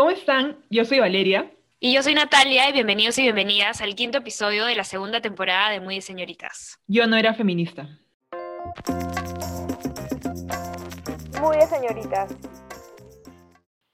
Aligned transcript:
¿Cómo 0.00 0.12
están? 0.12 0.56
Yo 0.70 0.86
soy 0.86 0.98
Valeria. 0.98 1.50
Y 1.78 1.92
yo 1.92 2.02
soy 2.02 2.14
Natalia 2.14 2.66
y 2.70 2.72
bienvenidos 2.72 3.18
y 3.18 3.22
bienvenidas 3.22 3.82
al 3.82 3.94
quinto 3.94 4.16
episodio 4.16 4.64
de 4.64 4.74
la 4.74 4.84
segunda 4.84 5.20
temporada 5.20 5.68
de 5.68 5.78
Muy 5.78 5.96
de 5.96 6.00
Señoritas. 6.00 6.78
Yo 6.86 7.06
no 7.06 7.16
era 7.16 7.34
feminista. 7.34 7.86
Muy 11.38 11.58
de 11.58 11.66
Señoritas. 11.66 12.34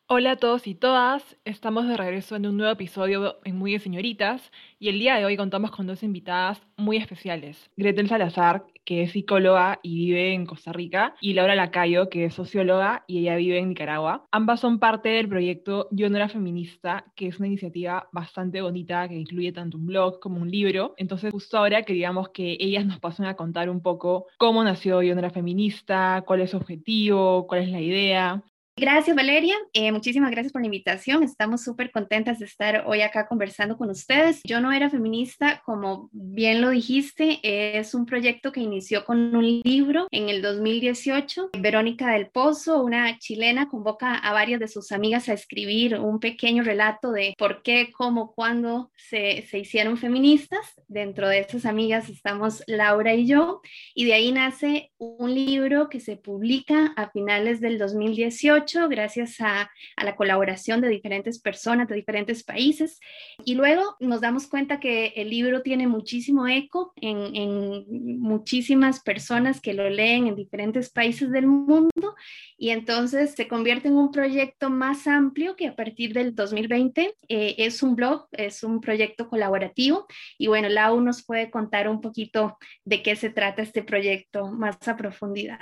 Hola 0.09 0.31
a 0.31 0.37
todos 0.37 0.69
y 0.69 0.77
todas, 0.77 1.37
estamos 1.45 1.89
de 1.89 1.97
regreso 1.97 2.37
en 2.37 2.47
un 2.47 2.57
nuevo 2.57 2.73
episodio 2.73 3.41
en 3.43 3.59
Muy 3.59 3.73
de 3.73 3.81
Señoritas 3.81 4.53
y 4.79 4.89
el 4.89 5.01
día 5.01 5.17
de 5.17 5.25
hoy 5.25 5.37
contamos 5.37 5.73
con 5.73 5.89
dos 5.89 6.05
invitadas 6.05 6.63
muy 6.77 6.97
especiales. 6.97 7.69
Gretel 7.77 8.09
Salazar, 8.09 8.67
que 8.85 9.03
es 9.03 9.11
psicóloga 9.11 9.81
y 9.83 9.97
vive 9.97 10.33
en 10.33 10.47
Costa 10.47 10.73
Rica, 10.73 11.17
y 11.21 11.33
Laura 11.33 11.57
Lacayo, 11.57 12.09
que 12.09 12.27
es 12.27 12.35
socióloga 12.35 13.03
y 13.09 13.19
ella 13.19 13.35
vive 13.35 13.59
en 13.59 13.71
Nicaragua. 13.71 14.29
Ambas 14.31 14.61
son 14.61 14.79
parte 14.79 15.09
del 15.09 15.29
proyecto 15.29 15.89
Yo 15.91 16.09
no 16.09 16.19
era 16.19 16.29
feminista, 16.29 17.07
que 17.17 17.27
es 17.27 17.41
una 17.41 17.49
iniciativa 17.49 18.09
bastante 18.13 18.63
bonita 18.63 19.09
que 19.09 19.17
incluye 19.17 19.51
tanto 19.51 19.77
un 19.77 19.87
blog 19.87 20.21
como 20.21 20.41
un 20.41 20.53
libro. 20.53 20.95
Entonces 20.99 21.33
justo 21.33 21.59
ahora 21.59 21.83
queríamos 21.83 22.29
que 22.29 22.57
ellas 22.61 22.87
nos 22.87 23.01
pasen 23.01 23.27
a 23.27 23.35
contar 23.35 23.69
un 23.69 23.83
poco 23.83 24.27
cómo 24.39 24.63
nació 24.63 25.03
Yo 25.03 25.15
no 25.15 25.19
era 25.19 25.31
feminista, 25.31 26.23
cuál 26.25 26.43
es 26.43 26.51
su 26.51 26.59
objetivo, 26.59 27.49
cuál 27.49 27.63
es 27.63 27.71
la 27.71 27.81
idea. 27.81 28.45
Gracias, 28.79 29.17
Valeria. 29.17 29.57
Eh, 29.73 29.91
muchísimas 29.91 30.31
gracias 30.31 30.53
por 30.53 30.61
la 30.61 30.67
invitación. 30.67 31.23
Estamos 31.23 31.65
súper 31.65 31.91
contentas 31.91 32.41
de 32.41 32.45
estar 32.45 32.85
hoy 32.87 33.01
acá 33.01 33.27
conversando 33.27 33.79
con 33.79 33.89
ustedes. 33.89 34.43
Yo 34.45 34.61
no 34.61 34.71
era 34.71 34.91
feminista, 34.91 35.63
como 35.65 36.11
bien 36.13 36.61
lo 36.61 36.69
dijiste, 36.69 37.41
es 37.43 37.95
un 37.95 38.05
proyecto 38.05 38.53
que 38.53 38.61
inició 38.61 39.07
con 39.07 39.35
un 39.35 39.63
libro 39.65 40.09
en 40.11 40.29
el 40.29 40.43
2018. 40.43 41.53
Verónica 41.59 42.13
del 42.13 42.29
Pozo, 42.29 42.83
una 42.83 43.19
chilena, 43.19 43.71
convoca 43.71 44.15
a 44.15 44.35
varias 44.35 44.61
de 44.61 44.69
sus 44.69 44.93
amigas 44.93 45.31
a 45.31 45.33
escribir 45.33 45.99
un 45.99 46.21
pequeño 46.21 46.63
relato 46.63 47.13
de 47.13 47.35
por 47.39 47.63
qué, 47.63 47.91
cómo, 47.97 48.35
cuándo 48.35 48.91
se, 48.95 49.47
se 49.49 49.59
hicieron 49.59 49.97
feministas. 49.97 50.75
Dentro 50.87 51.31
de 51.31 51.39
esas 51.39 51.65
amigas 51.65 52.11
estamos 52.11 52.63
Laura 52.67 53.15
y 53.15 53.27
yo, 53.27 53.63
y 53.95 54.05
de 54.05 54.13
ahí 54.13 54.33
nace 54.33 54.93
un 54.99 55.35
libro 55.35 55.89
que 55.89 56.01
se 56.01 56.19
publica 56.19 56.93
a 56.95 57.09
finales 57.09 57.63
del 57.63 57.79
2018 57.79 58.66
gracias 58.89 59.41
a, 59.41 59.71
la 60.03 60.17
colaboración 60.17 60.81
de 60.81 60.89
diferentes 60.89 61.41
personas 61.41 61.89
de 61.89 61.95
diferentes 61.95 62.43
países. 62.43 63.01
Y 63.45 63.55
luego 63.55 63.97
nos 64.01 64.21
damos 64.21 64.47
cuenta 64.47 64.81
que 64.81 65.13
el 65.17 65.31
libro 65.31 65.63
tiene 65.63 65.87
muchísimo 65.87 66.47
eco 66.47 66.93
en, 66.97 67.85
muchísimas 68.21 69.01
personas 69.01 69.61
que 69.61 69.75
lo 69.75 69.89
leen 69.89 70.27
en 70.27 70.37
diferentes 70.37 70.91
países 70.91 71.31
del 71.31 71.47
mundo 71.47 72.15
y 72.59 72.71
entonces 72.71 73.35
se 73.35 73.49
convierte 73.49 73.89
en 73.89 73.97
un 73.97 74.11
proyecto 74.11 74.71
más 74.71 75.07
amplio 75.07 75.57
que 75.57 75.69
a 75.69 75.77
partir 75.77 76.13
del 76.13 76.35
2020 76.35 77.15
eh, 77.29 77.55
es 77.59 77.83
un 77.83 77.95
blog, 77.95 78.27
es 78.33 78.63
un 78.63 78.81
proyecto 78.81 79.29
colaborativo 79.29 80.07
y 80.39 80.49
bueno, 80.49 80.69
Lau 80.69 81.01
nos 81.01 81.25
puede 81.25 81.51
contar 81.51 81.89
un 81.89 82.01
poquito 82.01 82.59
de 82.85 83.03
qué 83.03 83.17
se 83.17 83.31
trata 83.31 83.63
este 83.63 83.83
proyecto 83.83 84.49
más 84.49 84.77
a 84.89 84.97
profundidad. 84.97 85.61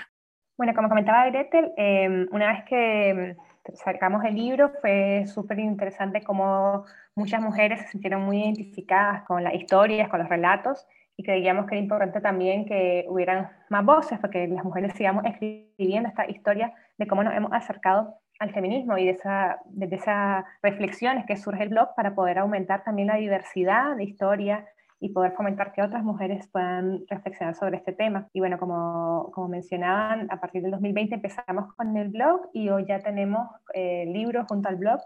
Bueno, 0.56 0.72
como 0.74 0.88
comentaba 0.88 1.27
Gretel, 1.27 1.72
em, 1.77 2.28
una 2.30 2.52
vez 2.52 2.64
que 2.64 3.08
em, 3.10 3.36
sacamos 3.74 4.24
el 4.24 4.36
libro 4.36 4.70
fue 4.80 5.24
súper 5.27 5.58
interesante 5.58 6.22
cómo 6.22 6.84
muchas 7.16 7.41
mujeres 7.41 7.80
se 7.80 7.88
sintieron 7.88 8.22
muy 8.22 8.42
identificadas 8.42 9.25
con 9.25 9.42
las 9.42 9.55
historias, 9.55 10.08
con 10.08 10.20
los 10.20 10.28
relatos, 10.28 10.86
y 11.16 11.25
creíamos 11.25 11.66
que 11.66 11.75
era 11.75 11.82
importante 11.82 12.20
también 12.20 12.66
que 12.66 13.05
hubieran 13.08 13.50
más 13.69 13.84
voces, 13.84 14.19
porque 14.20 14.47
las 14.47 14.64
mujeres 14.64 14.92
sigamos 14.94 15.25
escribiendo 15.25 16.08
esta 16.08 16.28
historia 16.30 16.72
de 16.98 17.06
cómo 17.08 17.25
nos 17.25 17.34
hemos 17.34 17.52
acercado 17.52 18.16
al 18.38 18.52
feminismo 18.52 18.97
y 18.98 19.06
de, 19.06 19.12
esa, 19.12 19.58
de 19.66 19.97
esas 19.97 20.44
reflexiones 20.62 21.25
que 21.27 21.36
surge 21.36 21.64
el 21.64 21.70
blog 21.70 21.94
para 21.97 22.14
poder 22.14 22.38
aumentar 22.38 22.84
también 22.84 23.08
la 23.08 23.16
diversidad 23.16 23.97
de 23.97 24.05
historia 24.05 24.66
y 25.05 25.10
poder 25.10 25.33
fomentar 25.33 25.72
que 25.72 25.83
otras 25.83 26.02
mujeres 26.02 26.48
puedan 26.50 27.05
reflexionar 27.08 27.55
sobre 27.55 27.77
este 27.77 27.92
tema. 27.92 28.26
Y 28.32 28.41
bueno, 28.41 28.59
como, 28.59 29.31
como 29.34 29.48
mencionaban, 29.48 30.28
a 30.31 30.41
partir 30.41 30.62
del 30.62 30.70
2020 30.70 31.16
empezamos 31.16 31.75
con 31.75 31.94
el 31.98 32.09
blog 32.09 32.48
y 32.54 32.70
hoy 32.70 32.87
ya 32.88 33.00
tenemos 33.00 33.47
eh, 33.75 34.06
libros 34.06 34.47
junto 34.48 34.70
al 34.70 34.76
blog, 34.76 35.00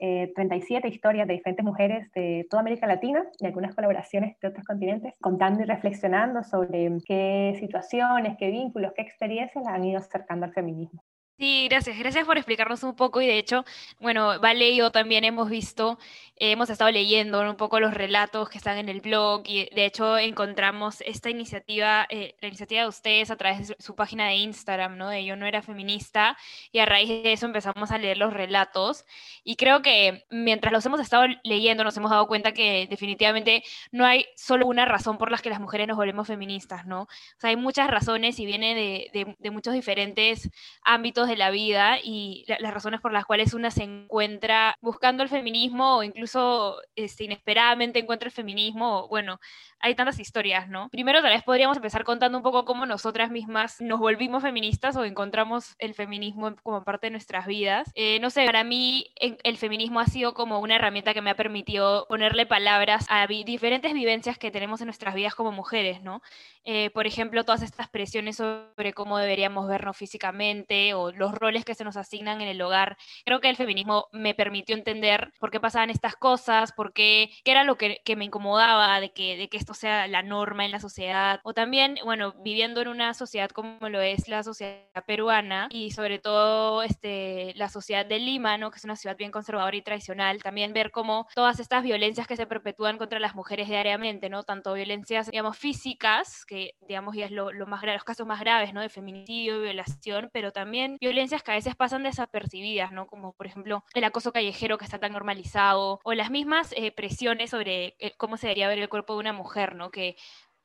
37 0.00 0.88
eh, 0.88 0.90
historias 0.90 1.28
de 1.28 1.34
diferentes 1.34 1.64
mujeres 1.64 2.10
de 2.16 2.48
toda 2.50 2.62
América 2.62 2.88
Latina 2.88 3.24
y 3.38 3.46
algunas 3.46 3.76
colaboraciones 3.76 4.36
de 4.40 4.48
otros 4.48 4.64
continentes, 4.64 5.14
contando 5.20 5.62
y 5.62 5.66
reflexionando 5.66 6.42
sobre 6.42 6.90
qué 7.06 7.54
situaciones, 7.60 8.36
qué 8.36 8.50
vínculos, 8.50 8.92
qué 8.96 9.02
experiencias 9.02 9.64
las 9.64 9.72
han 9.72 9.84
ido 9.84 10.00
acercando 10.00 10.46
al 10.46 10.52
feminismo. 10.52 11.00
Sí, 11.36 11.66
gracias. 11.68 11.98
Gracias 11.98 12.24
por 12.26 12.36
explicarnos 12.38 12.84
un 12.84 12.94
poco 12.94 13.20
y 13.20 13.26
de 13.26 13.38
hecho, 13.38 13.64
bueno, 13.98 14.38
Vale 14.38 14.70
y 14.70 14.76
yo 14.76 14.92
también 14.92 15.24
hemos 15.24 15.50
visto, 15.50 15.98
eh, 16.36 16.52
hemos 16.52 16.70
estado 16.70 16.92
leyendo 16.92 17.40
un 17.40 17.56
poco 17.56 17.80
los 17.80 17.92
relatos 17.92 18.48
que 18.48 18.56
están 18.56 18.78
en 18.78 18.88
el 18.88 19.00
blog 19.00 19.42
y 19.44 19.68
de 19.74 19.84
hecho 19.84 20.16
encontramos 20.16 21.00
esta 21.00 21.30
iniciativa, 21.30 22.06
eh, 22.08 22.36
la 22.40 22.46
iniciativa 22.48 22.82
de 22.82 22.88
ustedes 22.88 23.32
a 23.32 23.36
través 23.36 23.66
de 23.66 23.76
su 23.80 23.96
página 23.96 24.28
de 24.28 24.36
Instagram, 24.36 24.96
¿no? 24.96 25.08
De 25.08 25.24
Yo 25.24 25.34
no 25.34 25.44
era 25.46 25.60
feminista 25.60 26.36
y 26.70 26.78
a 26.78 26.86
raíz 26.86 27.08
de 27.08 27.32
eso 27.32 27.46
empezamos 27.46 27.90
a 27.90 27.98
leer 27.98 28.16
los 28.16 28.32
relatos 28.32 29.04
y 29.42 29.56
creo 29.56 29.82
que 29.82 30.24
mientras 30.30 30.72
los 30.72 30.86
hemos 30.86 31.00
estado 31.00 31.24
leyendo 31.42 31.82
nos 31.82 31.96
hemos 31.96 32.12
dado 32.12 32.28
cuenta 32.28 32.52
que 32.52 32.86
definitivamente 32.88 33.64
no 33.90 34.06
hay 34.06 34.24
solo 34.36 34.66
una 34.66 34.84
razón 34.84 35.18
por 35.18 35.32
las 35.32 35.42
que 35.42 35.50
las 35.50 35.60
mujeres 35.60 35.88
nos 35.88 35.96
volvemos 35.96 36.28
feministas, 36.28 36.86
¿no? 36.86 37.02
O 37.02 37.08
sea, 37.38 37.50
hay 37.50 37.56
muchas 37.56 37.90
razones 37.90 38.38
y 38.38 38.46
viene 38.46 38.74
de, 39.12 39.34
de 39.38 39.50
muchos 39.50 39.74
diferentes 39.74 40.48
ámbitos 40.84 41.24
de 41.28 41.33
la 41.36 41.50
vida 41.50 41.98
y 42.02 42.44
las 42.60 42.72
razones 42.72 43.00
por 43.00 43.12
las 43.12 43.24
cuales 43.24 43.54
una 43.54 43.70
se 43.70 43.82
encuentra 43.82 44.76
buscando 44.80 45.22
el 45.22 45.28
feminismo 45.28 45.96
o 45.96 46.02
incluso 46.02 46.76
este, 46.96 47.24
inesperadamente 47.24 47.98
encuentra 47.98 48.26
el 48.26 48.32
feminismo. 48.32 49.08
Bueno, 49.08 49.40
hay 49.80 49.94
tantas 49.94 50.18
historias, 50.18 50.68
¿no? 50.68 50.88
Primero 50.88 51.20
tal 51.22 51.32
vez 51.32 51.42
podríamos 51.42 51.76
empezar 51.76 52.04
contando 52.04 52.38
un 52.38 52.44
poco 52.44 52.64
cómo 52.64 52.86
nosotras 52.86 53.30
mismas 53.30 53.80
nos 53.80 54.00
volvimos 54.00 54.42
feministas 54.42 54.96
o 54.96 55.04
encontramos 55.04 55.74
el 55.78 55.94
feminismo 55.94 56.54
como 56.62 56.84
parte 56.84 57.08
de 57.08 57.12
nuestras 57.12 57.46
vidas. 57.46 57.90
Eh, 57.94 58.18
no 58.20 58.30
sé, 58.30 58.46
para 58.46 58.64
mí 58.64 59.10
el 59.16 59.56
feminismo 59.56 60.00
ha 60.00 60.06
sido 60.06 60.34
como 60.34 60.60
una 60.60 60.76
herramienta 60.76 61.14
que 61.14 61.22
me 61.22 61.30
ha 61.30 61.36
permitido 61.36 62.06
ponerle 62.08 62.46
palabras 62.46 63.06
a 63.08 63.26
diferentes 63.26 63.92
vivencias 63.92 64.38
que 64.38 64.50
tenemos 64.50 64.80
en 64.80 64.86
nuestras 64.86 65.14
vidas 65.14 65.34
como 65.34 65.52
mujeres, 65.52 66.02
¿no? 66.02 66.22
Eh, 66.64 66.90
por 66.90 67.06
ejemplo, 67.06 67.44
todas 67.44 67.62
estas 67.62 67.88
presiones 67.88 68.36
sobre 68.36 68.92
cómo 68.94 69.18
deberíamos 69.18 69.68
vernos 69.68 69.96
físicamente 69.96 70.94
o 70.94 71.12
los 71.16 71.34
roles 71.34 71.64
que 71.64 71.74
se 71.74 71.84
nos 71.84 71.96
asignan 71.96 72.40
en 72.40 72.48
el 72.48 72.60
hogar. 72.60 72.96
Creo 73.24 73.40
que 73.40 73.48
el 73.48 73.56
feminismo 73.56 74.06
me 74.12 74.34
permitió 74.34 74.76
entender 74.76 75.32
por 75.38 75.50
qué 75.50 75.60
pasaban 75.60 75.90
estas 75.90 76.16
cosas, 76.16 76.72
por 76.72 76.92
qué, 76.92 77.30
qué 77.44 77.50
era 77.50 77.64
lo 77.64 77.76
que, 77.76 78.00
que, 78.04 78.16
me 78.16 78.24
incomodaba 78.24 79.00
de 79.00 79.12
que, 79.12 79.36
de 79.36 79.48
que 79.48 79.56
esto 79.56 79.74
sea 79.74 80.06
la 80.06 80.22
norma 80.22 80.64
en 80.64 80.70
la 80.70 80.80
sociedad. 80.80 81.40
O 81.44 81.54
también, 81.54 81.96
bueno, 82.04 82.34
viviendo 82.42 82.80
en 82.80 82.88
una 82.88 83.14
sociedad 83.14 83.50
como 83.50 83.88
lo 83.88 84.00
es 84.00 84.28
la 84.28 84.42
sociedad 84.42 84.84
peruana 85.06 85.68
y 85.70 85.90
sobre 85.92 86.18
todo 86.18 86.82
este, 86.82 87.52
la 87.56 87.68
sociedad 87.68 88.06
de 88.06 88.18
Lima, 88.18 88.58
¿no? 88.58 88.70
que 88.70 88.78
es 88.78 88.84
una 88.84 88.96
ciudad 88.96 89.16
bien 89.16 89.30
conservadora 89.30 89.76
y 89.76 89.82
tradicional, 89.82 90.42
también 90.42 90.72
ver 90.72 90.90
cómo 90.90 91.26
todas 91.34 91.60
estas 91.60 91.82
violencias 91.82 92.26
que 92.26 92.36
se 92.36 92.46
perpetúan 92.46 92.98
contra 92.98 93.18
las 93.18 93.34
mujeres 93.34 93.68
diariamente, 93.68 94.28
¿no? 94.28 94.42
tanto 94.42 94.74
violencias, 94.74 95.30
digamos, 95.30 95.56
físicas, 95.56 96.44
que 96.46 96.74
digamos 96.88 97.16
ya 97.16 97.26
es 97.26 97.30
lo, 97.30 97.52
lo 97.52 97.66
más 97.66 97.82
los 97.82 98.04
casos 98.04 98.26
más 98.26 98.40
graves, 98.40 98.72
¿no? 98.72 98.80
de 98.80 98.88
feminicidio, 98.88 99.60
violación, 99.60 100.30
pero 100.32 100.52
también 100.52 100.96
violencias 101.04 101.42
que 101.42 101.52
a 101.52 101.54
veces 101.54 101.76
pasan 101.76 102.02
desapercibidas, 102.02 102.92
¿no? 102.92 103.06
Como 103.06 103.32
por 103.32 103.46
ejemplo 103.46 103.84
el 103.94 104.04
acoso 104.04 104.32
callejero 104.32 104.78
que 104.78 104.84
está 104.84 104.98
tan 104.98 105.12
normalizado, 105.12 106.00
o 106.04 106.14
las 106.14 106.30
mismas 106.30 106.72
eh, 106.76 106.92
presiones 106.92 107.50
sobre 107.50 107.96
cómo 108.16 108.36
se 108.36 108.46
debería 108.46 108.68
ver 108.68 108.78
el 108.78 108.88
cuerpo 108.88 109.14
de 109.14 109.20
una 109.20 109.32
mujer, 109.32 109.74
¿no? 109.74 109.90
Que 109.90 110.16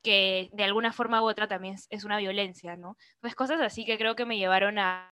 que 0.02 0.50
de 0.52 0.64
alguna 0.64 0.92
forma 0.92 1.22
u 1.22 1.28
otra 1.28 1.46
también 1.48 1.76
es 1.90 2.04
una 2.04 2.18
violencia, 2.18 2.76
¿no? 2.76 2.96
Pues 3.20 3.34
cosas 3.34 3.60
así 3.60 3.84
que 3.84 3.98
creo 3.98 4.16
que 4.16 4.24
me 4.24 4.38
llevaron 4.38 4.78
a, 4.78 5.12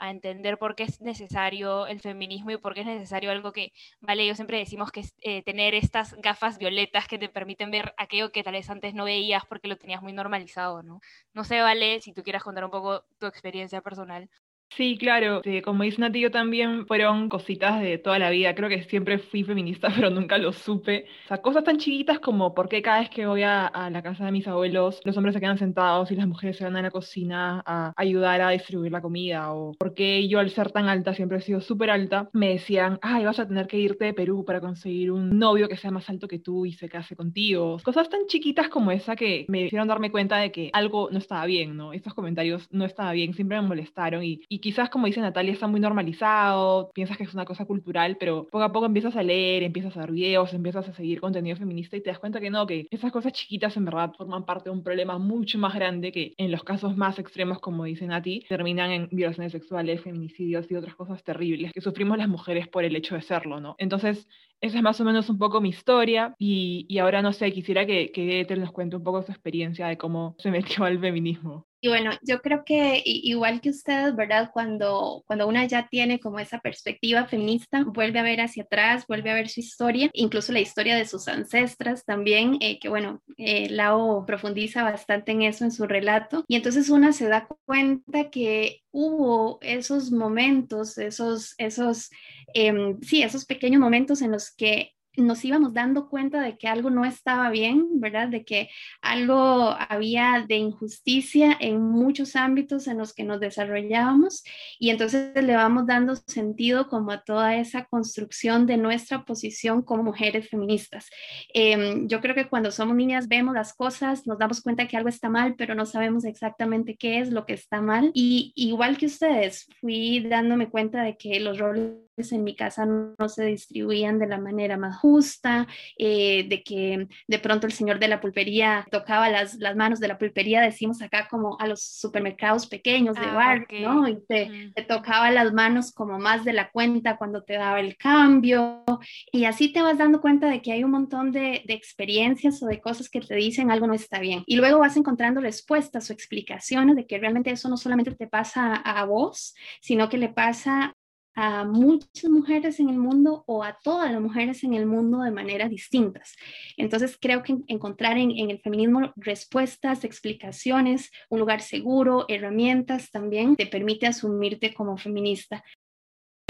entender 0.00 0.58
por 0.58 0.74
qué 0.74 0.84
es 0.84 1.00
necesario 1.00 1.86
el 1.86 2.00
feminismo 2.00 2.50
y 2.50 2.56
por 2.56 2.74
qué 2.74 2.80
es 2.80 2.86
necesario 2.86 3.30
algo 3.30 3.52
que, 3.52 3.72
vale, 4.00 4.26
yo 4.26 4.34
siempre 4.34 4.58
decimos 4.58 4.90
que 4.90 5.00
es 5.00 5.14
eh, 5.20 5.42
tener 5.42 5.74
estas 5.74 6.14
gafas 6.14 6.58
violetas 6.58 7.06
que 7.06 7.18
te 7.18 7.28
permiten 7.28 7.70
ver 7.70 7.94
aquello 7.96 8.32
que 8.32 8.42
tal 8.42 8.54
vez 8.54 8.68
antes 8.70 8.94
no 8.94 9.04
veías 9.04 9.44
porque 9.46 9.68
lo 9.68 9.76
tenías 9.76 10.02
muy 10.02 10.12
normalizado, 10.12 10.82
¿no? 10.82 11.00
No 11.34 11.44
sé, 11.44 11.60
vale, 11.60 12.00
si 12.00 12.12
tú 12.12 12.22
quieras 12.22 12.42
contar 12.42 12.64
un 12.64 12.70
poco 12.70 13.04
tu 13.18 13.26
experiencia 13.26 13.80
personal. 13.80 14.28
Sí, 14.70 14.96
claro. 14.98 15.42
como 15.64 15.82
dice 15.82 16.00
Nati, 16.00 16.20
yo 16.20 16.30
también 16.30 16.86
fueron 16.86 17.28
cositas 17.28 17.80
de 17.80 17.98
toda 17.98 18.18
la 18.18 18.30
vida. 18.30 18.54
Creo 18.54 18.68
que 18.68 18.84
siempre 18.84 19.18
fui 19.18 19.42
feminista, 19.42 19.88
pero 19.94 20.10
nunca 20.10 20.38
lo 20.38 20.52
supe. 20.52 21.06
O 21.24 21.28
sea, 21.28 21.38
cosas 21.42 21.64
tan 21.64 21.78
chiquitas 21.78 22.20
como 22.20 22.54
por 22.54 22.68
qué 22.68 22.82
cada 22.82 23.00
vez 23.00 23.10
que 23.10 23.26
voy 23.26 23.42
a, 23.42 23.70
la 23.90 24.02
casa 24.02 24.26
de 24.26 24.32
mis 24.32 24.46
abuelos, 24.46 25.00
los 25.04 25.16
hombres 25.16 25.34
se 25.34 25.40
quedan 25.40 25.58
sentados 25.58 26.10
y 26.10 26.16
las 26.16 26.26
mujeres 26.26 26.56
se 26.56 26.64
van 26.64 26.76
a 26.76 26.82
la 26.82 26.90
cocina 26.90 27.62
a 27.66 27.92
ayudar 27.96 28.40
a 28.40 28.50
distribuir 28.50 28.92
la 28.92 29.00
comida. 29.00 29.52
O 29.52 29.74
por 29.78 29.94
qué 29.94 30.28
yo 30.28 30.38
al 30.38 30.50
ser 30.50 30.70
tan 30.70 30.88
alta, 30.88 31.14
siempre 31.14 31.38
he 31.38 31.40
sido 31.40 31.60
súper 31.60 31.90
alta, 31.90 32.28
me 32.32 32.50
decían, 32.50 32.98
ay, 33.02 33.24
vas 33.24 33.40
a 33.40 33.48
tener 33.48 33.66
que 33.66 33.78
irte 33.78 34.04
de 34.06 34.14
Perú 34.14 34.44
para 34.44 34.60
conseguir 34.60 35.10
un 35.10 35.38
novio 35.38 35.68
que 35.68 35.76
sea 35.76 35.90
más 35.90 36.08
alto 36.10 36.28
que 36.28 36.38
tú 36.38 36.66
y 36.66 36.72
se 36.72 36.88
case 36.88 37.16
contigo. 37.16 37.78
Cosas 37.84 38.08
tan 38.08 38.26
chiquitas 38.26 38.68
como 38.68 38.90
esa 38.90 39.16
que 39.16 39.46
me 39.48 39.62
hicieron 39.62 39.88
darme 39.88 40.10
cuenta 40.10 40.36
de 40.36 40.52
que 40.52 40.70
algo 40.72 41.08
no 41.10 41.18
estaba 41.18 41.46
bien, 41.46 41.76
¿no? 41.76 41.92
Estos 41.92 42.14
comentarios 42.14 42.68
no 42.70 42.84
estaban 42.84 43.14
bien, 43.14 43.34
siempre 43.34 43.60
me 43.60 43.66
molestaron 43.66 44.22
y 44.22 44.40
y 44.48 44.57
quizás, 44.60 44.90
como 44.90 45.06
dice 45.06 45.20
Natalia, 45.20 45.52
está 45.52 45.66
muy 45.66 45.80
normalizado, 45.80 46.90
piensas 46.94 47.16
que 47.16 47.24
es 47.24 47.34
una 47.34 47.44
cosa 47.44 47.64
cultural, 47.64 48.16
pero 48.18 48.44
poco 48.44 48.62
a 48.64 48.72
poco 48.72 48.86
empiezas 48.86 49.16
a 49.16 49.22
leer, 49.22 49.62
empiezas 49.62 49.96
a 49.96 50.00
ver 50.00 50.12
videos, 50.12 50.52
empiezas 50.54 50.88
a 50.88 50.92
seguir 50.94 51.20
contenido 51.20 51.56
feminista 51.56 51.96
y 51.96 52.00
te 52.00 52.10
das 52.10 52.18
cuenta 52.18 52.40
que 52.40 52.50
no, 52.50 52.66
que 52.66 52.86
esas 52.90 53.12
cosas 53.12 53.32
chiquitas 53.32 53.76
en 53.76 53.84
verdad 53.84 54.12
forman 54.16 54.44
parte 54.44 54.70
de 54.70 54.76
un 54.76 54.82
problema 54.82 55.18
mucho 55.18 55.58
más 55.58 55.74
grande 55.74 56.12
que 56.12 56.34
en 56.36 56.50
los 56.50 56.64
casos 56.64 56.96
más 56.96 57.18
extremos, 57.18 57.60
como 57.60 57.84
dicen 57.84 58.12
a 58.12 58.22
ti, 58.22 58.44
terminan 58.48 58.90
en 58.90 59.08
violaciones 59.10 59.52
sexuales, 59.52 60.02
feminicidios 60.02 60.70
y 60.70 60.76
otras 60.76 60.94
cosas 60.94 61.22
terribles 61.22 61.72
que 61.72 61.80
sufrimos 61.80 62.18
las 62.18 62.28
mujeres 62.28 62.68
por 62.68 62.84
el 62.84 62.96
hecho 62.96 63.14
de 63.14 63.22
serlo, 63.22 63.60
¿no? 63.60 63.74
Entonces, 63.78 64.28
esa 64.60 64.78
es 64.78 64.82
más 64.82 65.00
o 65.00 65.04
menos 65.04 65.28
un 65.30 65.38
poco 65.38 65.60
mi 65.60 65.68
historia 65.70 66.34
y, 66.38 66.86
y 66.88 66.98
ahora 66.98 67.22
no 67.22 67.32
sé, 67.32 67.52
quisiera 67.52 67.86
que, 67.86 68.10
que 68.12 68.40
Ethel 68.40 68.60
nos 68.60 68.72
cuente 68.72 68.96
un 68.96 69.04
poco 69.04 69.22
su 69.22 69.32
experiencia 69.32 69.86
de 69.86 69.98
cómo 69.98 70.34
se 70.38 70.50
metió 70.50 70.84
al 70.84 70.98
feminismo. 70.98 71.68
Y 71.80 71.88
bueno, 71.88 72.10
yo 72.22 72.40
creo 72.40 72.64
que 72.64 73.02
igual 73.04 73.60
que 73.60 73.70
ustedes, 73.70 74.16
¿verdad? 74.16 74.50
Cuando, 74.52 75.22
cuando 75.28 75.46
una 75.46 75.64
ya 75.66 75.88
tiene 75.88 76.18
como 76.18 76.40
esa 76.40 76.58
perspectiva 76.58 77.26
feminista, 77.26 77.84
vuelve 77.84 78.18
a 78.18 78.24
ver 78.24 78.40
hacia 78.40 78.64
atrás, 78.64 79.04
vuelve 79.06 79.30
a 79.30 79.34
ver 79.34 79.48
su 79.48 79.60
historia, 79.60 80.10
incluso 80.12 80.50
la 80.50 80.58
historia 80.58 80.96
de 80.96 81.06
sus 81.06 81.28
ancestras 81.28 82.04
también, 82.04 82.56
eh, 82.60 82.80
que 82.80 82.88
bueno, 82.88 83.22
eh, 83.36 83.68
Lao 83.70 84.26
profundiza 84.26 84.82
bastante 84.82 85.30
en 85.30 85.42
eso 85.42 85.64
en 85.64 85.70
su 85.70 85.86
relato. 85.86 86.44
Y 86.48 86.56
entonces 86.56 86.90
una 86.90 87.12
se 87.12 87.28
da 87.28 87.46
cuenta 87.64 88.28
que 88.30 88.82
hubo 88.90 89.58
esos 89.62 90.10
momentos, 90.10 90.98
esos, 90.98 91.54
esos, 91.58 92.10
em, 92.54 92.98
sí, 93.02 93.22
esos 93.22 93.44
pequeños 93.44 93.80
momentos 93.80 94.20
en 94.22 94.32
los 94.32 94.47
que 94.54 94.92
nos 95.22 95.44
íbamos 95.44 95.74
dando 95.74 96.08
cuenta 96.08 96.40
de 96.40 96.56
que 96.56 96.68
algo 96.68 96.90
no 96.90 97.04
estaba 97.04 97.50
bien, 97.50 98.00
¿verdad? 98.00 98.28
De 98.28 98.44
que 98.44 98.70
algo 99.02 99.74
había 99.88 100.44
de 100.46 100.56
injusticia 100.56 101.56
en 101.60 101.80
muchos 101.80 102.36
ámbitos 102.36 102.86
en 102.86 102.98
los 102.98 103.14
que 103.14 103.24
nos 103.24 103.40
desarrollábamos 103.40 104.44
y 104.78 104.90
entonces 104.90 105.30
le 105.34 105.54
vamos 105.54 105.86
dando 105.86 106.16
sentido 106.16 106.88
como 106.88 107.10
a 107.10 107.22
toda 107.22 107.56
esa 107.56 107.84
construcción 107.86 108.66
de 108.66 108.76
nuestra 108.76 109.24
posición 109.24 109.82
como 109.82 110.02
mujeres 110.02 110.48
feministas. 110.48 111.08
Em, 111.52 112.08
yo 112.08 112.20
creo 112.20 112.34
que 112.34 112.48
cuando 112.48 112.70
somos 112.70 112.96
niñas 112.96 113.28
vemos 113.28 113.54
las 113.54 113.74
cosas, 113.74 114.26
nos 114.26 114.38
damos 114.38 114.60
cuenta 114.62 114.86
que 114.88 114.96
algo 114.96 115.08
está 115.08 115.28
mal, 115.28 115.54
pero 115.56 115.74
no 115.74 115.86
sabemos 115.86 116.24
exactamente 116.24 116.96
qué 116.96 117.20
es 117.20 117.30
lo 117.30 117.46
que 117.46 117.54
está 117.54 117.80
mal. 117.80 118.10
Y 118.14 118.52
igual 118.54 118.96
que 118.98 119.06
ustedes, 119.06 119.66
fui 119.80 120.20
dándome 120.20 120.68
cuenta 120.70 121.02
de 121.02 121.16
que 121.16 121.40
los 121.40 121.58
roles 121.58 122.07
en 122.32 122.44
mi 122.44 122.56
casa 122.56 122.84
no 122.86 123.28
se 123.28 123.44
distribuían 123.44 124.18
de 124.18 124.26
la 124.26 124.38
manera 124.38 124.76
más 124.76 124.96
justa, 124.98 125.66
eh, 125.96 126.46
de 126.48 126.62
que 126.62 127.08
de 127.26 127.38
pronto 127.38 127.66
el 127.66 127.72
señor 127.72 127.98
de 127.98 128.08
la 128.08 128.20
pulpería 128.20 128.86
tocaba 128.90 129.28
las, 129.28 129.54
las, 129.54 129.76
manos 129.76 130.00
de 130.00 130.08
la 130.08 130.18
pulpería, 130.18 130.60
decimos 130.60 131.00
acá 131.02 131.28
como 131.28 131.56
a 131.60 131.66
los 131.66 131.82
supermercados 131.82 132.66
pequeños 132.66 133.16
de 133.16 133.26
ah, 133.26 133.34
bar, 133.34 133.66
¿no? 133.70 134.08
Y 134.08 134.18
te, 134.26 134.72
te, 134.74 134.82
tocaba 134.82 135.30
las 135.30 135.52
manos 135.52 135.92
como 135.92 136.18
más 136.18 136.44
de 136.44 136.52
la 136.52 136.70
cuenta 136.70 137.16
cuando 137.16 137.44
te 137.44 137.54
daba 137.54 137.80
el 137.80 137.96
cambio. 137.96 138.84
Y 139.30 139.44
así 139.44 139.72
te 139.72 139.82
vas 139.82 139.98
dando 139.98 140.20
cuenta 140.20 140.48
de 140.48 140.60
que 140.60 140.72
hay 140.72 140.84
un 140.84 140.90
montón 140.90 141.32
de, 141.32 141.62
de 141.66 141.74
experiencias 141.74 142.62
o 142.62 142.66
de 142.66 142.80
cosas 142.80 143.08
que 143.08 143.20
te 143.20 143.34
dicen 143.34 143.70
algo 143.70 143.86
no 143.86 143.94
está 143.94 144.18
bien. 144.18 144.42
Y 144.46 144.56
luego 144.56 144.80
vas 144.80 144.96
encontrando 144.96 145.40
respuestas 145.40 146.10
o 146.10 146.12
explicaciones 146.12 146.96
de 146.96 147.06
que 147.06 147.18
realmente 147.18 147.50
eso 147.50 147.68
no 147.68 147.76
solamente 147.76 148.14
te 148.14 148.26
pasa 148.26 148.74
a 148.74 149.04
vos, 149.04 149.54
sino 149.80 150.08
que 150.08 150.18
le 150.18 150.28
pasa 150.28 150.96
a 151.40 151.62
muchas 151.62 152.28
mujeres 152.28 152.80
en 152.80 152.88
el 152.88 152.98
mundo 152.98 153.44
o 153.46 153.62
a 153.62 153.78
todas 153.84 154.10
las 154.10 154.20
mujeres 154.20 154.64
en 154.64 154.74
el 154.74 154.86
mundo 154.86 155.20
de 155.20 155.30
maneras 155.30 155.70
distintas. 155.70 156.34
Entonces 156.76 157.16
creo 157.20 157.44
que 157.44 157.56
encontrar 157.68 158.18
en, 158.18 158.32
en, 158.32 158.50
el 158.50 158.58
feminismo 158.58 159.12
respuestas, 159.14 160.02
explicaciones, 160.02 161.12
un 161.28 161.38
lugar 161.38 161.62
seguro, 161.62 162.24
herramientas 162.26 163.12
también 163.12 163.54
te 163.54 163.66
permite 163.66 164.08
asumirte 164.08 164.74
como 164.74 164.96
feminista. 164.96 165.62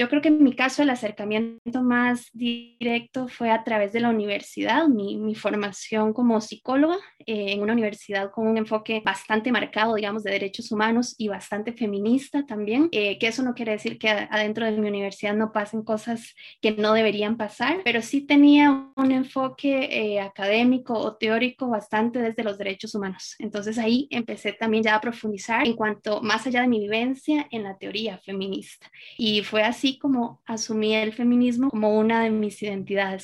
Yo 0.01 0.07
creo 0.07 0.21
que 0.21 0.29
en 0.29 0.41
mi 0.41 0.53
caso 0.53 0.81
el 0.81 0.91
acercamiento 0.91 1.83
más 1.83 2.29
directo 2.31 3.27
fue 3.27 3.51
a 3.51 3.65
través 3.65 3.91
de 3.91 3.99
la 3.99 4.09
universidad, 4.09 4.87
mi, 4.87 5.17
mi 5.17 5.35
formación 5.35 6.13
como 6.13 6.39
psicóloga 6.39 6.95
eh, 7.25 7.51
en 7.51 7.61
una 7.61 7.73
universidad 7.73 8.31
con 8.31 8.47
un 8.47 8.57
enfoque 8.57 9.01
bastante 9.03 9.51
marcado, 9.51 9.95
digamos, 9.95 10.23
de 10.23 10.31
derechos 10.31 10.71
humanos 10.71 11.15
y 11.17 11.27
bastante 11.27 11.73
feminista 11.73 12.45
también, 12.45 12.87
eh, 12.93 13.19
que 13.19 13.27
eso 13.27 13.43
no 13.43 13.53
quiere 13.53 13.73
decir 13.73 13.99
que 13.99 14.07
adentro 14.09 14.65
de 14.65 14.71
mi 14.71 14.87
universidad 14.87 15.35
no 15.35 15.51
pasen 15.51 15.83
cosas 15.83 16.33
que 16.61 16.71
no 16.71 16.93
deberían 16.93 17.35
pasar, 17.35 17.81
pero 17.83 18.01
sí 18.01 18.21
tenía 18.21 18.89
un 18.95 19.11
enfoque 19.11 19.89
eh, 19.91 20.21
académico 20.21 20.93
o 20.93 21.17
teórico 21.17 21.67
bastante 21.67 22.19
desde 22.19 22.45
los 22.45 22.57
derechos 22.57 22.95
humanos. 22.95 23.35
Entonces 23.37 23.77
ahí 23.77 24.07
empecé 24.11 24.53
también 24.53 24.83
ya 24.83 24.95
a 24.95 25.01
profundizar 25.01 25.67
en 25.67 25.75
cuanto 25.75 26.21
más 26.21 26.47
allá 26.47 26.61
de 26.61 26.69
mi 26.69 26.79
vivencia 26.79 27.47
en 27.51 27.63
la 27.63 27.77
teoría 27.77 28.17
feminista. 28.19 28.89
Y 29.17 29.43
fue 29.43 29.63
así 29.63 29.88
como 29.97 30.41
asumí 30.45 30.93
el 30.95 31.13
feminismo 31.13 31.69
como 31.69 31.97
una 31.97 32.23
de 32.23 32.29
mis 32.29 32.61
identidades. 32.61 33.23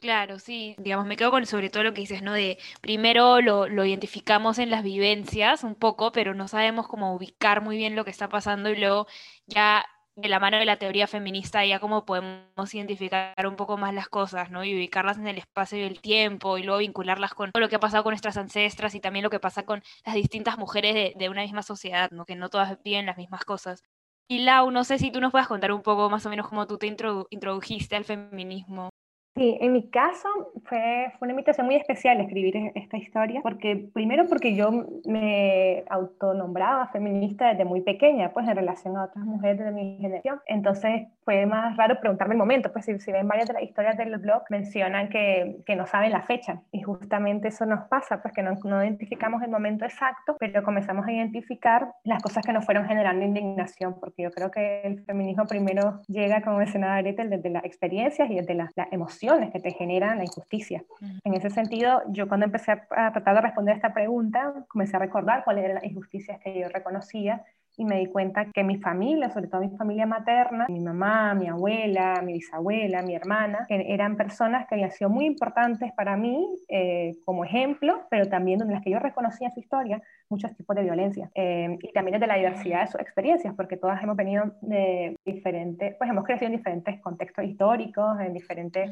Claro, 0.00 0.38
sí, 0.38 0.76
digamos, 0.78 1.06
me 1.06 1.16
quedo 1.16 1.30
con 1.30 1.46
sobre 1.46 1.70
todo 1.70 1.82
lo 1.82 1.94
que 1.94 2.02
dices, 2.02 2.22
¿no? 2.22 2.34
De 2.34 2.58
primero 2.82 3.40
lo, 3.40 3.68
lo, 3.68 3.86
identificamos 3.86 4.58
en 4.58 4.68
las 4.68 4.82
vivencias 4.82 5.64
un 5.64 5.74
poco, 5.74 6.12
pero 6.12 6.34
no 6.34 6.46
sabemos 6.46 6.88
cómo 6.88 7.14
ubicar 7.14 7.62
muy 7.62 7.78
bien 7.78 7.96
lo 7.96 8.04
que 8.04 8.10
está 8.10 8.28
pasando 8.28 8.68
y 8.68 8.76
luego 8.76 9.06
ya 9.46 9.86
de 10.16 10.28
la 10.28 10.38
mano 10.38 10.58
de 10.58 10.64
la 10.64 10.78
teoría 10.78 11.06
feminista 11.06 11.64
ya 11.64 11.80
cómo 11.80 12.04
podemos 12.04 12.74
identificar 12.74 13.46
un 13.46 13.56
poco 13.56 13.76
más 13.76 13.94
las 13.94 14.08
cosas, 14.08 14.50
¿no? 14.50 14.62
Y 14.64 14.74
ubicarlas 14.74 15.18
en 15.18 15.26
el 15.26 15.38
espacio 15.38 15.78
y 15.78 15.82
el 15.82 16.00
tiempo 16.00 16.58
y 16.58 16.62
luego 16.62 16.78
vincularlas 16.78 17.34
con 17.34 17.50
todo 17.50 17.60
lo 17.60 17.68
que 17.68 17.76
ha 17.76 17.80
pasado 17.80 18.04
con 18.04 18.12
nuestras 18.12 18.36
ancestras 18.36 18.94
y 18.94 19.00
también 19.00 19.24
lo 19.24 19.30
que 19.30 19.40
pasa 19.40 19.64
con 19.64 19.82
las 20.04 20.14
distintas 20.14 20.58
mujeres 20.58 20.94
de, 20.94 21.14
de 21.16 21.28
una 21.28 21.42
misma 21.42 21.62
sociedad, 21.62 22.10
¿no? 22.10 22.26
Que 22.26 22.36
no 22.36 22.48
todas 22.50 22.80
viven 22.82 23.06
las 23.06 23.16
mismas 23.16 23.44
cosas. 23.44 23.82
Y 24.28 24.38
Lau, 24.38 24.70
no 24.70 24.84
sé 24.84 24.98
si 24.98 25.10
tú 25.10 25.20
nos 25.20 25.32
puedes 25.32 25.48
contar 25.48 25.72
un 25.72 25.82
poco 25.82 26.08
más 26.08 26.24
o 26.24 26.30
menos 26.30 26.48
cómo 26.48 26.66
tú 26.66 26.78
te 26.78 26.86
introdujiste 26.86 27.96
al 27.96 28.04
feminismo. 28.04 28.88
Sí, 29.36 29.58
en 29.60 29.72
mi 29.72 29.90
caso 29.90 30.28
fue, 30.74 31.12
fue 31.18 31.26
una 31.26 31.32
invitación 31.32 31.66
muy 31.66 31.76
especial 31.76 32.20
escribir 32.20 32.56
e-, 32.56 32.72
esta 32.74 32.96
historia, 32.96 33.40
porque 33.42 33.88
primero 33.92 34.26
porque 34.26 34.56
yo 34.56 34.86
me 35.06 35.84
autonombraba 35.88 36.88
feminista 36.88 37.50
desde 37.50 37.64
muy 37.64 37.82
pequeña, 37.82 38.32
pues 38.32 38.48
en 38.48 38.56
relación 38.56 38.96
a 38.96 39.04
otras 39.04 39.24
mujeres 39.24 39.58
de 39.60 39.70
mi 39.70 39.98
generación. 40.00 40.40
Entonces 40.46 41.06
fue 41.24 41.46
más 41.46 41.76
raro 41.76 42.00
preguntarme 42.00 42.34
el 42.34 42.38
momento, 42.38 42.72
pues 42.72 42.86
si, 42.86 42.98
si 42.98 43.12
ven 43.12 43.28
varias 43.28 43.46
de 43.48 43.54
las 43.54 43.62
historias 43.62 43.96
del 43.96 44.16
blog 44.18 44.42
mencionan 44.50 45.08
que, 45.08 45.58
que, 45.64 45.76
no 45.76 45.86
saben 45.86 46.12
la 46.12 46.22
fecha, 46.22 46.60
y 46.72 46.82
justamente 46.82 47.48
eso 47.48 47.66
nos 47.66 47.88
pasa, 47.88 48.20
pues 48.20 48.34
que 48.34 48.42
no, 48.42 48.54
no 48.64 48.82
identificamos 48.82 49.42
el 49.42 49.50
momento 49.50 49.84
exacto, 49.84 50.36
pero 50.38 50.62
comenzamos 50.62 51.06
a 51.06 51.12
identificar 51.12 51.92
las 52.04 52.22
cosas 52.22 52.44
que 52.44 52.52
nos 52.52 52.64
fueron 52.64 52.86
generando 52.86 53.24
indignación, 53.24 53.98
porque 54.00 54.22
yo 54.22 54.30
creo 54.30 54.50
que 54.50 54.82
el 54.82 55.04
feminismo 55.04 55.46
primero 55.46 56.00
llega, 56.08 56.42
como 56.42 56.58
mencionaba 56.58 57.00
Gretel, 57.00 57.30
desde 57.30 57.50
las 57.50 57.64
experiencias 57.64 58.30
y 58.30 58.34
desde 58.34 58.54
las 58.54 58.70
la 58.76 58.88
emociones 58.90 59.50
que 59.50 59.60
te 59.60 59.70
generan 59.70 60.18
la 60.18 60.24
injusticia. 60.24 60.63
En 60.70 61.34
ese 61.34 61.50
sentido, 61.50 62.02
yo 62.08 62.28
cuando 62.28 62.46
empecé 62.46 62.72
a 62.72 63.12
tratar 63.12 63.34
de 63.34 63.40
responder 63.40 63.76
esta 63.76 63.92
pregunta, 63.92 64.64
comencé 64.68 64.96
a 64.96 65.00
recordar 65.00 65.44
cuáles 65.44 65.64
eran 65.64 65.76
las 65.76 65.84
injusticias 65.84 66.40
que 66.40 66.60
yo 66.60 66.68
reconocía 66.68 67.44
y 67.76 67.84
me 67.84 67.98
di 67.98 68.06
cuenta 68.06 68.46
que 68.52 68.62
mi 68.62 68.78
familia, 68.78 69.30
sobre 69.30 69.48
todo 69.48 69.60
mi 69.60 69.76
familia 69.76 70.06
materna, 70.06 70.66
mi 70.68 70.80
mamá, 70.80 71.34
mi 71.34 71.48
abuela, 71.48 72.20
mi 72.22 72.34
bisabuela, 72.34 73.02
mi 73.02 73.14
hermana, 73.14 73.66
eran 73.68 74.16
personas 74.16 74.66
que 74.68 74.76
habían 74.76 74.90
sido 74.90 75.10
muy 75.10 75.26
importantes 75.26 75.92
para 75.92 76.16
mí 76.16 76.46
eh, 76.68 77.16
como 77.24 77.44
ejemplo, 77.44 78.06
pero 78.10 78.26
también 78.26 78.58
donde 78.58 78.74
las 78.74 78.82
que 78.82 78.90
yo 78.90 78.98
reconocía 78.98 79.50
su 79.50 79.60
historia, 79.60 80.02
muchos 80.28 80.54
tipos 80.56 80.74
de 80.76 80.82
violencia 80.82 81.30
eh, 81.34 81.76
y 81.80 81.92
también 81.92 82.18
de 82.18 82.26
la 82.26 82.36
diversidad 82.36 82.82
de 82.82 82.86
sus 82.86 83.00
experiencias, 83.00 83.54
porque 83.54 83.76
todas 83.76 84.02
hemos 84.02 84.16
venido 84.16 84.52
de 84.60 85.16
diferentes, 85.24 85.94
pues 85.96 86.10
hemos 86.10 86.24
crecido 86.24 86.46
en 86.46 86.56
diferentes 86.56 87.00
contextos 87.00 87.44
históricos, 87.44 88.20
en 88.20 88.32
diferentes 88.32 88.90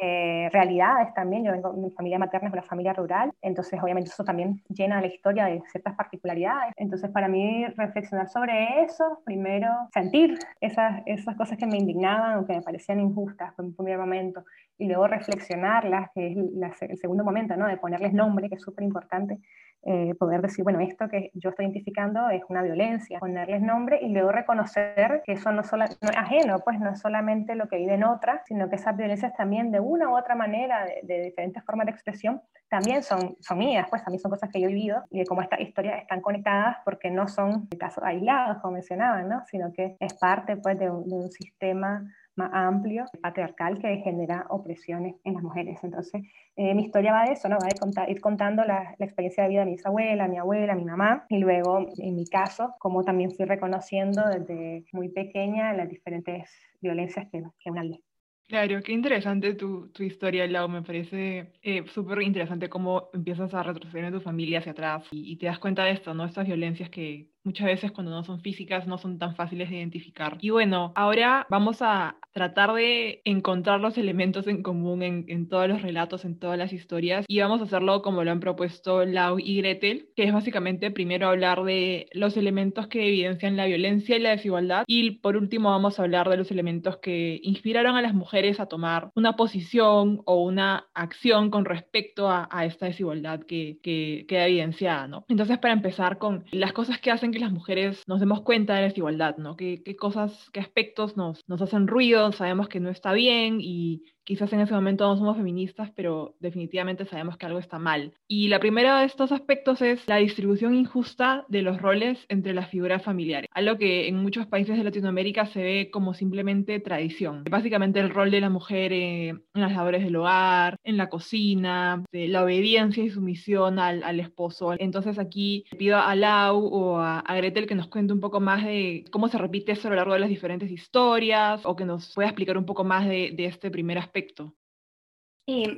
eh, 0.00 0.48
realidades 0.52 1.12
también. 1.14 1.44
Yo 1.44 1.52
vengo, 1.52 1.72
mi 1.72 1.90
familia 1.90 2.18
materna 2.18 2.48
es 2.48 2.52
una 2.52 2.62
familia 2.62 2.92
rural, 2.92 3.32
entonces 3.42 3.80
obviamente 3.82 4.10
eso 4.10 4.24
también 4.24 4.62
llena 4.68 5.00
la 5.00 5.06
historia 5.06 5.46
de 5.46 5.62
ciertas 5.70 5.94
particularidades. 5.94 6.72
Entonces 6.76 7.10
para 7.10 7.28
mí 7.28 7.66
reflexionar 7.76 8.19
sobre 8.26 8.82
eso, 8.82 9.22
primero 9.24 9.68
sentir 9.92 10.38
esas, 10.60 11.02
esas 11.06 11.36
cosas 11.36 11.58
que 11.58 11.66
me 11.66 11.78
indignaban 11.78 12.38
o 12.38 12.46
que 12.46 12.54
me 12.54 12.62
parecían 12.62 13.00
injustas 13.00 13.52
en 13.58 13.66
un 13.66 13.74
primer 13.74 13.98
momento, 13.98 14.44
y 14.78 14.86
luego 14.86 15.06
reflexionarlas, 15.06 16.10
que 16.14 16.32
es 16.32 16.82
el 16.82 16.98
segundo 16.98 17.24
momento, 17.24 17.56
¿no? 17.56 17.66
de 17.66 17.76
ponerles 17.76 18.12
nombre, 18.12 18.48
que 18.48 18.54
es 18.54 18.62
súper 18.62 18.84
importante 18.84 19.38
eh, 19.82 20.14
poder 20.18 20.42
decir, 20.42 20.62
bueno, 20.62 20.80
esto 20.80 21.08
que 21.08 21.30
yo 21.32 21.50
estoy 21.50 21.64
identificando 21.64 22.28
es 22.28 22.42
una 22.48 22.62
violencia, 22.62 23.18
ponerles 23.18 23.62
nombre 23.62 23.98
y 24.02 24.10
luego 24.10 24.30
reconocer 24.30 25.22
que 25.24 25.32
eso 25.32 25.52
no, 25.52 25.64
solo, 25.64 25.86
no 26.02 26.10
es 26.10 26.16
ajeno, 26.16 26.58
pues 26.64 26.78
no 26.78 26.90
es 26.90 27.00
solamente 27.00 27.54
lo 27.54 27.66
que 27.66 27.76
viven 27.76 28.04
otras, 28.04 28.42
sino 28.46 28.68
que 28.68 28.76
esas 28.76 28.94
violencias 28.96 29.32
también 29.34 29.70
de 29.70 29.80
una 29.80 30.10
u 30.10 30.18
otra 30.18 30.34
manera, 30.34 30.84
de, 31.02 31.22
diferentes 31.22 31.64
formas 31.64 31.86
de 31.86 31.92
expresión, 31.92 32.42
también 32.68 33.02
son, 33.02 33.36
son 33.40 33.58
mías, 33.58 33.86
pues 33.88 34.04
también 34.04 34.20
son 34.20 34.30
cosas 34.30 34.50
que 34.52 34.60
yo 34.60 34.68
he 34.68 34.72
vivido 34.72 35.02
y 35.10 35.20
de 35.20 35.24
cómo 35.24 35.40
estas 35.40 35.60
historias 35.60 36.02
están 36.02 36.20
conectadas 36.20 36.76
porque 36.84 37.10
no 37.10 37.26
son 37.26 37.66
casos 37.78 38.04
aislados, 38.04 38.58
como 38.58 38.74
mencionaban, 38.74 39.28
¿no? 39.28 39.42
sino 39.46 39.72
que 39.72 39.96
es 39.98 40.14
parte 40.14 40.56
pues 40.58 40.78
de 40.78 40.90
un, 40.90 41.08
de 41.08 41.14
un 41.14 41.30
sistema 41.30 42.04
más 42.36 42.50
amplio, 42.52 43.04
patriarcal, 43.20 43.78
que 43.78 43.96
genera 43.98 44.46
opresiones 44.48 45.16
en 45.24 45.34
las 45.34 45.42
mujeres. 45.42 45.78
Entonces, 45.82 46.22
eh, 46.56 46.74
mi 46.74 46.84
historia 46.84 47.12
va 47.12 47.24
de 47.24 47.32
eso, 47.32 47.48
¿no? 47.48 47.56
Va 47.56 47.68
de 47.68 47.78
contar, 47.78 48.10
ir 48.10 48.20
contando 48.20 48.64
la, 48.64 48.94
la, 48.98 49.06
experiencia 49.06 49.42
de 49.44 49.50
vida 49.50 49.64
de 49.64 49.70
mis 49.72 49.84
abuelas, 49.84 50.28
mi 50.28 50.38
abuela, 50.38 50.74
mi 50.74 50.84
mamá, 50.84 51.26
y 51.28 51.38
luego, 51.38 51.86
en 51.98 52.14
mi 52.14 52.26
caso, 52.26 52.74
como 52.78 53.02
también 53.04 53.30
fui 53.30 53.44
reconociendo 53.44 54.22
desde 54.26 54.84
muy 54.92 55.08
pequeña 55.08 55.72
las 55.72 55.88
diferentes 55.88 56.50
violencias 56.80 57.28
que, 57.30 57.42
que 57.58 57.70
una 57.70 57.84
ley. 57.84 58.02
Claro, 58.50 58.82
qué 58.82 58.90
interesante 58.90 59.54
tu, 59.54 59.90
tu 59.92 60.02
historia, 60.02 60.44
Lau. 60.48 60.68
Me 60.68 60.82
parece 60.82 61.52
eh, 61.62 61.84
súper 61.86 62.20
interesante 62.22 62.68
cómo 62.68 63.08
empiezas 63.14 63.54
a 63.54 63.62
retroceder 63.62 64.06
en 64.06 64.14
tu 64.14 64.20
familia 64.20 64.58
hacia 64.58 64.72
atrás 64.72 65.06
y, 65.12 65.30
y, 65.30 65.36
te 65.36 65.46
das 65.46 65.60
cuenta 65.60 65.84
de 65.84 65.92
esto, 65.92 66.14
¿no? 66.14 66.24
Estas 66.24 66.48
violencias 66.48 66.90
que, 66.90 67.30
muchas 67.44 67.66
veces 67.66 67.92
cuando 67.92 68.12
no 68.12 68.24
son 68.24 68.40
físicas 68.40 68.86
no 68.86 68.98
son 68.98 69.18
tan 69.18 69.34
fáciles 69.34 69.70
de 69.70 69.76
identificar. 69.76 70.38
Y 70.40 70.50
bueno, 70.50 70.92
ahora 70.94 71.46
vamos 71.50 71.82
a 71.82 72.16
tratar 72.32 72.72
de 72.74 73.22
encontrar 73.24 73.80
los 73.80 73.98
elementos 73.98 74.46
en 74.46 74.62
común 74.62 75.02
en, 75.02 75.24
en, 75.28 75.48
todos 75.48 75.68
los 75.68 75.82
relatos, 75.82 76.24
en 76.24 76.38
todas 76.38 76.58
las 76.58 76.72
historias, 76.72 77.24
y 77.28 77.40
vamos 77.40 77.60
a 77.60 77.64
hacerlo 77.64 78.02
como 78.02 78.24
lo 78.24 78.30
han 78.30 78.40
propuesto 78.40 79.04
Lau 79.04 79.38
y 79.38 79.56
Gretel, 79.56 80.08
que 80.14 80.24
es 80.24 80.32
básicamente 80.32 80.90
primero 80.90 81.28
hablar 81.28 81.64
de 81.64 82.08
los 82.12 82.36
elementos 82.36 82.86
que 82.86 83.08
evidencian 83.08 83.56
la 83.56 83.66
violencia 83.66 84.16
y 84.16 84.20
la 84.20 84.30
desigualdad, 84.30 84.84
y 84.86 85.12
por 85.12 85.36
último 85.36 85.70
vamos 85.70 85.98
a 85.98 86.02
hablar 86.02 86.28
de 86.28 86.36
los 86.36 86.50
elementos 86.50 86.98
que 86.98 87.40
inspiraron 87.42 87.96
a 87.96 88.02
las 88.02 88.14
mujeres 88.14 88.60
a 88.60 88.66
tomar 88.66 89.10
una 89.14 89.34
posición 89.36 90.22
o 90.24 90.42
una 90.42 90.86
acción 90.94 91.50
con 91.50 91.64
respecto 91.64 92.30
a, 92.30 92.48
a 92.50 92.64
esta 92.64 92.86
desigualdad 92.86 93.40
que, 93.40 93.78
que 93.82 94.24
queda 94.28 94.46
evidenciada, 94.46 95.08
¿no? 95.08 95.24
Entonces, 95.28 95.58
para 95.58 95.74
empezar 95.74 96.18
con 96.18 96.44
las 96.52 96.72
cosas 96.72 96.98
que 96.98 97.10
hacen 97.10 97.29
que 97.32 97.38
las 97.38 97.52
mujeres 97.52 98.02
nos 98.06 98.20
demos 98.20 98.42
cuenta 98.42 98.74
de 98.74 98.80
la 98.80 98.88
desigualdad, 98.88 99.36
¿no? 99.36 99.56
¿Qué, 99.56 99.96
cosas, 99.98 100.50
qué 100.52 100.60
aspectos 100.60 101.16
nos 101.16 101.62
hacen 101.62 101.86
ruido, 101.86 102.32
sabemos 102.32 102.68
que 102.68 102.80
no 102.80 102.90
está 102.90 103.12
bien 103.12 103.58
y 103.60 104.04
quizás 104.30 104.52
en 104.52 104.60
ese 104.60 104.74
momento 104.74 105.08
no 105.08 105.16
somos 105.16 105.36
feministas, 105.36 105.90
pero 105.96 106.36
definitivamente 106.38 107.04
sabemos 107.04 107.36
que 107.36 107.46
algo 107.46 107.58
está 107.58 107.80
mal. 107.80 108.12
Y 108.28 108.46
la 108.46 108.60
primera 108.60 109.00
de 109.00 109.06
estos 109.06 109.32
aspectos 109.32 109.82
es 109.82 110.06
la 110.06 110.18
distribución 110.18 110.72
injusta 110.72 111.44
de 111.48 111.62
los 111.62 111.82
roles 111.82 112.26
entre 112.28 112.54
las 112.54 112.70
figuras 112.70 113.02
familiares, 113.02 113.50
algo 113.52 113.76
que 113.76 114.06
en 114.06 114.22
muchos 114.22 114.46
países 114.46 114.78
de 114.78 114.84
Latinoamérica 114.84 115.46
se 115.46 115.64
ve 115.64 115.90
como 115.92 116.14
simplemente 116.14 116.78
tradición. 116.78 117.42
Básicamente 117.50 117.98
el 117.98 118.10
rol 118.10 118.30
de 118.30 118.40
la 118.40 118.50
mujer 118.50 118.92
en 118.92 119.42
las 119.52 119.72
labores 119.72 120.04
del 120.04 120.14
hogar, 120.14 120.76
en 120.84 120.96
la 120.96 121.08
cocina, 121.08 122.04
de 122.12 122.28
la 122.28 122.44
obediencia 122.44 123.02
y 123.02 123.10
sumisión 123.10 123.80
al, 123.80 124.04
al 124.04 124.20
esposo. 124.20 124.74
Entonces 124.78 125.18
aquí 125.18 125.64
pido 125.76 125.98
a 125.98 126.14
Lau 126.14 126.56
o 126.66 126.98
a, 126.98 127.18
a 127.18 127.34
Gretel 127.34 127.66
que 127.66 127.74
nos 127.74 127.88
cuente 127.88 128.12
un 128.12 128.20
poco 128.20 128.38
más 128.38 128.64
de 128.64 129.04
cómo 129.10 129.26
se 129.26 129.38
repite 129.38 129.72
eso 129.72 129.88
a 129.88 129.90
lo 129.90 129.96
largo 129.96 130.12
de 130.14 130.20
las 130.20 130.28
diferentes 130.28 130.70
historias 130.70 131.62
o 131.64 131.74
que 131.74 131.84
nos 131.84 132.14
pueda 132.14 132.28
explicar 132.28 132.56
un 132.56 132.64
poco 132.64 132.84
más 132.84 133.08
de, 133.08 133.32
de 133.34 133.46
este 133.46 133.72
primer 133.72 133.98
aspecto 133.98 134.19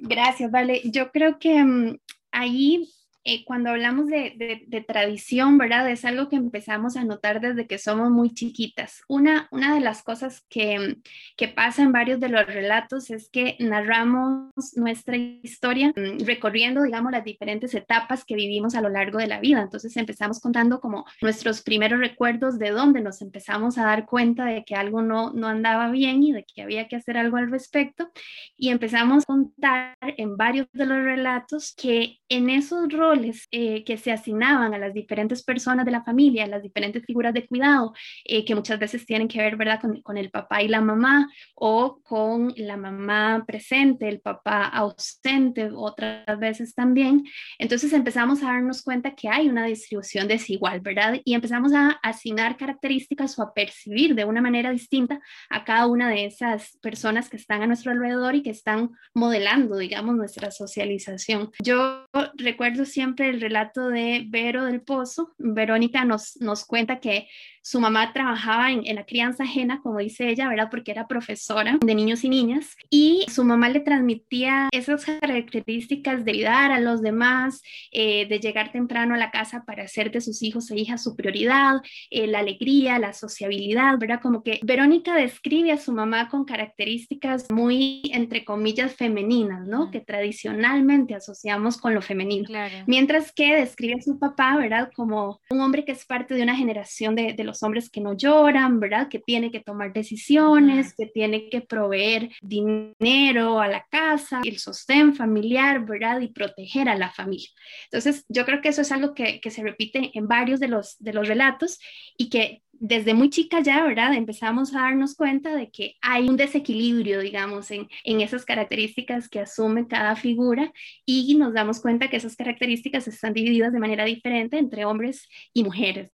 gracias, 0.02 0.50
Vale. 0.50 0.82
Yo 0.84 1.10
creo 1.10 1.38
que 1.38 1.62
um, 1.62 1.96
ahí 2.30 2.88
eh, 3.24 3.44
cuando 3.44 3.70
hablamos 3.70 4.08
de, 4.08 4.34
de, 4.36 4.64
de, 4.66 4.80
tradición, 4.80 5.56
¿verdad? 5.56 5.88
Es 5.88 6.04
algo 6.04 6.28
que 6.28 6.34
empezamos 6.34 6.96
a 6.96 7.04
notar 7.04 7.40
desde 7.40 7.68
que 7.68 7.78
somos 7.78 8.10
muy 8.10 8.34
chiquitas. 8.34 9.02
Una, 9.06 9.46
una 9.52 9.74
de 9.74 9.80
las 9.80 10.02
cosas 10.02 10.44
que, 10.48 10.96
que 11.36 11.46
pasa 11.46 11.82
en 11.82 11.92
varios 11.92 12.18
de 12.18 12.28
los 12.28 12.44
relatos 12.46 13.10
es 13.10 13.28
que 13.28 13.56
narramos 13.60 14.50
nuestra 14.74 15.16
historia 15.16 15.92
mm, 15.94 16.24
recorriendo, 16.24 16.82
digamos, 16.82 17.12
las 17.12 17.22
diferentes 17.22 17.74
etapas 17.74 18.24
que 18.24 18.34
vivimos 18.34 18.74
a 18.74 18.80
lo 18.80 18.88
largo 18.88 19.18
de 19.18 19.28
la 19.28 19.38
vida. 19.38 19.62
Entonces 19.62 19.96
empezamos 19.96 20.40
contando 20.40 20.80
como 20.80 21.04
nuestros 21.20 21.62
primeros 21.62 22.00
recuerdos 22.00 22.58
de 22.58 22.70
dónde 22.70 23.02
nos 23.02 23.22
empezamos 23.22 23.78
a 23.78 23.84
dar 23.84 24.04
cuenta 24.04 24.46
de 24.46 24.64
que 24.64 24.74
algo 24.74 25.00
no, 25.00 25.32
no 25.32 25.46
andaba 25.46 25.92
bien 25.92 26.24
y 26.24 26.32
de 26.32 26.44
que 26.44 26.62
había 26.62 26.88
que 26.88 26.96
hacer 26.96 27.16
algo 27.16 27.36
al 27.36 27.52
respecto. 27.52 28.10
Y 28.56 28.70
empezamos 28.70 29.22
a 29.22 29.26
contar 29.26 29.96
en 30.00 30.36
varios 30.36 30.66
de 30.72 30.86
los 30.86 30.98
relatos 31.04 31.72
que 31.76 32.18
en 32.28 32.50
esos 32.50 32.92
roles 32.92 33.11
eh, 33.50 33.84
que 33.84 33.96
se 33.96 34.12
asignaban 34.12 34.74
a 34.74 34.78
las 34.78 34.94
diferentes 34.94 35.42
personas 35.42 35.84
de 35.84 35.92
la 35.92 36.02
familia, 36.02 36.46
las 36.46 36.62
diferentes 36.62 37.04
figuras 37.04 37.34
de 37.34 37.46
cuidado, 37.46 37.92
eh, 38.24 38.44
que 38.44 38.54
muchas 38.54 38.78
veces 38.78 39.06
tienen 39.06 39.28
que 39.28 39.38
ver, 39.38 39.56
¿verdad?, 39.56 39.80
con, 39.80 40.00
con, 40.02 40.16
el 40.16 40.30
papá 40.30 40.62
y 40.62 40.68
la 40.68 40.80
mamá, 40.80 41.28
o 41.54 42.00
con 42.02 42.52
la 42.56 42.76
mamá 42.76 43.44
presente, 43.46 44.08
el 44.08 44.20
papá 44.20 44.64
ausente, 44.64 45.70
otras 45.74 46.38
veces 46.38 46.74
también. 46.74 47.24
Entonces 47.58 47.92
empezamos 47.92 48.42
a 48.42 48.46
darnos 48.46 48.82
cuenta 48.82 49.14
que 49.14 49.28
hay 49.28 49.48
una 49.48 49.66
distribución 49.66 50.28
desigual, 50.28 50.80
¿verdad? 50.80 51.20
Y 51.24 51.34
empezamos 51.34 51.72
a 51.74 51.90
asignar 52.02 52.56
características 52.56 53.38
o 53.38 53.42
a 53.42 53.54
percibir 53.54 54.14
de 54.14 54.24
una 54.24 54.40
manera 54.40 54.70
distinta 54.70 55.20
a 55.50 55.64
cada 55.64 55.86
una 55.86 56.08
de 56.08 56.24
esas 56.24 56.76
personas 56.82 57.28
que 57.28 57.36
están 57.36 57.62
a 57.62 57.66
nuestro 57.66 57.92
alrededor 57.92 58.34
y 58.34 58.42
que 58.42 58.50
están 58.50 58.90
modelando, 59.14 59.76
digamos, 59.76 60.16
nuestra 60.16 60.50
socialización. 60.50 61.50
Yo 61.62 62.06
recuerdo 62.34 62.84
siempre 62.84 63.01
siempre 63.02 63.30
el 63.30 63.40
relato 63.40 63.88
de 63.88 64.24
Vero 64.28 64.64
del 64.64 64.80
Pozo. 64.80 65.34
Verónica 65.36 66.04
nos, 66.04 66.36
nos 66.40 66.64
cuenta 66.64 67.00
que 67.00 67.26
su 67.62 67.80
mamá 67.80 68.12
trabajaba 68.12 68.70
en, 68.70 68.86
en, 68.86 68.96
la 68.96 69.06
crianza 69.06 69.44
ajena, 69.44 69.80
como 69.82 69.98
dice 69.98 70.28
ella, 70.28 70.48
¿verdad? 70.48 70.68
Porque 70.70 70.90
era 70.90 71.08
profesora 71.08 71.78
de 71.80 71.94
niños 71.94 72.24
y 72.24 72.28
niñas. 72.28 72.76
Y 72.90 73.24
su 73.28 73.44
mamá 73.44 73.68
le 73.70 73.80
transmitía 73.80 74.68
esas 74.72 75.04
características 75.04 76.24
de 76.24 76.42
cuidar 76.42 76.72
a 76.72 76.80
los 76.80 77.02
demás, 77.02 77.62
eh, 77.92 78.26
de 78.26 78.40
llegar 78.40 78.72
temprano 78.72 79.14
a 79.14 79.18
la 79.18 79.30
casa 79.30 79.62
para 79.64 79.84
hacer 79.84 80.10
de 80.10 80.20
sus 80.20 80.42
hijos 80.42 80.70
e 80.70 80.76
hijas 80.76 81.04
su 81.04 81.14
prioridad, 81.14 81.76
eh, 82.10 82.26
la 82.26 82.40
alegría, 82.40 82.98
la 82.98 83.12
sociabilidad, 83.12 83.96
¿verdad? 83.98 84.20
Como 84.20 84.42
que 84.42 84.58
Verónica 84.64 85.14
describe 85.14 85.70
a 85.70 85.78
su 85.78 85.92
mamá 85.92 86.28
con 86.28 86.44
características 86.44 87.46
muy, 87.52 88.02
entre 88.12 88.44
comillas, 88.44 88.96
femeninas, 88.96 89.68
¿no? 89.68 89.92
Que 89.92 90.00
tradicionalmente 90.00 91.14
asociamos 91.14 91.76
con 91.76 91.94
lo 91.94 92.02
femenino. 92.02 92.46
Claro. 92.46 92.74
Mientras 92.88 93.32
que 93.32 93.54
describe 93.54 94.00
a 94.00 94.02
su 94.02 94.18
papá, 94.18 94.56
¿verdad? 94.56 94.90
Como 94.96 95.40
un 95.50 95.60
hombre 95.60 95.84
que 95.84 95.92
es 95.92 96.04
parte 96.04 96.34
de 96.34 96.42
una 96.42 96.56
generación 96.56 97.14
de, 97.14 97.34
de 97.34 97.44
los 97.44 97.51
hombres 97.62 97.90
que 97.90 98.00
no 98.00 98.16
lloran, 98.16 98.78
¿verdad? 98.78 99.08
Que 99.08 99.18
tiene 99.18 99.50
que 99.50 99.60
tomar 99.60 99.92
decisiones, 99.92 100.94
que 100.94 101.06
tiene 101.06 101.48
que 101.50 101.60
proveer 101.60 102.30
dinero 102.40 103.60
a 103.60 103.66
la 103.66 103.84
casa, 103.90 104.42
el 104.44 104.58
sostén 104.58 105.14
familiar, 105.14 105.84
¿verdad? 105.84 106.20
Y 106.20 106.28
proteger 106.28 106.88
a 106.88 106.96
la 106.96 107.10
familia. 107.10 107.48
Entonces, 107.84 108.24
yo 108.28 108.44
creo 108.44 108.60
que 108.60 108.68
eso 108.68 108.82
es 108.82 108.92
algo 108.92 109.12
que, 109.14 109.40
que 109.40 109.50
se 109.50 109.62
repite 109.62 110.12
en 110.14 110.28
varios 110.28 110.60
de 110.60 110.68
los, 110.68 110.96
de 110.98 111.12
los 111.12 111.26
relatos 111.26 111.80
y 112.16 112.28
que 112.30 112.62
desde 112.82 113.14
muy 113.14 113.30
chica 113.30 113.60
ya, 113.60 113.84
¿verdad? 113.84 114.12
Empezamos 114.14 114.74
a 114.74 114.80
darnos 114.80 115.14
cuenta 115.14 115.54
de 115.54 115.70
que 115.70 115.94
hay 116.00 116.28
un 116.28 116.36
desequilibrio, 116.36 117.20
digamos, 117.20 117.70
en, 117.70 117.88
en 118.02 118.20
esas 118.20 118.44
características 118.44 119.28
que 119.28 119.38
asume 119.38 119.86
cada 119.86 120.16
figura 120.16 120.72
y 121.06 121.34
nos 121.36 121.54
damos 121.54 121.80
cuenta 121.80 122.08
que 122.08 122.16
esas 122.16 122.34
características 122.34 123.06
están 123.06 123.34
divididas 123.34 123.72
de 123.72 123.78
manera 123.78 124.04
diferente 124.04 124.58
entre 124.58 124.84
hombres 124.84 125.28
y 125.54 125.62
mujeres. 125.62 126.10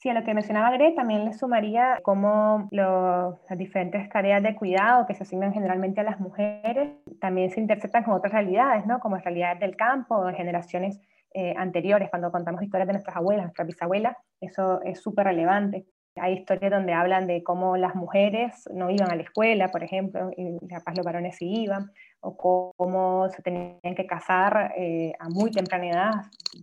Sí, 0.00 0.08
a 0.08 0.14
lo 0.14 0.22
que 0.22 0.32
mencionaba 0.32 0.70
Gre, 0.70 0.92
también 0.92 1.24
le 1.24 1.32
sumaría 1.32 1.98
cómo 2.04 2.68
los, 2.70 3.36
las 3.48 3.58
diferentes 3.58 4.08
tareas 4.08 4.40
de 4.44 4.54
cuidado 4.54 5.06
que 5.06 5.14
se 5.14 5.24
asignan 5.24 5.52
generalmente 5.52 6.00
a 6.00 6.04
las 6.04 6.20
mujeres 6.20 6.90
también 7.20 7.50
se 7.50 7.60
interceptan 7.60 8.04
con 8.04 8.14
otras 8.14 8.32
realidades, 8.32 8.86
¿no? 8.86 9.00
Como 9.00 9.16
realidades 9.16 9.58
del 9.58 9.74
campo, 9.74 10.24
de 10.24 10.34
generaciones 10.34 11.00
eh, 11.34 11.52
anteriores, 11.56 12.10
cuando 12.10 12.30
contamos 12.30 12.62
historias 12.62 12.86
de 12.86 12.92
nuestras 12.92 13.16
abuelas, 13.16 13.46
nuestras 13.46 13.66
bisabuelas, 13.66 14.16
eso 14.40 14.80
es 14.82 15.00
súper 15.00 15.26
relevante. 15.26 15.84
Hay 16.14 16.34
historias 16.34 16.70
donde 16.70 16.92
hablan 16.92 17.26
de 17.26 17.42
cómo 17.42 17.76
las 17.76 17.96
mujeres 17.96 18.68
no 18.72 18.90
iban 18.90 19.10
a 19.10 19.16
la 19.16 19.22
escuela, 19.22 19.68
por 19.68 19.82
ejemplo, 19.82 20.30
y 20.36 20.64
capaz 20.68 20.94
los 20.96 21.04
varones 21.04 21.36
sí 21.36 21.62
iban, 21.62 21.90
o 22.20 22.36
cómo 22.76 23.28
se 23.30 23.42
tenían 23.42 23.94
que 23.96 24.06
casar 24.06 24.72
eh, 24.76 25.12
a 25.18 25.28
muy 25.28 25.50
temprana 25.50 25.88
edad, 25.88 26.12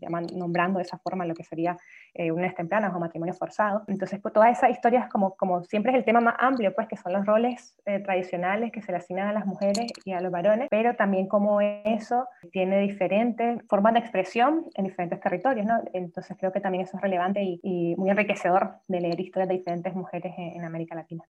llaman, 0.02 0.28
nombrando 0.34 0.80
de 0.80 0.84
esa 0.84 0.98
forma 0.98 1.26
lo 1.26 1.34
que 1.34 1.44
sería 1.44 1.78
eh, 2.14 2.32
uniones 2.32 2.56
tempranas 2.56 2.94
o 2.94 3.00
matrimonio 3.00 3.34
forzado. 3.34 3.84
Entonces, 3.88 4.20
pues, 4.22 4.34
todas 4.34 4.58
esas 4.58 4.72
historias, 4.72 5.08
como, 5.10 5.36
como 5.36 5.64
siempre 5.64 5.92
es 5.92 5.98
el 5.98 6.06
tema 6.06 6.20
más 6.20 6.36
amplio, 6.40 6.74
pues 6.74 6.88
que 6.88 6.98
son 6.98 7.14
los 7.14 7.26
roles 7.26 7.76
eh, 7.86 8.00
tradicionales 8.00 8.72
que 8.72 8.82
se 8.82 8.92
le 8.92 8.98
asignan 8.98 9.28
a 9.28 9.34
las 9.34 9.46
mujeres 9.46 9.92
y 10.04 10.12
a 10.12 10.22
los 10.22 10.32
varones, 10.32 10.68
pero 10.70 10.96
también 10.96 11.28
como 11.28 11.62
eso 11.62 12.28
tiene 12.52 12.80
diferentes 12.80 13.62
formas 13.68 13.94
de 13.94 14.00
expresión 14.00 14.66
en 14.76 14.86
diferentes 14.86 15.20
territorios, 15.20 15.66
¿no? 15.66 15.82
Entonces 15.94 16.36
creo 16.38 16.52
que 16.52 16.60
también 16.60 16.84
eso 16.84 16.98
es 16.98 17.02
relevante 17.02 17.42
y, 17.42 17.60
y 17.64 17.96
muy 17.96 18.10
enriquecedor 18.10 18.78
de 18.88 19.02
leer 19.02 19.20
historias 19.20 19.50
de 19.50 19.56
diferentes 19.56 19.94
mujeres 19.94 20.34
en, 20.38 20.58
en 20.58 20.66
América 20.66 20.96
Latina. 20.96 21.24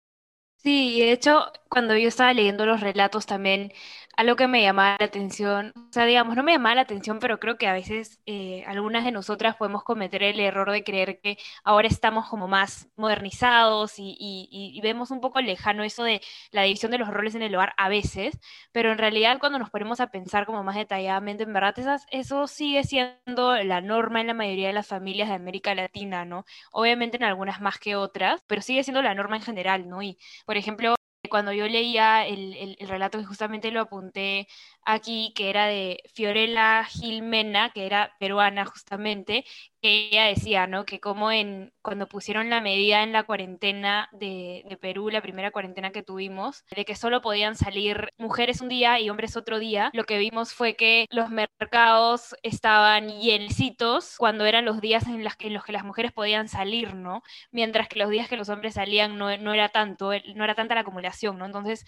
Sí, 0.64 0.98
de 1.00 1.12
hecho, 1.12 1.52
cuando 1.68 1.94
yo 1.96 2.08
estaba 2.08 2.32
leyendo 2.32 2.64
los 2.64 2.80
relatos 2.80 3.26
también, 3.26 3.70
algo 4.16 4.34
que 4.36 4.48
me 4.48 4.62
llamaba 4.62 4.96
la 4.98 5.04
atención, 5.06 5.74
o 5.76 5.92
sea, 5.92 6.06
digamos, 6.06 6.36
no 6.36 6.42
me 6.42 6.52
llamaba 6.52 6.76
la 6.76 6.80
atención, 6.82 7.18
pero 7.18 7.38
creo 7.38 7.58
que 7.58 7.66
a 7.66 7.74
veces 7.74 8.18
eh, 8.24 8.64
algunas 8.66 9.04
de 9.04 9.12
nosotras 9.12 9.56
podemos 9.56 9.82
cometer 9.84 10.22
el 10.22 10.40
error 10.40 10.70
de 10.70 10.82
creer 10.82 11.20
que 11.20 11.36
ahora 11.64 11.88
estamos 11.88 12.28
como 12.30 12.48
más 12.48 12.88
modernizados 12.96 13.98
y, 13.98 14.16
y, 14.18 14.48
y 14.50 14.80
vemos 14.80 15.10
un 15.10 15.20
poco 15.20 15.40
lejano 15.42 15.82
eso 15.84 16.02
de 16.04 16.22
la 16.50 16.62
división 16.62 16.92
de 16.92 16.98
los 16.98 17.08
roles 17.08 17.34
en 17.34 17.42
el 17.42 17.54
hogar 17.54 17.74
a 17.76 17.88
veces, 17.90 18.38
pero 18.72 18.90
en 18.92 18.98
realidad 18.98 19.38
cuando 19.40 19.58
nos 19.58 19.70
ponemos 19.70 20.00
a 20.00 20.06
pensar 20.10 20.46
como 20.46 20.62
más 20.64 20.76
detalladamente, 20.76 21.42
en 21.44 21.52
verdad, 21.52 21.78
esas, 21.78 22.06
eso 22.10 22.46
sigue 22.46 22.84
siendo 22.84 23.56
la 23.62 23.80
norma 23.80 24.20
en 24.20 24.28
la 24.28 24.34
mayoría 24.34 24.68
de 24.68 24.72
las 24.74 24.86
familias 24.86 25.28
de 25.28 25.34
América 25.34 25.74
Latina, 25.74 26.24
¿no? 26.24 26.44
Obviamente 26.72 27.16
en 27.16 27.24
algunas 27.24 27.60
más 27.60 27.78
que 27.78 27.96
otras, 27.96 28.42
pero 28.46 28.62
sigue 28.62 28.82
siendo 28.84 29.02
la 29.02 29.14
norma 29.14 29.36
en 29.36 29.42
general, 29.42 29.88
¿no? 29.88 30.00
Y, 30.02 30.18
ejemplo, 30.56 30.94
cuando 31.28 31.52
yo 31.52 31.66
leía 31.68 32.26
el, 32.26 32.76
el, 32.78 32.88
relato 32.88 33.18
que 33.18 33.24
justamente 33.24 33.70
lo 33.70 33.80
apunté 33.80 34.46
aquí, 34.84 35.32
que 35.34 35.50
era 35.50 35.66
de 35.66 35.98
Fiorella 36.14 36.84
Gilmena, 36.84 37.70
que 37.70 37.86
era 37.86 38.12
peruana 38.20 38.64
justamente, 38.66 39.44
ella 39.88 40.24
decía, 40.24 40.66
¿no? 40.66 40.84
Que 40.84 41.00
como 41.00 41.30
en, 41.30 41.72
cuando 41.82 42.08
pusieron 42.08 42.50
la 42.50 42.60
medida 42.60 43.02
en 43.02 43.12
la 43.12 43.24
cuarentena 43.24 44.08
de, 44.12 44.64
Perú, 44.80 45.10
la 45.10 45.22
primera 45.22 45.50
cuarentena 45.50 45.90
que 45.90 46.02
tuvimos, 46.02 46.64
de 46.74 46.84
que 46.84 46.96
solo 46.96 47.22
podían 47.22 47.56
salir 47.56 48.08
mujeres 48.18 48.60
un 48.60 48.68
día 48.68 48.98
y 49.00 49.10
hombres 49.10 49.36
otro 49.36 49.58
día, 49.58 49.90
lo 49.92 50.04
que 50.04 50.18
vimos 50.18 50.52
fue 50.52 50.74
que 50.74 51.06
los 51.10 51.30
mercados 51.30 52.34
estaban 52.42 53.08
llenecitos 53.20 54.16
cuando 54.18 54.44
eran 54.46 54.64
los 54.64 54.80
días 54.80 55.06
en, 55.06 55.24
las 55.24 55.36
que, 55.36 55.48
en 55.48 55.54
los 55.54 55.64
que 55.64 55.72
las 55.72 55.84
mujeres 55.84 56.12
podían 56.12 56.48
salir, 56.48 56.94
¿no? 56.94 57.22
Mientras 57.50 57.88
que 57.88 57.98
los 57.98 58.10
días 58.10 58.28
que 58.28 58.36
los 58.36 58.48
hombres 58.48 58.74
salían 58.74 59.16
no, 59.18 59.36
no 59.38 59.54
era 59.54 59.68
tanto, 59.68 60.10
no 60.34 60.44
era 60.44 60.54
tanta 60.54 60.74
la 60.74 60.82
acumulación, 60.82 61.38
¿no? 61.38 61.46
Entonces, 61.46 61.84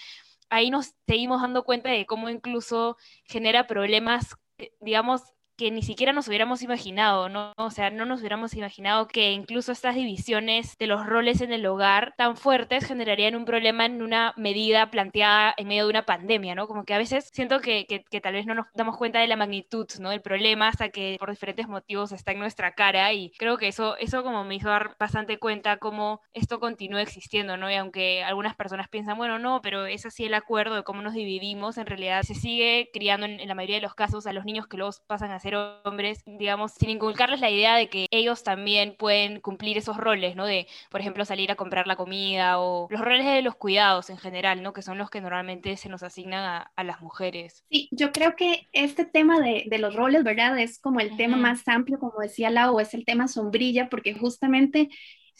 ahí 0.50 0.70
nos 0.70 0.94
seguimos 1.06 1.42
dando 1.42 1.64
cuenta 1.64 1.90
de 1.90 2.06
cómo 2.06 2.28
incluso 2.28 2.96
genera 3.24 3.66
problemas, 3.66 4.36
eh, 4.58 4.72
digamos, 4.80 5.22
que 5.56 5.70
ni 5.70 5.82
siquiera 5.82 6.12
nos 6.12 6.28
hubiéramos 6.28 6.62
imaginado, 6.62 7.28
¿no? 7.28 7.52
O 7.56 7.70
sea, 7.70 7.90
no 7.90 8.04
nos 8.04 8.20
hubiéramos 8.20 8.54
imaginado 8.54 9.08
que 9.08 9.32
incluso 9.32 9.72
estas 9.72 9.94
divisiones 9.94 10.76
de 10.78 10.86
los 10.86 11.06
roles 11.06 11.40
en 11.40 11.52
el 11.52 11.64
hogar 11.66 12.14
tan 12.16 12.36
fuertes 12.36 12.84
generarían 12.84 13.34
un 13.36 13.44
problema 13.44 13.86
en 13.86 14.02
una 14.02 14.34
medida 14.36 14.90
planteada 14.90 15.54
en 15.56 15.68
medio 15.68 15.84
de 15.84 15.90
una 15.90 16.06
pandemia, 16.06 16.54
¿no? 16.54 16.66
Como 16.66 16.84
que 16.84 16.94
a 16.94 16.98
veces 16.98 17.30
siento 17.32 17.60
que, 17.60 17.86
que, 17.86 18.20
tal 18.20 18.34
vez 18.34 18.46
no 18.46 18.54
nos 18.54 18.66
damos 18.75 18.96
cuenta 18.96 19.20
de 19.20 19.26
la 19.26 19.36
magnitud, 19.36 19.86
¿no? 20.00 20.10
Del 20.10 20.20
problema 20.20 20.68
hasta 20.68 20.90
que 20.90 21.16
por 21.18 21.30
diferentes 21.30 21.68
motivos 21.68 22.12
está 22.12 22.32
en 22.32 22.38
nuestra 22.38 22.72
cara 22.72 23.12
y 23.12 23.30
creo 23.38 23.56
que 23.56 23.68
eso, 23.68 23.96
eso 23.96 24.22
como 24.22 24.44
me 24.44 24.56
hizo 24.56 24.68
dar 24.68 24.96
bastante 24.98 25.38
cuenta 25.38 25.78
cómo 25.78 26.20
esto 26.34 26.60
continúa 26.60 27.02
existiendo, 27.02 27.56
¿no? 27.56 27.70
Y 27.70 27.75
aunque 27.75 28.22
algunas 28.25 28.54
personas 28.54 28.88
piensan, 28.88 29.16
bueno, 29.16 29.38
no, 29.38 29.62
pero 29.62 29.86
es 29.86 30.04
así 30.04 30.25
el 30.25 30.34
acuerdo 30.34 30.75
de 30.75 30.82
cómo 30.84 31.02
nos 31.02 31.14
dividimos, 31.14 31.78
en 31.78 31.86
realidad 31.86 32.22
se 32.22 32.34
sigue 32.34 32.90
criando 32.92 33.26
en, 33.26 33.40
en 33.40 33.48
la 33.48 33.54
mayoría 33.54 33.76
de 33.76 33.82
los 33.82 33.94
casos 33.94 34.26
a 34.26 34.32
los 34.32 34.44
niños 34.44 34.66
que 34.66 34.76
luego 34.76 34.92
pasan 35.06 35.30
a 35.30 35.40
ser 35.40 35.45
hombres, 35.54 36.22
digamos, 36.26 36.72
sin 36.72 36.90
inculcarles 36.90 37.40
la 37.40 37.50
idea 37.50 37.76
de 37.76 37.88
que 37.88 38.06
ellos 38.10 38.42
también 38.42 38.96
pueden 38.98 39.40
cumplir 39.40 39.78
esos 39.78 39.96
roles, 39.96 40.36
¿no? 40.36 40.46
De, 40.46 40.66
por 40.90 41.00
ejemplo, 41.00 41.24
salir 41.24 41.50
a 41.50 41.56
comprar 41.56 41.86
la 41.86 41.96
comida 41.96 42.58
o 42.58 42.88
los 42.90 43.00
roles 43.00 43.24
de 43.24 43.42
los 43.42 43.54
cuidados 43.54 44.10
en 44.10 44.18
general, 44.18 44.62
¿no? 44.62 44.72
Que 44.72 44.82
son 44.82 44.98
los 44.98 45.10
que 45.10 45.20
normalmente 45.20 45.76
se 45.76 45.88
nos 45.88 46.02
asignan 46.02 46.66
a, 46.76 46.84
las 46.84 47.00
mujeres. 47.00 47.64
Sí, 47.68 47.88
yo 47.90 48.12
creo 48.12 48.36
que 48.36 48.68
este 48.72 49.04
tema 49.04 49.40
de, 49.40 49.64
de 49.66 49.78
los 49.78 49.94
roles, 49.94 50.22
¿verdad? 50.22 50.58
Es 50.58 50.78
como 50.78 51.00
el 51.00 51.16
tema 51.16 51.36
más 51.36 51.66
amplio, 51.66 51.98
como 51.98 52.20
decía 52.20 52.50
Lau, 52.50 52.78
es 52.78 52.94
el 52.94 53.04
tema 53.04 53.28
sombrilla, 53.28 53.88
porque 53.88 54.14
justamente 54.14 54.88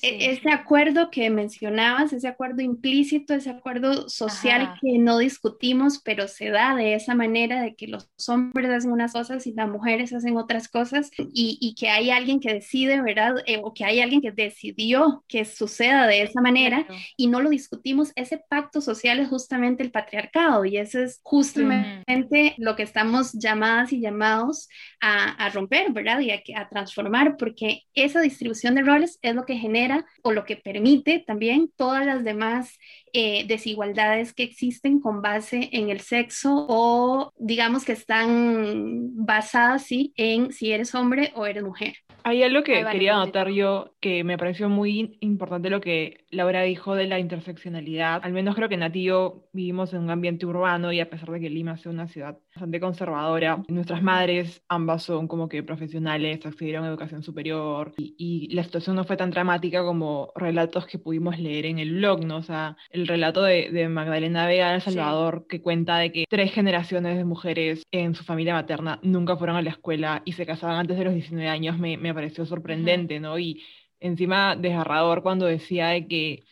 e-, 0.03 0.31
ese 0.31 0.51
acuerdo 0.51 1.11
que 1.11 1.31
mencionabas, 1.31 2.13
ese 2.13 2.29
acuerdo 2.29 2.63
implícito, 2.63 3.35
ese 3.35 3.51
acuerdo 3.51 4.09
social 4.09 4.75
que 4.81 4.99
no 4.99 5.19
discutimos, 5.19 6.01
pero 6.05 6.29
se 6.29 6.51
da 6.51 6.75
de 6.75 6.95
esa 6.95 7.15
manera 7.15 7.63
de 7.63 7.75
que 7.75 7.87
los 7.87 8.09
hombres 8.29 8.71
hacen 8.71 8.93
unas 8.93 9.13
cosas 9.13 9.47
y 9.47 9.53
las 9.53 9.69
mujeres 9.69 10.13
hacen 10.13 10.37
otras 10.37 10.69
cosas 10.69 11.11
y, 11.19 11.75
que 11.79 11.89
hay 11.91 12.11
alguien 12.11 12.41
que 12.41 12.55
decide, 12.55 13.03
¿verdad? 13.03 13.37
Eh, 13.47 13.61
o 13.63 13.75
que 13.75 13.85
hay 13.85 14.01
alguien 14.01 14.21
que 14.21 14.33
decidió 14.33 15.25
que 15.29 15.45
suceda 15.45 16.07
de 16.07 16.23
esa 16.23 16.41
manera 16.41 16.87
y 17.17 17.27
no 17.27 17.41
lo 17.41 17.51
discutimos. 17.51 18.13
Ese 18.17 18.39
pacto 18.49 18.81
social 18.81 19.19
es 19.19 19.29
justamente 19.29 19.83
el 19.83 19.91
patriarcado 19.91 20.65
y 20.65 20.79
ese 20.79 21.05
es 21.05 21.21
justamente 21.23 22.55
lo 22.57 22.77
que 22.77 22.83
estamos 22.83 23.33
llamadas 23.33 23.93
y 23.93 24.01
llamados 24.01 24.69
a, 25.01 25.51
romper, 25.51 25.93
¿verdad? 25.93 26.21
Y 26.21 26.31
a, 26.31 26.43
a 26.57 26.69
transformar 26.69 27.37
porque 27.37 27.83
esa 27.95 28.21
distribución 28.21 28.75
de 28.75 28.83
roles 28.83 29.19
es 29.23 29.35
lo 29.35 29.45
que 29.45 29.57
genera 29.57 29.86
o 30.23 30.33
lo 30.33 30.45
que 30.45 30.57
permite 30.57 31.19
también 31.19 31.71
todas 31.77 32.05
las 32.07 32.25
demás 32.25 32.79
eh, 33.13 33.47
desigualdades 33.47 34.35
que 34.35 34.43
existen 34.43 35.01
con 35.01 35.23
base 35.23 35.69
en 35.73 35.91
el 35.91 36.01
sexo 36.01 36.67
o 36.69 37.33
digamos 37.39 37.85
que 37.85 37.93
están 37.93 39.25
basadas 39.25 39.85
¿sí? 39.85 40.13
en 40.17 40.53
si 40.53 40.73
eres 40.73 40.95
hombre 40.95 41.33
o 41.35 41.47
eres 41.47 41.63
mujer. 41.63 42.06
Hay 42.29 42.43
algo 42.43 42.65
que 42.65 42.85
quería 42.91 43.15
anotar 43.15 43.51
yo 43.51 43.95
que 44.01 44.25
me 44.25 44.37
pareció 44.37 44.69
muy 44.69 45.17
importante 45.21 45.71
lo 45.71 45.81
que 45.81 46.25
Laura 46.31 46.63
dijo 46.63 46.97
de 46.97 47.07
la 47.07 47.21
interseccionalidad. 47.21 48.21
Al 48.25 48.33
menos 48.33 48.57
creo 48.57 48.69
que 48.69 48.77
Nati 48.77 48.99
y 48.99 49.05
yo 49.05 49.45
vivimos 49.53 49.93
en 49.93 50.01
un 50.01 50.11
ambiente 50.11 50.45
urbano 50.45 50.93
y 50.93 50.99
a 50.99 51.09
pesar 51.09 51.31
de 51.31 51.39
que 51.39 51.49
Lima 51.49 51.77
sea 51.77 51.93
una 51.93 52.09
ciudad 52.09 52.37
bastante 52.53 52.81
conservadora, 52.81 53.63
nuestras 53.69 54.03
madres 54.03 54.61
ambas 54.69 55.05
son 55.05 55.29
como 55.29 55.49
que 55.49 55.63
profesionales, 55.63 56.45
accedieron 56.45 56.85
a 56.85 56.89
educación 56.89 57.23
superior 57.23 57.93
y, 57.97 58.17
y 58.19 58.53
la 58.57 58.65
situación 58.65 58.97
no 58.97 59.05
fue 59.05 59.17
tan 59.17 59.31
dramática 59.31 59.85
como 59.85 60.33
relatos 60.35 60.87
que 60.87 60.99
pudimos 60.99 61.39
leer 61.39 61.67
en 61.67 61.79
el 61.79 61.95
blog, 61.95 62.25
¿no? 62.25 62.39
O 62.39 62.43
sea, 62.43 62.77
el 62.91 63.07
relato 63.07 63.45
de, 63.45 63.71
de 63.71 63.89
Magdalena 63.89 64.49
Vega 64.49 64.71
de 64.71 64.77
El 64.77 64.81
Salvador 64.81 65.47
que 65.49 65.63
cuenta 65.63 65.99
de 65.99 66.11
que 66.11 66.25
tres 66.29 66.53
generaciones 66.53 67.17
de 67.19 67.25
mujeres 67.25 67.85
en 67.93 68.17
su 68.17 68.25
familia 68.25 68.55
materna 68.55 68.99
nunca 69.03 69.37
fueron 69.37 69.55
a 69.55 69.63
la 69.63 69.71
escuela 69.71 70.23
y 70.25 70.33
se 70.33 70.45
casaban 70.45 70.79
antes 70.79 70.99
de 70.99 71.05
los 71.05 71.15
19 71.15 71.49
años 71.49 71.79
me, 71.79 71.97
me 71.97 72.16
pareció 72.17 72.45
sorprendente, 72.45 73.21
¿no? 73.21 73.39
Y 73.39 73.63
encima 74.01 74.57
desgarrador 74.57 75.23
cuando 75.23 75.47
decía 75.47 75.89
de 75.89 76.09
que 76.09 76.45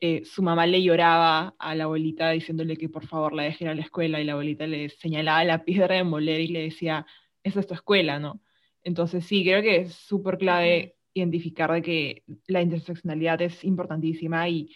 eh, 0.00 0.22
su 0.26 0.42
mamá 0.42 0.66
le 0.66 0.82
lloraba 0.82 1.54
a 1.58 1.74
la 1.74 1.84
abuelita 1.84 2.30
diciéndole 2.30 2.76
que 2.76 2.90
por 2.90 3.06
favor 3.06 3.32
la 3.32 3.44
deje 3.44 3.64
ir 3.64 3.70
a 3.70 3.74
la 3.74 3.80
escuela 3.80 4.20
y 4.20 4.24
la 4.24 4.32
abuelita 4.32 4.66
le 4.66 4.90
señalaba 4.90 5.44
la 5.44 5.64
piedra 5.64 5.96
de 5.96 6.04
moler 6.04 6.40
y 6.40 6.48
le 6.48 6.62
decía, 6.64 7.06
esa 7.42 7.60
es 7.60 7.66
tu 7.66 7.74
escuela, 7.74 8.18
¿no? 8.18 8.42
Entonces 8.82 9.24
sí, 9.24 9.42
creo 9.42 9.62
que 9.62 9.76
es 9.82 9.94
súper 9.94 10.36
clave 10.36 10.96
identificar 11.14 11.72
de 11.72 11.82
que 11.82 12.22
la 12.48 12.60
interseccionalidad 12.60 13.40
es 13.40 13.64
importantísima 13.64 14.46
y, 14.48 14.68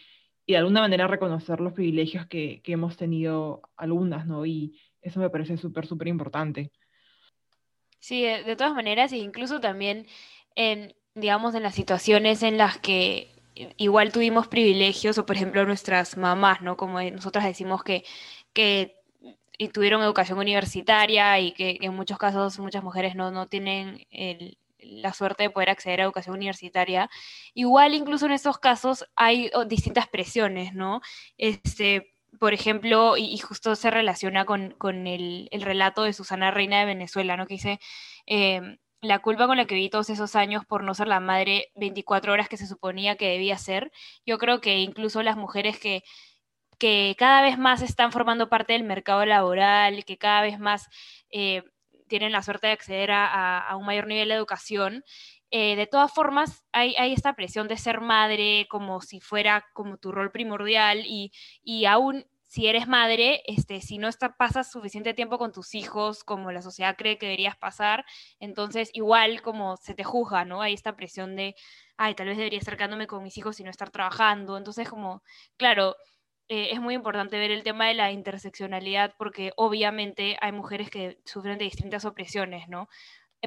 y, 0.47 0.53
de 0.53 0.59
alguna 0.59 0.81
manera 0.81 1.07
reconocer 1.07 1.61
los 1.61 1.75
privilegios 1.75 2.27
que, 2.27 2.63
que 2.63 2.73
hemos 2.73 2.97
tenido 2.97 3.61
algunas, 3.77 4.27
¿no? 4.27 4.47
Y 4.47 4.79
eso 5.03 5.21
me 5.21 5.31
parece 5.31 5.59
súper, 5.59 5.87
súper 5.87 6.09
importante. 6.09 6.73
Sí, 8.01 8.23
de, 8.23 8.57
todas 8.57 8.75
maneras, 8.75 9.13
e 9.13 9.19
incluso 9.19 9.61
también 9.61 10.07
en, 10.55 10.95
digamos, 11.15 11.55
en 11.55 11.63
las 11.63 11.75
situaciones 11.75 12.43
en 12.43 12.59
las 12.59 12.79
que 12.79 13.35
igual 13.77 14.13
tuvimos 14.13 14.47
privilegios, 14.49 15.19
o 15.19 15.27
por 15.27 15.37
ejemplo 15.37 15.65
nuestras 15.67 16.17
mamás, 16.17 16.63
¿no? 16.63 16.77
Como 16.77 17.01
nosotras 17.03 17.45
decimos 17.45 17.83
que, 17.83 18.05
que 18.53 18.99
tuvieron 19.73 20.03
educación 20.03 20.39
universitaria 20.39 21.41
y 21.41 21.53
que, 21.53 21.79
en 21.81 21.95
muchos 21.95 22.19
casos 22.19 22.59
muchas 22.61 22.85
mujeres 22.85 23.17
no, 23.17 23.31
no 23.33 23.49
tienen 23.49 24.07
la 24.79 25.13
suerte 25.13 25.45
de 25.45 25.51
poder 25.51 25.71
acceder 25.71 26.01
a 26.01 26.05
educación 26.05 26.37
universitaria. 26.37 27.11
Igual 27.55 27.95
incluso 27.95 28.27
en 28.27 28.33
esos 28.33 28.59
casos 28.59 29.05
hay 29.17 29.51
distintas 29.67 30.07
presiones, 30.09 30.73
¿no? 30.75 31.01
Este, 31.37 32.15
por 32.39 32.53
ejemplo, 32.55 33.17
y, 33.17 33.39
justo 33.39 33.75
se 33.77 33.91
relaciona 33.91 34.45
con, 34.45 34.75
el, 35.07 35.49
relato 35.53 36.03
de 36.05 36.13
Susana 36.13 36.51
Reina 36.51 36.81
de 36.81 36.87
Venezuela, 36.87 37.37
¿no? 37.37 37.47
Que 37.47 37.55
dice, 37.55 37.81
em, 38.27 38.79
la 39.01 39.21
culpa 39.21 39.47
con 39.47 39.57
la 39.57 39.67
que 39.67 39.75
viví 39.75 39.91
todos 39.91 40.11
esos 40.11 40.37
años 40.37 40.65
por 40.67 40.83
no 40.85 40.95
ser 40.95 41.09
la 41.09 41.21
madre 41.21 41.71
24 41.77 42.33
horas 42.33 42.49
que 42.49 42.57
se 42.57 42.67
suponía 42.67 43.17
que 43.17 43.29
debía 43.29 43.59
ser, 43.59 43.93
yo 44.27 44.39
creo 44.39 44.61
que 44.61 44.79
incluso 44.79 45.23
las 45.23 45.37
mujeres 45.37 45.79
que, 45.79 46.03
que 46.79 47.15
cada 47.19 47.43
vez 47.43 47.59
más 47.59 47.83
están 47.83 48.13
formando 48.13 48.49
parte 48.49 48.73
del 48.75 48.85
mercado 48.85 49.25
laboral, 49.27 50.05
que 50.05 50.19
cada 50.19 50.43
vez 50.43 50.59
más 50.59 50.89
eh, 51.31 51.63
tienen 52.09 52.33
la 52.33 52.43
suerte 52.43 52.69
de 52.69 52.73
acceder 52.73 53.11
a, 53.13 53.75
un 53.79 53.87
mayor 53.87 54.07
nivel 54.07 54.29
de 54.29 54.35
educación, 54.35 55.05
eh, 55.51 55.77
de 55.77 55.87
todas 55.87 56.13
formas, 56.13 56.65
hay, 56.73 56.95
esta 57.13 57.35
presión 57.35 57.69
de 57.69 57.77
ser 57.77 58.01
madre 58.01 58.67
como 58.71 59.01
si 59.01 59.21
fuera 59.21 59.65
como 59.73 59.97
tu 59.97 60.13
rol 60.13 60.31
primordial 60.31 61.05
y, 61.07 61.33
y 61.63 61.87
aún 61.87 62.27
si 62.49 62.67
eres 62.67 62.89
madre, 62.89 63.43
este, 63.47 63.83
si 63.83 63.99
no 63.99 64.09
está, 64.09 64.35
pasas 64.37 64.71
suficiente 64.71 65.13
tiempo 65.13 65.37
con 65.39 65.53
tus 65.53 65.75
hijos 65.75 66.25
como 66.25 66.51
la 66.51 66.63
sociedad 66.63 66.97
cree 66.97 67.19
que 67.19 67.27
deberías 67.27 67.57
pasar, 67.59 68.07
entonces 68.41 68.89
igual 68.95 69.43
como 69.43 69.77
se 69.77 69.95
te 69.95 70.03
juzga, 70.03 70.47
¿no? 70.47 70.63
Hay 70.63 70.73
esta 70.73 70.97
presión 70.97 71.37
de, 71.37 71.55
ay, 71.99 72.15
tal 72.15 72.29
vez 72.29 72.39
debería 72.39 72.59
estar 72.59 72.77
quedándome 72.79 73.07
con 73.07 73.23
mis 73.23 73.37
hijos 73.37 73.61
y 73.61 73.65
no 73.65 73.71
estar 73.71 73.91
trabajando. 73.91 74.57
Entonces, 74.57 74.89
como, 74.89 75.23
claro, 75.59 75.97
eh, 76.49 76.71
es 76.73 76.81
muy 76.81 76.95
importante 76.95 77.39
ver 77.39 77.51
el 77.51 77.63
tema 77.63 77.89
de 77.89 77.95
la 77.95 78.13
interseccionalidad 78.13 79.15
porque 79.19 79.53
obviamente 79.57 80.39
hay 80.41 80.53
mujeres 80.53 80.89
que 80.91 81.21
sufren 81.27 81.59
de 81.59 81.67
distintas 81.67 82.07
opresiones, 82.07 82.69
¿no? 82.69 82.89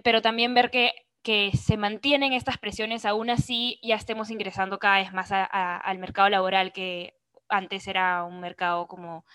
Pero 0.04 0.22
también 0.22 0.54
ver 0.54 0.70
que 0.70 0.94
que 1.24 1.52
se 1.56 1.78
mantienen 1.78 2.34
estas 2.34 2.58
presiones 2.58 3.06
aún 3.06 3.30
así 3.30 3.80
ya 3.84 3.96
estemos 3.96 4.30
ingresando 4.32 4.80
cada 4.80 4.98
vez 4.98 5.14
más 5.14 5.30
al 5.32 5.98
mercado 6.00 6.30
laboral 6.30 6.74
que 6.74 7.16
antes 7.50 7.88
era 7.88 8.24
un 8.24 8.40
mercado 8.40 8.88
como 8.88 9.26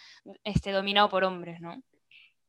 este 0.42 0.72
dominado 0.72 1.08
por 1.08 1.24
hombres, 1.24 1.60
¿no? 1.60 1.82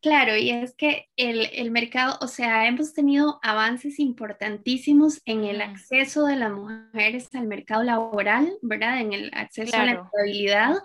Claro, 0.01 0.37
y 0.37 0.51
es 0.51 0.75
que 0.75 1.09
el, 1.17 1.49
el, 1.53 1.71
mercado, 1.71 2.17
o 2.21 2.27
sea, 2.27 2.67
hemos 2.67 2.93
tenido 2.93 3.39
avances 3.41 3.99
importantísimos 3.99 5.21
en 5.25 5.43
el 5.43 5.59
acceso 5.59 6.25
de 6.27 6.35
las 6.35 6.51
mujeres 6.51 7.33
al 7.33 7.47
mercado 7.47 7.83
laboral, 7.83 8.57
¿verdad? 8.61 9.01
En 9.01 9.11
el 9.11 9.31
acceso 9.33 9.75
a 9.75 9.85
la 9.85 9.93
estabilidad, 9.93 10.75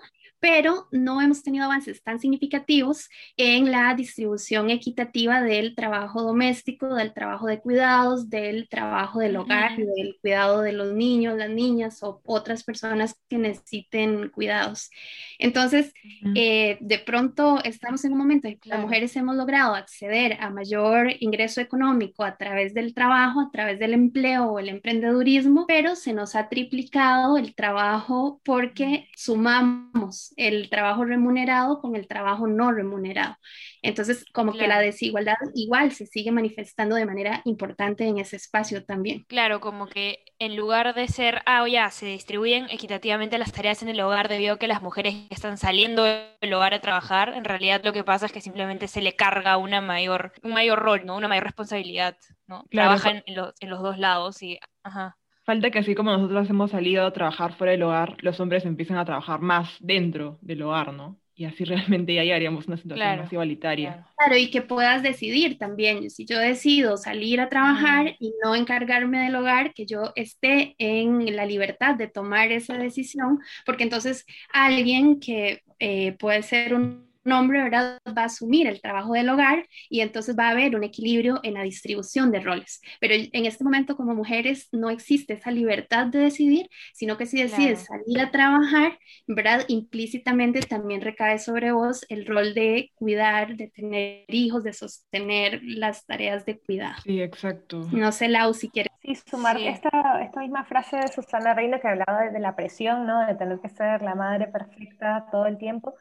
pero 0.43 0.89
no 0.91 1.21
hemos 1.21 1.41
tenido 1.41 1.63
avances 1.63 2.03
tan 2.03 2.19
significativos 2.19 3.09
en 3.37 3.71
la 3.71 3.95
distribución 3.95 4.69
equitativa 4.71 5.41
del 5.41 5.73
trabajo 5.73 6.21
doméstico, 6.21 6.95
del 6.95 7.13
trabajo 7.13 7.47
de 7.47 7.61
cuidados, 7.61 8.29
del 8.29 8.67
trabajo 8.67 9.19
del 9.19 9.37
hogar, 9.37 9.77
del 9.77 10.17
cuidado 10.19 10.61
de 10.61 10.73
los 10.73 10.91
niños, 10.91 11.37
las 11.37 11.49
niñas 11.49 12.03
o 12.03 12.19
otras 12.25 12.65
personas 12.65 13.17
que 13.29 13.37
necesiten 13.37 14.31
cuidados. 14.31 14.91
Entonces, 15.39 15.93
eh, 16.35 16.77
de 16.81 16.99
pronto 16.99 17.63
estamos 17.63 18.03
en 18.03 18.11
un 18.11 18.17
momento 18.17 18.49
en 18.49 18.59
que 18.59 18.67
las 18.67 18.81
mujeres 18.81 19.15
hemos 19.15 19.37
logrado 19.37 19.75
acceder 19.75 20.33
a 20.41 20.49
mayor 20.49 21.13
ingreso 21.21 21.61
económico 21.61 22.25
a 22.25 22.35
través 22.35 22.73
del 22.73 22.93
trabajo, 22.93 23.39
a 23.39 23.49
través 23.49 23.79
del 23.79 23.93
empleo 23.93 24.47
o 24.47 24.59
el 24.59 24.67
emprendedurismo, 24.67 25.63
pero 25.69 25.95
se 25.95 26.11
nos 26.11 26.35
ha 26.35 26.49
triplicado 26.49 27.37
el 27.37 27.55
trabajo 27.55 28.41
porque 28.43 29.07
sumamos 29.15 30.32
el 30.37 30.69
trabajo 30.69 31.05
remunerado 31.05 31.79
con 31.79 31.95
el 31.95 32.07
trabajo 32.07 32.47
no 32.47 32.71
remunerado. 32.71 33.35
Entonces, 33.81 34.25
como 34.33 34.53
que 34.53 34.67
la 34.67 34.79
desigualdad 34.79 35.35
igual 35.53 35.91
se 35.91 36.05
sigue 36.05 36.31
manifestando 36.31 36.95
de 36.95 37.05
manera 37.05 37.41
importante 37.45 38.05
en 38.05 38.17
ese 38.17 38.37
espacio 38.37 38.85
también. 38.85 39.25
Claro, 39.27 39.59
como 39.59 39.87
que 39.87 40.23
en 40.39 40.55
lugar 40.55 40.95
de 40.95 41.07
ser, 41.07 41.41
ah, 41.45 41.67
ya, 41.67 41.89
se 41.91 42.05
distribuyen 42.05 42.67
equitativamente 42.69 43.37
las 43.37 43.51
tareas 43.51 43.81
en 43.83 43.89
el 43.89 43.99
hogar 43.99 44.29
debido 44.29 44.55
a 44.55 44.59
que 44.59 44.67
las 44.67 44.81
mujeres 44.81 45.15
están 45.29 45.57
saliendo 45.57 46.03
del 46.03 46.53
hogar 46.53 46.73
a 46.73 46.81
trabajar, 46.81 47.33
en 47.35 47.45
realidad 47.45 47.81
lo 47.83 47.93
que 47.93 48.03
pasa 48.03 48.25
es 48.25 48.31
que 48.31 48.41
simplemente 48.41 48.87
se 48.87 49.01
le 49.01 49.15
carga 49.15 49.57
una 49.57 49.81
mayor, 49.81 50.33
un 50.43 50.53
mayor 50.53 50.79
rol, 50.79 51.05
¿no? 51.05 51.17
Una 51.17 51.27
mayor 51.27 51.43
responsabilidad, 51.45 52.17
¿no? 52.47 52.65
Trabajan 52.69 53.23
en, 53.25 53.35
en 53.59 53.69
los 53.69 53.81
dos 53.81 53.97
lados 53.97 54.41
y, 54.41 54.59
ajá. 54.83 55.17
Falta 55.43 55.71
que 55.71 55.79
así 55.79 55.95
como 55.95 56.11
nosotros 56.11 56.49
hemos 56.49 56.71
salido 56.71 57.05
a 57.05 57.13
trabajar 57.13 57.53
fuera 57.53 57.71
del 57.71 57.83
hogar, 57.83 58.17
los 58.21 58.39
hombres 58.39 58.65
empiecen 58.65 58.97
a 58.97 59.05
trabajar 59.05 59.41
más 59.41 59.75
dentro 59.79 60.37
del 60.41 60.61
hogar, 60.61 60.93
¿no? 60.93 61.19
y 61.35 61.45
así 61.45 61.63
realmente 61.65 62.13
ya 62.13 62.23
llegaríamos 62.23 62.65
a 62.65 62.67
una 62.67 62.77
situación 62.77 63.17
más 63.17 63.31
igualitaria. 63.31 64.05
Claro. 64.17 64.37
y 64.37 64.49
que 64.49 64.61
puedas 64.61 65.03
decidir 65.03 65.57
también, 65.57 66.09
si 66.09 66.25
yo 66.25 66.39
decido 66.39 66.97
salir 66.97 67.41
a 67.41 67.49
trabajar 67.49 68.15
y 68.19 68.33
no 68.43 68.55
encargarme 68.55 69.23
del 69.23 69.35
hogar, 69.35 69.73
que 69.73 69.85
yo 69.85 70.11
esté 70.15 70.75
en 70.77 71.35
la 71.35 71.45
libertad 71.45 71.95
de 71.95 72.07
tomar 72.07 72.51
esa 72.51 72.77
decisión, 72.77 73.39
porque 73.65 73.83
entonces 73.83 74.25
alguien 74.51 75.19
que 75.19 75.61
eh, 75.79 76.13
puede 76.13 76.43
ser 76.43 76.73
un 76.73 77.12
hombre 77.31 77.63
¿verdad? 77.63 77.99
va 78.07 78.23
a 78.23 78.25
asumir 78.25 78.67
el 78.67 78.81
trabajo 78.81 79.13
del 79.13 79.29
hogar 79.29 79.67
y 79.89 80.01
entonces 80.01 80.35
va 80.37 80.47
a 80.47 80.51
haber 80.51 80.75
un 80.75 80.83
equilibrio 80.83 81.39
en 81.43 81.53
la 81.53 81.63
distribución 81.63 82.31
de 82.31 82.39
roles. 82.41 82.81
Pero 82.99 83.13
en 83.15 83.45
este 83.45 83.63
momento 83.63 83.95
como 83.95 84.13
mujeres 84.13 84.67
no 84.71 84.89
existe 84.89 85.33
esa 85.33 85.51
libertad 85.51 86.07
de 86.07 86.19
decidir, 86.19 86.69
sino 86.93 87.17
que 87.17 87.25
si 87.25 87.41
decides 87.41 87.85
salir 87.85 88.19
a 88.19 88.31
trabajar, 88.31 88.97
¿verdad? 89.27 89.63
Implícitamente 89.67 90.61
también 90.61 91.01
recae 91.01 91.39
sobre 91.39 91.71
vos 91.71 92.05
el 92.09 92.25
rol 92.25 92.53
de 92.53 92.91
cuidar, 92.95 93.55
de 93.55 93.69
tener 93.69 94.25
hijos, 94.27 94.63
de 94.63 94.73
sostener 94.73 95.61
las 95.63 96.05
tareas 96.05 96.45
de 96.45 96.59
cuidado. 96.59 96.95
Sí, 97.03 97.21
exacto. 97.21 97.81
No 97.91 98.11
sé, 98.11 98.27
Lau, 98.27 98.53
si 98.53 98.69
quieres. 98.69 98.91
Sí, 99.01 99.15
sumar 99.15 99.57
Esta, 99.59 100.23
esta 100.23 100.39
misma 100.39 100.63
frase 100.63 100.97
de 100.97 101.07
Susana 101.09 101.53
Reina 101.53 101.79
que 101.79 101.87
hablaba 101.89 102.29
de 102.31 102.39
la 102.39 102.55
presión, 102.55 103.05
¿no? 103.05 103.25
De 103.25 103.35
tener 103.35 103.59
que 103.59 103.69
ser 103.69 104.01
la 104.01 104.15
madre 104.15 104.47
perfecta 104.47 105.27
todo 105.29 105.45
el 105.45 105.57
tiempo 105.57 105.95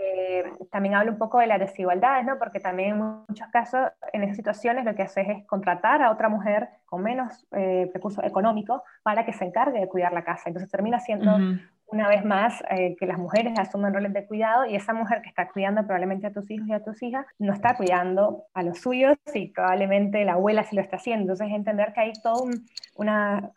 eh, 0.00 0.44
también 0.70 0.94
habla 0.94 1.10
un 1.10 1.18
poco 1.18 1.38
de 1.38 1.46
las 1.46 1.58
desigualdades, 1.58 2.24
¿no? 2.24 2.38
Porque 2.38 2.60
también 2.60 2.90
en 2.90 2.98
muchos 3.28 3.48
casos, 3.48 3.80
en 4.12 4.22
esas 4.22 4.36
situaciones, 4.36 4.84
lo 4.84 4.94
que 4.94 5.02
haces 5.02 5.26
es 5.28 5.46
contratar 5.46 6.02
a 6.02 6.12
otra 6.12 6.28
mujer 6.28 6.68
con 6.86 7.02
menos 7.02 7.46
eh, 7.52 7.90
recursos 7.92 8.24
económicos 8.24 8.80
para 9.02 9.24
que 9.24 9.32
se 9.32 9.44
encargue 9.44 9.80
de 9.80 9.88
cuidar 9.88 10.12
la 10.12 10.22
casa. 10.22 10.44
Entonces 10.46 10.70
termina 10.70 11.00
siendo, 11.00 11.36
una 11.86 12.08
vez 12.08 12.24
más, 12.24 12.62
eh, 12.70 12.94
que 12.98 13.06
las 13.06 13.18
mujeres 13.18 13.58
asumen 13.58 13.92
roles 13.92 14.12
de 14.12 14.26
cuidado 14.26 14.66
y 14.66 14.76
esa 14.76 14.92
mujer 14.92 15.20
que 15.20 15.30
está 15.30 15.48
cuidando 15.48 15.82
probablemente 15.82 16.28
a 16.28 16.32
tus 16.32 16.48
hijos 16.50 16.68
y 16.68 16.72
a 16.72 16.84
tus 16.84 17.02
hijas 17.02 17.26
no 17.38 17.52
está 17.52 17.76
cuidando 17.76 18.44
a 18.54 18.62
los 18.62 18.78
suyos 18.78 19.16
y 19.34 19.48
probablemente 19.48 20.24
la 20.24 20.34
abuela 20.34 20.62
sí 20.62 20.76
lo 20.76 20.82
está 20.82 20.96
haciendo. 20.96 21.22
Entonces 21.22 21.48
entender 21.50 21.92
que 21.92 22.00
hay 22.00 22.12
toda 22.22 22.44
una 22.94 23.50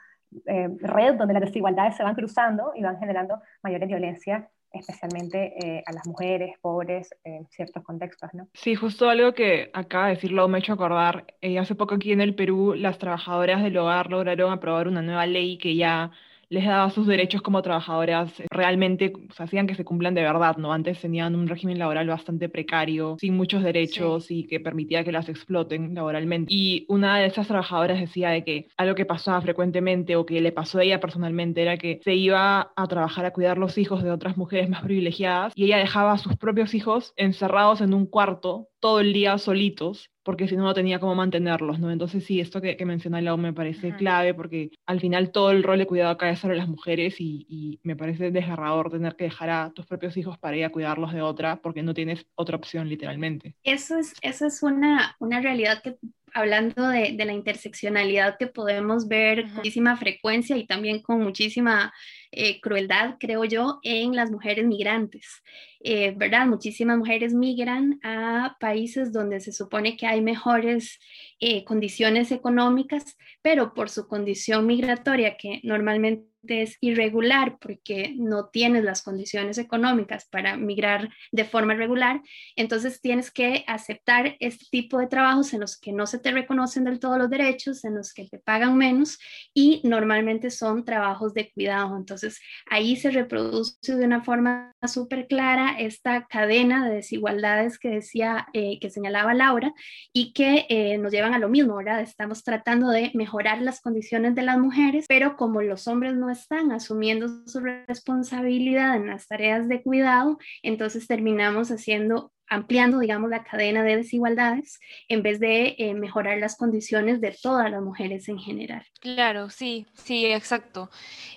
red 0.45 1.15
donde 1.15 1.34
las 1.34 1.43
desigualdades 1.43 1.97
se 1.97 2.04
van 2.04 2.15
cruzando 2.15 2.71
y 2.73 2.82
van 2.82 2.97
generando 2.97 3.41
mayores 3.62 3.89
violencia 3.89 4.49
especialmente 4.73 5.53
eh, 5.57 5.84
a 5.86 5.91
las 5.91 6.05
mujeres 6.05 6.55
pobres 6.62 7.10
en 7.23 7.45
ciertos 7.47 7.84
contextos, 7.84 8.29
¿no? 8.34 8.47
Sí, 8.53 8.75
justo 8.75 9.10
algo 9.10 9.34
que 9.34 9.69
acaba 9.73 10.07
de 10.07 10.15
decirlo 10.15 10.47
me 10.47 10.57
ha 10.57 10.60
hecho 10.60 10.73
acordar, 10.73 11.25
eh, 11.41 11.60
hace 11.60 11.75
poco 11.75 11.95
aquí 11.95 12.12
en 12.12 12.21
el 12.21 12.36
Perú 12.36 12.73
las 12.75 12.97
trabajadoras 12.97 13.63
del 13.63 13.77
hogar 13.77 14.10
lograron 14.10 14.51
aprobar 14.51 14.88
una 14.88 15.01
nueva 15.01 15.25
ley 15.25 15.57
que 15.57 15.75
ya 15.75 16.12
les 16.51 16.65
daba 16.65 16.89
sus 16.89 17.07
derechos 17.07 17.41
como 17.41 17.61
trabajadoras 17.61 18.43
realmente, 18.51 19.13
hacían 19.37 19.67
que 19.67 19.75
se 19.75 19.85
cumplan 19.85 20.13
de 20.13 20.21
verdad, 20.21 20.57
¿no? 20.57 20.73
Antes 20.73 20.99
tenían 20.99 21.33
un 21.33 21.47
régimen 21.47 21.79
laboral 21.79 22.07
bastante 22.07 22.49
precario, 22.49 23.15
sin 23.21 23.37
muchos 23.37 23.63
derechos 23.63 24.29
y 24.29 24.43
que 24.43 24.59
permitía 24.59 25.05
que 25.05 25.13
las 25.13 25.29
exploten 25.29 25.95
laboralmente. 25.95 26.53
Y 26.53 26.85
una 26.89 27.19
de 27.19 27.27
esas 27.27 27.47
trabajadoras 27.47 28.01
decía 28.01 28.31
de 28.31 28.43
que 28.43 28.67
algo 28.75 28.95
que 28.95 29.05
pasaba 29.05 29.39
frecuentemente 29.39 30.17
o 30.17 30.25
que 30.25 30.41
le 30.41 30.51
pasó 30.51 30.79
a 30.79 30.83
ella 30.83 30.99
personalmente 30.99 31.61
era 31.61 31.77
que 31.77 32.01
se 32.03 32.15
iba 32.15 32.73
a 32.75 32.87
trabajar 32.87 33.25
a 33.25 33.31
cuidar 33.31 33.57
los 33.57 33.77
hijos 33.77 34.03
de 34.03 34.11
otras 34.11 34.35
mujeres 34.35 34.69
más 34.69 34.83
privilegiadas 34.83 35.53
y 35.55 35.63
ella 35.63 35.77
dejaba 35.77 36.11
a 36.11 36.17
sus 36.17 36.35
propios 36.35 36.73
hijos 36.73 37.13
encerrados 37.15 37.79
en 37.79 37.93
un 37.93 38.05
cuarto 38.05 38.67
todo 38.81 38.99
el 38.99 39.13
día 39.13 39.37
solitos, 39.37 40.09
porque 40.23 40.47
si 40.47 40.55
no, 40.55 40.63
no 40.63 40.73
tenía 40.73 40.99
cómo 40.99 41.15
mantenerlos, 41.15 41.79
¿no? 41.79 41.91
Entonces 41.91 42.25
sí, 42.25 42.39
esto 42.39 42.62
que, 42.62 42.77
que 42.77 42.86
menciona 42.86 43.21
Lau 43.21 43.38
me 43.38 43.53
parece 43.53 43.95
clave, 43.95 44.34
porque 44.34 44.71
al 44.86 44.99
final 44.99 45.31
todo 45.31 45.51
el 45.51 45.63
rol 45.63 45.79
de 45.79 45.88
cuidado 45.88 46.17
cae 46.17 46.36
sobre 46.36 46.57
las 46.57 46.67
mujeres 46.67 47.19
y, 47.19 47.45
y, 47.49 47.79
me 47.84 47.95
parece 47.95 48.31
desgarrador 48.31 48.91
tener 48.91 49.15
que 49.15 49.25
dejar 49.25 49.49
a 49.49 49.71
tus 49.73 49.86
propios 49.86 50.15
hijos 50.17 50.38
para 50.38 50.57
ir 50.57 50.65
a 50.65 50.69
cuidarlos 50.69 51.13
de 51.13 51.21
otra, 51.21 51.62
porque 51.62 51.84
no 51.84 51.93
tienes 51.93 52.25
otra 52.36 52.57
opción 52.57 52.88
literalmente. 52.88 53.55
Eso 53.63 53.97
es, 53.97 54.13
eso 54.21 54.45
es 54.45 54.62
una, 54.62 55.15
una 55.19 55.41
realidad 55.41 55.81
que 55.81 55.95
hablando 56.34 56.88
de, 56.88 57.13
de, 57.13 57.25
la 57.25 57.34
interseccionalidad 57.34 58.38
que 58.38 58.47
podemos 58.47 59.07
ver 59.07 59.43
con 59.43 59.55
muchísima 59.55 59.97
frecuencia 59.97 60.55
y 60.55 60.65
también 60.65 61.01
con 61.01 61.21
muchísima 61.21 61.91
eh, 62.31 62.61
crueldad, 62.61 63.15
creo 63.19 63.43
yo, 63.45 63.79
en 63.83 64.15
las 64.15 64.31
mujeres 64.31 64.65
migrantes. 64.65 65.43
Eh, 65.83 66.13
¿Verdad? 66.15 66.45
Muchísimas 66.45 66.97
mujeres 66.97 67.33
migran 67.33 67.99
a 68.03 68.55
países 68.59 69.11
donde 69.11 69.39
se 69.39 69.51
supone 69.51 69.97
que 69.97 70.05
hay 70.05 70.21
mejores 70.21 70.99
eh, 71.39 71.63
condiciones 71.65 72.31
económicas, 72.31 73.17
pero 73.41 73.73
por 73.73 73.89
su 73.89 74.07
condición 74.07 74.67
migratoria, 74.67 75.37
que 75.37 75.59
normalmente 75.63 76.31
es 76.47 76.77
irregular 76.81 77.57
porque 77.59 78.13
no 78.15 78.49
tienes 78.49 78.83
las 78.83 79.01
condiciones 79.03 79.57
económicas 79.57 80.25
para 80.25 80.57
migrar 80.57 81.09
de 81.31 81.45
forma 81.45 81.73
regular, 81.73 82.21
entonces 82.55 83.01
tienes 83.01 83.31
que 83.31 83.63
aceptar 83.67 84.37
este 84.39 84.65
tipo 84.71 84.99
de 84.99 85.07
trabajos 85.07 85.53
en 85.53 85.61
los 85.61 85.79
que 85.79 85.91
no 85.91 86.07
se 86.07 86.19
te 86.19 86.31
reconocen 86.31 86.83
del 86.83 86.99
todo 86.99 87.17
los 87.17 87.29
derechos, 87.29 87.83
en 87.85 87.95
los 87.95 88.13
que 88.13 88.27
te 88.27 88.39
pagan 88.39 88.77
menos 88.77 89.19
y 89.53 89.81
normalmente 89.83 90.49
son 90.49 90.83
trabajos 90.83 91.33
de 91.33 91.51
cuidado. 91.51 91.95
Entonces 91.95 92.20
ahí 92.69 92.95
se 92.95 93.12
reproduce 93.12 93.95
de 93.95 94.05
una 94.05 94.23
forma 94.23 94.73
súper 94.88 95.27
clara 95.27 95.75
esta 95.79 96.25
cadena 96.27 96.88
de 96.88 96.95
desigualdades 96.95 97.77
que 97.77 97.89
decía, 97.89 98.47
eh, 98.53 98.79
que 98.79 98.89
señalaba 98.89 99.34
Laura 99.34 99.73
y 100.13 100.34
que 100.34 100.65
eh, 100.69 100.97
nos 100.97 101.12
llevan 101.12 101.34
a 101.34 101.39
lo 101.39 101.49
mismo, 101.49 101.75
¿verdad? 101.75 102.01
Estamos 102.01 102.43
tratando 102.43 102.89
de 102.89 103.12
mejorar 103.13 103.62
las 103.62 103.81
condiciones 103.81 104.36
de 104.36 104.43
las 104.43 104.57
mujeres, 104.57 105.05
pero 105.07 105.36
como 105.36 105.62
los 105.62 105.88
hombres 105.88 106.15
no 106.15 106.29
están 106.29 106.71
asumiendo 106.71 107.27
su 107.47 107.60
responsabilidad 107.60 108.95
en 108.95 109.07
las 109.07 109.27
tareas 109.27 109.67
de 109.67 109.81
cuidado, 109.81 110.38
entonces 110.63 111.07
terminamos 111.07 111.69
haciendo 111.69 112.31
ampliando, 112.51 112.99
digamos, 112.99 113.29
la 113.29 113.45
cadena 113.45 113.81
de 113.81 113.95
desigualdades 113.95 114.81
en 115.07 115.23
vez 115.23 115.39
de 115.39 115.73
eh, 115.77 115.93
mejorar 115.93 116.37
las 116.37 116.57
condiciones 116.57 117.21
de 117.21 117.33
todas 117.41 117.71
las 117.71 117.81
mujeres 117.81 118.27
en 118.27 118.39
general. 118.39 118.85
Claro, 118.99 119.49
sí, 119.49 119.87
sí, 119.93 120.25
exacto. 120.25 120.91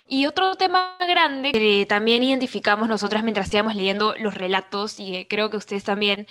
Y 0.09 0.27
otro 0.27 0.57
tema 0.57 0.97
grande 1.07 1.53
que 1.53 1.87
también 1.89 2.25
identificamos 2.25 2.89
nosotras 2.89 3.23
mientras 3.23 3.55
íbamos 3.55 3.77
leyendo 3.77 4.17
los 4.19 4.35
relatos, 4.35 4.99
y 4.99 5.25
creo 5.27 5.51
que 5.51 5.57
ustedes 5.57 5.85
también, 5.85 6.27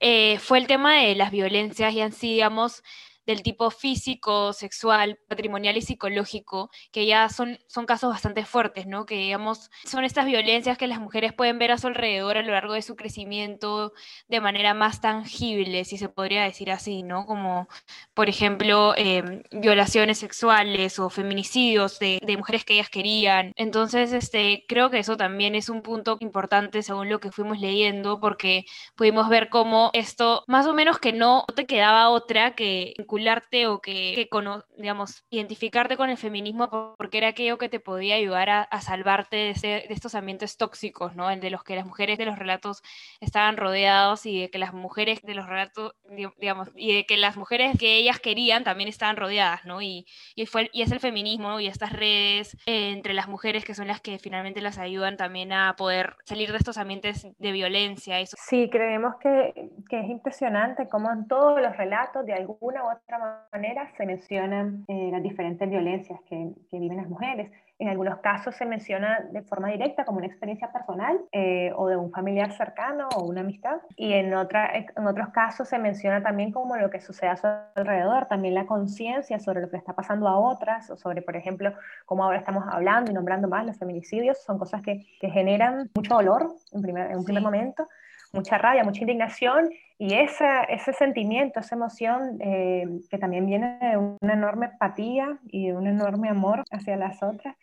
eh, 0.00 0.40
fue 0.40 0.58
el 0.58 0.66
tema 0.66 0.96
de 0.96 1.14
las 1.14 1.30
violencias 1.30 1.94
y 1.94 2.00
así, 2.00 2.32
digamos, 2.32 2.82
del 3.26 3.42
tipo 3.42 3.70
físico, 3.70 4.52
sexual, 4.52 5.18
patrimonial 5.28 5.76
y 5.76 5.82
psicológico, 5.82 6.70
que 6.92 7.06
ya 7.06 7.28
son, 7.28 7.58
son 7.66 7.86
casos 7.86 8.10
bastante 8.10 8.44
fuertes, 8.44 8.86
¿no? 8.86 9.06
Que 9.06 9.16
digamos, 9.16 9.70
son 9.84 10.04
estas 10.04 10.26
violencias 10.26 10.78
que 10.78 10.86
las 10.86 11.00
mujeres 11.00 11.32
pueden 11.32 11.58
ver 11.58 11.72
a 11.72 11.78
su 11.78 11.86
alrededor 11.86 12.36
a 12.36 12.42
lo 12.42 12.52
largo 12.52 12.74
de 12.74 12.82
su 12.82 12.96
crecimiento 12.96 13.92
de 14.28 14.40
manera 14.40 14.74
más 14.74 15.00
tangible, 15.00 15.84
si 15.84 15.98
se 15.98 16.08
podría 16.08 16.44
decir 16.44 16.70
así, 16.70 17.02
¿no? 17.02 17.26
Como, 17.26 17.68
por 18.14 18.28
ejemplo, 18.28 18.94
em, 18.96 19.42
violaciones 19.52 20.18
sexuales 20.18 20.98
o 20.98 21.10
feminicidios 21.10 21.98
de, 21.98 22.18
de, 22.22 22.36
mujeres 22.36 22.64
que 22.64 22.74
ellas 22.74 22.90
querían. 22.90 23.52
Entonces, 23.56 24.12
este, 24.12 24.64
creo 24.68 24.90
que 24.90 24.98
eso 24.98 25.16
también 25.16 25.54
es 25.54 25.68
un 25.68 25.82
punto 25.82 26.16
importante 26.20 26.82
según 26.82 27.08
lo 27.08 27.20
que 27.20 27.30
fuimos 27.32 27.60
leyendo, 27.60 28.20
porque 28.20 28.64
pudimos 28.96 29.28
ver 29.28 29.48
cómo 29.48 29.90
esto, 29.92 30.44
más 30.46 30.66
o 30.66 30.74
menos 30.74 30.98
que 30.98 31.12
no 31.12 31.44
te 31.54 31.66
quedaba 31.66 32.10
otra 32.10 32.54
que 32.54 32.94
vincularte 33.14 33.66
o 33.68 33.80
que, 33.80 34.28
digamos, 34.76 35.24
identificarte 35.30 35.96
con 35.96 36.10
el 36.10 36.16
feminismo 36.16 36.94
porque 36.96 37.18
era 37.18 37.28
aquello 37.28 37.58
que 37.58 37.68
te 37.68 37.80
podía 37.80 38.16
ayudar 38.16 38.50
a, 38.50 38.80
salvarte 38.80 39.36
de, 39.36 39.86
estos 39.88 40.14
ambientes 40.14 40.56
tóxicos, 40.56 41.14
¿no? 41.14 41.28
De 41.28 41.50
los 41.50 41.62
que 41.62 41.76
las 41.76 41.86
mujeres 41.86 42.18
de 42.18 42.26
los 42.26 42.38
relatos 42.38 42.82
estaban 43.20 43.56
rodeados 43.56 44.26
y 44.26 44.42
de 44.42 44.50
que 44.50 44.58
las 44.58 44.74
mujeres 44.74 45.22
de 45.22 45.34
los 45.34 45.46
relatos, 45.46 45.94
digamos, 46.38 46.70
y 46.74 46.94
de 46.94 47.06
que 47.06 47.16
las 47.16 47.36
mujeres 47.36 47.78
que 47.78 47.96
ellas 47.96 48.18
querían 48.18 48.64
también 48.64 48.88
estaban 48.88 49.16
rodeadas, 49.16 49.64
¿no? 49.64 49.80
Y, 49.80 50.06
y, 50.34 50.46
fue, 50.46 50.70
y 50.72 50.82
es 50.82 50.90
el 50.90 51.00
feminismo 51.00 51.60
y 51.60 51.66
estas 51.66 51.92
redes 51.92 52.56
eh, 52.66 52.90
entre 52.90 53.14
las 53.14 53.28
mujeres 53.28 53.64
que 53.64 53.74
son 53.74 53.86
las 53.86 54.00
que 54.00 54.18
finalmente 54.18 54.60
las 54.60 54.78
ayudan 54.78 55.16
también 55.16 55.52
a 55.52 55.74
poder 55.76 56.16
salir 56.24 56.50
de 56.50 56.58
estos 56.58 56.78
ambientes 56.78 57.26
de 57.38 57.52
violencia. 57.52 58.16
Sí, 58.26 58.68
creemos 58.70 59.14
que, 59.20 59.70
que 59.88 60.00
es 60.00 60.08
impresionante 60.08 60.88
cómo 60.88 61.10
en 61.10 61.26
todos 61.28 61.60
los 61.60 61.76
relatos, 61.76 62.26
de 62.26 62.34
alguna 62.34 62.84
u 62.84 62.90
otra 62.90 63.03
manera, 63.52 63.90
se 63.96 64.06
mencionan 64.06 64.84
eh, 64.88 65.10
las 65.12 65.22
diferentes 65.22 65.68
violencias 65.68 66.20
que, 66.28 66.52
que 66.70 66.78
viven 66.78 66.96
las 66.96 67.08
mujeres. 67.08 67.50
En 67.78 67.88
algunos 67.88 68.18
casos 68.20 68.54
se 68.54 68.66
menciona 68.66 69.20
de 69.32 69.42
forma 69.42 69.68
directa 69.68 70.04
como 70.04 70.18
una 70.18 70.28
experiencia 70.28 70.70
personal 70.72 71.20
eh, 71.32 71.72
o 71.74 71.88
de 71.88 71.96
un 71.96 72.12
familiar 72.12 72.52
cercano 72.52 73.08
o 73.16 73.24
una 73.24 73.40
amistad. 73.40 73.78
Y 73.96 74.12
en, 74.12 74.32
otra, 74.34 74.70
en 74.74 75.06
otros 75.06 75.28
casos 75.30 75.68
se 75.68 75.78
menciona 75.78 76.22
también 76.22 76.52
como 76.52 76.76
lo 76.76 76.88
que 76.88 77.00
sucede 77.00 77.30
a 77.30 77.36
su 77.36 77.48
alrededor, 77.74 78.26
también 78.26 78.54
la 78.54 78.66
conciencia 78.66 79.40
sobre 79.40 79.60
lo 79.60 79.70
que 79.70 79.76
está 79.76 79.92
pasando 79.92 80.28
a 80.28 80.38
otras, 80.38 80.88
o 80.90 80.96
sobre, 80.96 81.20
por 81.20 81.34
ejemplo, 81.34 81.72
cómo 82.06 82.24
ahora 82.24 82.38
estamos 82.38 82.64
hablando 82.70 83.10
y 83.10 83.14
nombrando 83.14 83.48
más 83.48 83.66
los 83.66 83.76
feminicidios. 83.76 84.38
Son 84.44 84.56
cosas 84.56 84.80
que, 84.80 85.04
que 85.20 85.30
generan 85.30 85.90
mucho 85.96 86.14
dolor 86.14 86.54
en, 86.72 86.80
primer, 86.80 87.10
en 87.10 87.18
un 87.18 87.24
primer 87.24 87.42
momento 87.42 87.88
mucha 88.34 88.58
rabia, 88.58 88.84
mucha 88.84 89.00
indignación 89.00 89.70
y 89.98 90.14
ese 90.14 90.92
sentimiento, 90.98 91.60
esa 91.60 91.76
emoción 91.76 92.38
eh, 92.40 92.86
que 93.10 93.18
también 93.18 93.46
viene 93.46 93.78
de 93.80 93.96
una 93.96 94.34
enorme 94.34 94.66
empatía 94.66 95.38
y 95.46 95.68
de 95.68 95.76
un 95.76 95.86
enorme 95.86 96.28
amor 96.28 96.64
hacia 96.70 96.96
las 96.96 97.22
otras, 97.22 97.56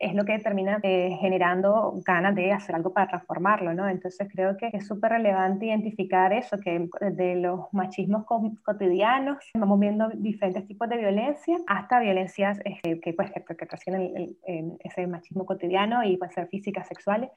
es 0.00 0.14
lo 0.14 0.24
que 0.24 0.38
termina 0.38 0.80
eh, 0.82 1.16
generando 1.20 2.00
ganas 2.04 2.34
de 2.34 2.52
hacer 2.52 2.74
algo 2.74 2.92
para 2.92 3.08
transformarlo, 3.08 3.72
¿no? 3.74 3.88
Entonces 3.88 4.28
creo 4.32 4.56
que 4.56 4.70
es 4.72 4.86
súper 4.86 5.12
relevante 5.12 5.66
identificar 5.66 6.32
eso, 6.32 6.58
que 6.58 6.88
de 7.00 7.36
los 7.36 7.72
machismos 7.72 8.24
cotidianos 8.64 9.38
vamos 9.54 9.78
viendo 9.78 10.08
diferentes 10.08 10.66
tipos 10.66 10.88
de 10.88 10.96
violencia 10.96 11.58
hasta 11.66 12.00
violencias 12.00 12.58
este, 12.64 13.00
que, 13.00 13.12
pues, 13.12 13.30
que, 13.30 13.44
que 13.44 14.76
ese 14.80 15.06
machismo 15.06 15.46
cotidiano 15.46 16.02
y 16.02 16.16
pueden 16.16 16.34
ser 16.34 16.48
físicas, 16.48 16.88
sexuales, 16.88 17.30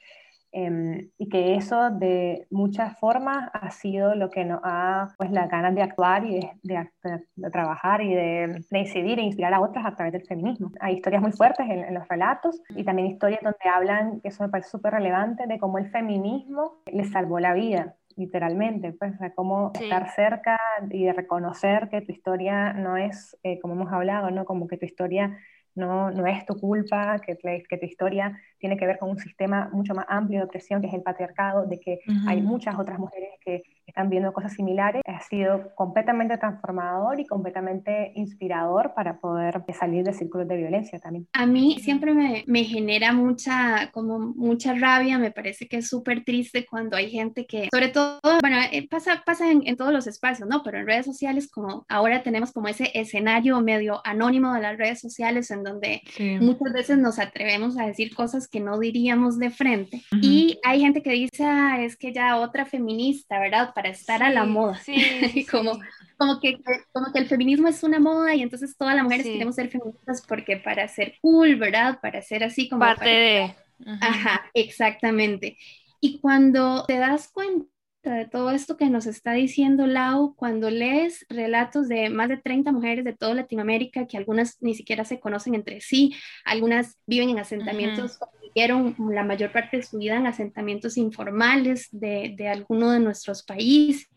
Em, 0.52 1.12
y 1.20 1.30
que 1.30 1.56
eso 1.56 1.92
de 1.92 2.48
muchas 2.50 2.98
formas 3.00 3.50
ha 3.54 3.70
sido 3.70 4.16
lo 4.16 4.32
que 4.32 4.46
nos 4.46 4.60
ha, 4.64 5.10
pues, 5.18 5.30
la 5.30 5.46
ganas 5.48 5.76
de 5.76 5.84
actuar 5.84 6.26
y 6.26 6.40
de, 6.64 6.90
de, 7.36 7.52
trabajar 7.52 8.02
y 8.02 8.16
de, 8.16 8.66
de, 8.70 8.80
incidir 8.80 9.20
e 9.20 9.24
inspirar 9.24 9.54
a 9.54 9.62
otras 9.62 9.86
a 9.86 9.96
través 9.96 10.12
del 10.12 10.26
feminismo. 10.26 10.72
Hay 10.80 10.96
historias 10.96 11.22
muy 11.22 11.32
fuertes 11.34 11.68
en, 11.70 11.94
los 11.94 12.08
relatos 12.08 12.62
y 12.70 12.84
también 12.84 13.10
historias 13.10 13.42
donde 13.44 13.70
hablan, 13.72 14.22
que 14.22 14.30
eso 14.30 14.44
me 14.44 14.50
parece 14.50 14.70
súper 14.70 14.94
relevante, 14.94 15.46
de 15.46 15.60
cómo 15.60 15.78
el 15.78 15.90
feminismo 15.92 16.82
les 16.92 17.12
salvó 17.12 17.40
la 17.40 17.54
vida 17.54 17.96
literalmente, 18.16 18.92
pues, 18.92 19.14
o 19.14 19.36
cómo 19.36 19.72
estar 19.80 20.10
cerca 20.10 20.60
y 20.90 21.06
de 21.06 21.14
reconocer 21.14 21.90
que 21.90 22.02
tu 22.02 22.12
historia 22.12 22.74
no 22.74 22.98
es, 22.98 23.38
eh, 23.44 23.60
como 23.62 23.76
hemos 23.76 23.94
hablado, 23.94 24.30
¿no? 24.30 24.44
Como 24.44 24.68
que 24.68 24.78
tu 24.78 24.86
historia 24.86 25.38
no, 25.80 26.12
no 26.12 26.28
es 26.28 26.46
tu 26.46 26.60
culpa, 26.60 27.20
que, 27.20 27.38
que 27.38 27.78
tu 27.78 27.86
historia 27.86 28.38
tiene 28.60 28.78
que 28.78 28.86
ver 28.86 29.00
con 29.00 29.10
un 29.10 29.18
sistema 29.18 29.70
mucho 29.72 29.96
más 29.96 30.06
amplio 30.08 30.40
de 30.40 30.46
opresión, 30.46 30.82
que 30.82 30.88
es 30.88 30.94
el 30.94 31.02
patriarcado, 31.02 31.66
de 31.66 31.80
que 31.80 32.00
hay 32.28 32.42
muchas 32.42 32.78
otras 32.78 33.00
mujeres 33.00 33.30
que 33.44 33.64
están 33.90 34.10
viendo 34.10 34.34
cosas 34.34 34.54
similares. 34.54 35.02
Ha 35.06 35.22
sido 35.22 35.74
completamente 35.76 36.38
transformador 36.38 37.20
y 37.20 37.26
completamente 37.26 38.12
inspirador 38.16 38.94
para 38.96 39.20
poder 39.20 39.64
salir 39.78 40.04
de 40.04 40.14
círculos 40.14 40.48
de 40.48 40.58
violencia 40.58 41.00
también. 41.00 41.28
A 41.34 41.46
mí 41.46 41.78
siempre 41.82 42.14
me, 42.14 42.44
me 42.48 42.64
genera 42.64 43.12
mucha, 43.14 43.90
como 43.92 44.20
mucha 44.20 44.74
rabia, 44.74 45.18
me 45.18 45.32
parece 45.32 45.68
que 45.68 45.78
es 45.78 45.88
súper 45.88 46.24
triste 46.24 46.66
cuando 46.66 46.96
hay 46.96 47.10
gente 47.10 47.46
que, 47.46 47.70
sobre 47.72 47.90
todo, 47.90 48.20
bueno, 48.42 48.58
eh, 48.72 48.88
pasa, 48.90 49.24
pasa 49.26 49.52
en, 49.52 49.64
en, 49.66 49.78
todos 49.78 49.94
los 49.94 50.08
espacios, 50.08 50.48
¿no? 50.48 50.64
Pero 50.64 50.80
en 50.80 50.88
redes 50.88 51.06
sociales, 51.06 51.50
como 51.50 51.86
ahora 51.88 52.24
tenemos 52.24 52.52
como 52.52 52.68
ese 52.68 52.92
escenario 52.94 53.62
medio 53.62 54.02
anónimo 54.04 54.54
de 54.54 54.62
las 54.62 54.78
redes 54.78 55.00
sociales 55.00 55.52
en 55.52 55.64
donde 55.64 56.02
muchas 56.42 56.74
veces 56.74 56.98
nos 56.98 57.20
atrevemos 57.20 57.78
a 57.78 57.86
decir 57.86 58.14
cosas 58.14 58.48
que 58.48 58.60
no 58.60 58.80
diríamos 58.80 59.38
de 59.38 59.50
frente. 59.50 60.04
Y 60.22 60.60
hay 60.64 60.82
gente 60.82 61.02
que 61.02 61.12
dice, 61.12 61.44
ah, 61.46 61.82
es 61.82 61.96
que 61.96 62.14
ya 62.14 62.38
otra 62.38 62.66
feminista, 62.66 63.40
¿verdad? 63.40 63.72
Para 63.80 63.92
estar 63.92 64.22
a 64.22 64.30
la 64.30 64.44
moda. 64.44 64.76
Sí, 64.76 65.48
como, 65.50 65.80
como, 66.18 66.42
que, 66.42 66.60
como 66.92 67.14
que 67.14 67.20
el 67.20 67.28
feminismo 67.28 67.70
es 67.70 67.82
una 67.82 67.98
moda 67.98 68.36
y 68.36 68.42
entonces 68.42 68.76
todas 68.76 68.94
las 68.94 69.06
mujeres 69.06 69.26
queremos 69.26 69.56
ser 69.56 69.70
feministas 69.70 70.22
porque 70.28 70.58
para 70.58 70.86
ser 70.90 71.16
cool, 71.22 71.56
¿verdad? 71.56 71.98
Para 72.02 72.22
ser 72.22 72.44
así 72.44 72.68
como... 72.68 72.82
Parte 72.82 73.10
de... 73.10 73.56
Ajá, 74.02 74.52
exactamente. 74.54 75.58
Y 76.02 76.20
cuando 76.20 76.84
te 76.88 76.98
das 76.98 77.32
cuenta 77.32 77.70
de 78.04 78.28
todo 78.28 78.52
esto 78.52 78.76
que 78.76 78.90
nos 78.90 79.06
está 79.06 79.32
diciendo 79.32 79.88
Lau, 79.88 80.36
cuando 80.36 80.70
lees 80.70 81.26
relatos 81.30 81.88
de 81.88 82.10
más 82.10 82.28
de 82.28 82.36
30 82.36 82.74
mujeres 82.74 83.06
de 83.06 83.14
toda 83.14 83.34
Latinoamérica, 83.34 84.06
que 84.06 84.18
algunas 84.18 84.58
ni 84.62 84.76
siquiera 84.76 85.06
se 85.06 85.22
conocen 85.22 85.56
entre 85.56 85.80
sí, 85.80 86.14
algunas 86.44 86.98
viven 87.08 87.30
en 87.30 87.40
asentamientos, 87.40 88.20
vivieron 88.54 88.96
la 89.12 89.24
mayor 89.24 89.52
parte 89.52 89.78
de 89.78 89.84
su 89.84 89.98
vida 89.98 90.18
en 90.18 90.28
asentamientos 90.28 90.98
informales 90.98 91.88
de, 91.92 92.34
de 92.38 92.48
alguno 92.48 92.92
de 92.92 93.00
nuestros 93.00 93.44
países 93.44 94.10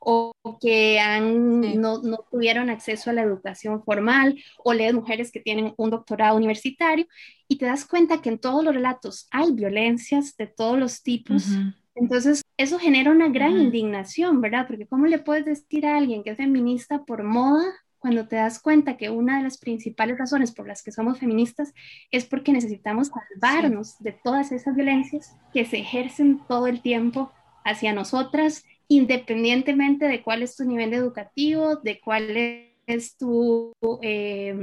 o 0.00 0.32
que 0.60 0.98
han, 0.98 1.80
no, 1.80 2.02
no, 2.02 2.24
tuvieron 2.30 2.70
acceso 2.70 3.10
a 3.10 3.12
la 3.12 3.22
educación 3.22 3.82
formal, 3.82 4.36
o 4.64 4.72
lees 4.72 4.94
mujeres 4.94 5.30
que 5.30 5.40
tienen 5.40 5.74
un 5.76 5.90
doctorado 5.90 6.36
universitario, 6.36 7.06
y 7.48 7.58
te 7.58 7.66
das 7.66 7.84
cuenta 7.84 8.20
que 8.20 8.30
en 8.30 8.38
todos 8.38 8.64
los 8.64 8.74
relatos 8.74 9.28
hay 9.30 9.52
violencias 9.52 10.36
de 10.36 10.46
todos 10.46 10.78
los 10.78 11.02
tipos. 11.02 11.46
Entonces, 11.94 12.42
eso 12.56 12.78
genera 12.78 13.10
una 13.10 13.28
gran 13.28 13.56
indignación, 13.56 14.40
¿verdad? 14.40 14.66
Porque 14.66 14.86
¿cómo 14.86 15.06
le 15.06 15.18
puedes 15.18 15.44
decir 15.44 15.86
a 15.86 15.96
alguien 15.96 16.22
que 16.22 16.30
es 16.30 16.36
feminista 16.36 17.04
por 17.04 17.22
moda 17.22 17.64
cuando 17.98 18.28
te 18.28 18.36
das 18.36 18.60
cuenta 18.60 18.96
que 18.96 19.10
una 19.10 19.38
de 19.38 19.44
las 19.44 19.58
principales 19.58 20.18
razones 20.18 20.52
por 20.52 20.66
las 20.66 20.82
que 20.82 20.92
somos 20.92 21.18
feministas 21.18 21.72
es 22.10 22.24
porque 22.24 22.52
necesitamos 22.52 23.08
salvarnos 23.08 23.98
de 23.98 24.12
todas 24.12 24.52
esas 24.52 24.74
violencias 24.74 25.34
que 25.52 25.64
se 25.64 25.78
ejercen 25.78 26.40
todo 26.46 26.66
el 26.66 26.82
tiempo 26.82 27.32
hacia 27.64 27.92
nosotras, 27.92 28.64
independientemente 28.88 30.06
de 30.06 30.22
cuál 30.22 30.42
es 30.42 30.56
tu 30.56 30.64
nivel 30.64 30.94
educativo, 30.94 31.76
de 31.76 32.00
cuál 32.00 32.36
es 32.86 33.16
tu... 33.16 33.72
Eh, 34.02 34.56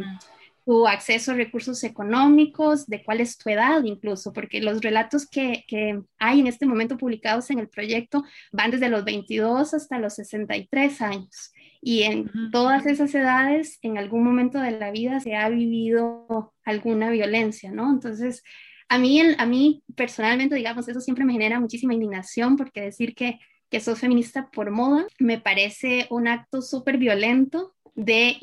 tu 0.65 0.87
acceso 0.87 1.31
a 1.31 1.35
recursos 1.35 1.83
económicos, 1.83 2.87
de 2.87 3.03
cuál 3.03 3.21
es 3.21 3.37
tu 3.37 3.49
edad 3.49 3.83
incluso, 3.83 4.31
porque 4.31 4.61
los 4.61 4.81
relatos 4.81 5.27
que, 5.27 5.65
que, 5.67 6.01
hay 6.17 6.39
en 6.39 6.47
este 6.47 6.65
momento 6.65 6.97
publicados 6.97 7.49
en 7.49 7.59
el 7.59 7.67
proyecto 7.67 8.23
van 8.51 8.71
desde 8.71 8.89
los 8.89 9.03
22 9.03 9.73
hasta 9.73 9.99
los 9.99 10.13
63 10.15 11.01
años. 11.01 11.52
Y 11.85 12.03
en 12.03 12.31
todas 12.51 12.85
esas 12.85 13.13
edades, 13.13 13.77
en 13.81 13.97
algún 13.97 14.23
momento 14.23 14.59
de 14.59 14.71
la 14.71 14.89
vida 14.91 15.19
se 15.19 15.35
ha 15.35 15.49
vivido 15.49 16.53
alguna 16.63 17.09
violencia, 17.09 17.71
¿no? 17.71 17.91
Entonces, 17.91 18.41
a 18.87 18.97
mí, 18.97 19.21
a 19.37 19.45
mí 19.45 19.83
personalmente, 19.95 20.55
digamos, 20.55 20.87
eso 20.87 21.01
siempre 21.01 21.25
me 21.25 21.33
genera 21.33 21.59
muchísima 21.59 21.93
indignación 21.93 22.55
porque 22.55 22.79
decir 22.79 23.15
que, 23.15 23.39
que 23.69 23.81
sos 23.81 23.99
feminista 23.99 24.49
por 24.49 24.71
moda 24.71 25.05
me 25.19 25.39
parece 25.39 26.07
un 26.09 26.29
acto 26.29 26.61
súper 26.61 26.97
violento 26.97 27.73
de 27.95 28.37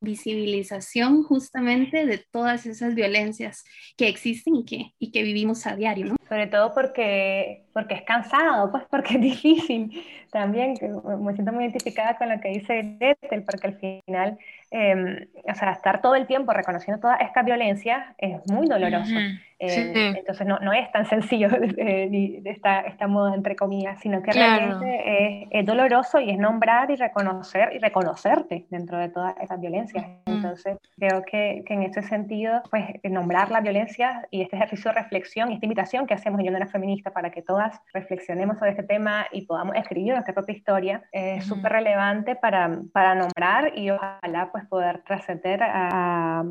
visibilización 0.00 1.22
justamente 1.22 2.06
de 2.06 2.18
todas 2.30 2.66
esas 2.66 2.94
violencias 2.94 3.64
que 3.96 4.08
existen 4.08 4.56
y 4.56 4.64
que, 4.64 4.94
y 4.98 5.10
que 5.12 5.22
vivimos 5.22 5.66
a 5.66 5.76
diario, 5.76 6.06
¿no? 6.06 6.16
Sobre 6.28 6.46
todo 6.46 6.72
porque, 6.74 7.64
porque 7.72 7.94
es 7.94 8.02
cansado, 8.02 8.70
pues 8.70 8.84
porque 8.90 9.14
es 9.14 9.20
difícil 9.20 9.90
también, 10.30 10.74
me 11.20 11.32
siento 11.34 11.52
muy 11.52 11.64
identificada 11.64 12.16
con 12.16 12.28
lo 12.28 12.40
que 12.40 12.48
dice 12.48 12.96
Gretel, 12.98 13.44
porque 13.44 13.66
al 13.66 13.78
final, 13.78 14.38
em, 14.70 15.26
o 15.44 15.54
sea, 15.54 15.72
estar 15.72 16.00
todo 16.00 16.14
el 16.14 16.26
tiempo 16.26 16.52
reconociendo 16.52 17.00
toda 17.00 17.16
esta 17.16 17.42
violencia 17.42 18.14
es 18.18 18.40
muy 18.46 18.66
doloroso. 18.66 19.14
Eh, 19.62 20.14
entonces 20.16 20.46
no, 20.46 20.58
no, 20.60 20.72
es 20.72 20.90
tan 20.90 21.04
sencillo 21.04 21.48
de, 21.50 22.42
esta, 22.46 22.80
esta, 22.80 23.06
moda, 23.06 23.34
entre 23.34 23.56
comillas, 23.56 24.00
sino 24.00 24.22
que 24.22 24.32
realmente 24.32 25.48
es, 25.50 25.66
doloroso 25.66 26.18
y 26.18 26.30
es 26.30 26.38
nombrar 26.38 26.90
y 26.90 26.96
reconocer 26.96 27.70
y 27.74 27.78
reconocerte 27.78 28.66
dentro 28.70 28.96
de 28.96 29.10
todas 29.10 29.34
esas 29.38 29.60
violencias. 29.60 30.06
Entonces 30.24 30.78
creo 30.96 31.22
que, 31.22 31.62
que, 31.66 31.74
en 31.74 31.82
ese 31.82 32.02
sentido, 32.02 32.62
pues 32.70 32.86
nombrar 33.04 33.50
la 33.50 33.60
violencia 33.60 34.26
y 34.30 34.40
este 34.40 34.56
ejercicio 34.56 34.92
de 34.92 35.02
reflexión 35.02 35.50
y 35.50 35.54
esta 35.54 35.66
invitación 35.66 36.06
que 36.06 36.14
hacemos 36.14 36.40
en 36.40 36.46
Yo 36.46 36.52
no 36.52 36.56
era 36.56 36.66
feminista 36.66 37.10
para 37.10 37.30
que 37.30 37.42
todas 37.42 37.78
reflexionemos 37.92 38.58
sobre 38.58 38.70
este 38.70 38.84
tema 38.84 39.26
y 39.30 39.42
podamos 39.42 39.76
escribir 39.76 40.14
nuestra 40.14 40.32
propia 40.32 40.56
historia 40.56 41.02
es 41.12 41.44
súper 41.44 41.72
relevante 41.72 42.34
para, 42.34 42.80
para 42.94 43.14
nombrar 43.14 43.76
y 43.76 43.90
ojalá 43.90 44.48
pues 44.50 44.64
poder 44.66 45.02
trascender 45.02 45.62
a, 45.62 46.40
a, 46.40 46.44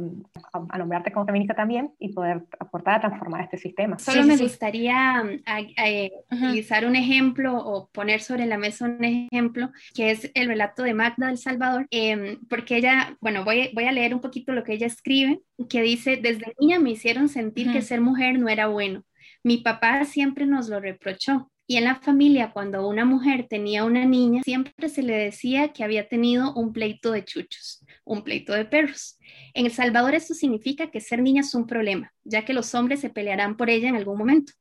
a 0.69 0.77
nombrarte 0.77 1.11
como 1.11 1.25
feminista 1.25 1.55
también 1.55 1.91
y 1.97 2.13
poder 2.13 2.43
aportar 2.59 2.98
transformar 2.99 3.43
este 3.43 3.57
sistema. 3.57 3.97
Solo 3.99 4.23
me 4.23 4.37
gustaría 4.37 5.23
mm, 5.23 5.43
eh, 5.83 6.11
utilizar 6.31 6.85
un 6.85 6.95
ejemplo 6.95 7.57
o 7.57 7.89
poner 7.89 8.21
sobre 8.21 8.45
la 8.45 8.57
mesa 8.57 8.85
un 8.85 9.03
ejemplo, 9.03 9.71
que 9.93 10.11
es 10.11 10.31
el 10.33 10.47
relato 10.47 10.83
de 10.83 10.93
Magda 10.93 11.27
del 11.27 11.37
Salvador, 11.37 11.87
em, 11.91 12.39
porque 12.49 12.77
ella, 12.77 13.17
bueno, 13.21 13.43
voy, 13.43 13.69
voy 13.73 13.85
a 13.85 13.91
leer 13.91 14.13
un 14.13 14.21
poquito 14.21 14.53
lo 14.53 14.63
que 14.63 14.73
ella 14.73 14.87
escribe, 14.87 15.41
que 15.69 15.81
dice, 15.81 16.17
desde 16.17 16.53
niña 16.59 16.79
me 16.79 16.91
hicieron 16.91 17.29
sentir 17.29 17.71
que 17.71 17.81
ser 17.81 18.01
mujer 18.01 18.39
no 18.39 18.49
era 18.49 18.67
bueno. 18.67 19.03
Mi 19.43 19.57
papá 19.57 20.03
siempre 20.05 20.45
nos 20.45 20.69
lo 20.69 20.79
reprochó. 20.79 21.49
Y 21.69 21.77
en 21.77 21.83
la 21.83 21.93
familia, 21.93 22.49
cuando 22.51 22.87
una 22.87 23.05
mujer 23.05 23.45
tenía 23.47 23.85
una 23.85 24.03
niña, 24.03 24.41
siempre 24.41 24.89
se 24.89 25.03
le 25.03 25.15
decía 25.15 25.67
que 25.67 25.83
había 25.83 26.07
tenido 26.07 26.51
un 26.55 26.73
pleito 26.73 27.11
de 27.11 27.23
chuchos, 27.23 27.85
un 28.05 28.23
pleito 28.23 28.53
de 28.53 28.65
perros. 28.65 29.19
En 29.53 29.67
El 29.67 29.71
Salvador 29.71 30.15
esto 30.15 30.33
significa 30.33 30.89
que 30.89 30.99
ser 30.99 31.21
niña 31.21 31.41
es 31.41 31.53
un 31.53 31.67
problema, 31.67 32.11
ya 32.23 32.43
que 32.43 32.53
los 32.53 32.73
hombres 32.73 33.01
se 33.01 33.11
pelearán 33.11 33.55
por 33.55 33.69
ella 33.69 33.87
en 33.87 33.95
algún 33.95 34.17
momento. 34.17 34.51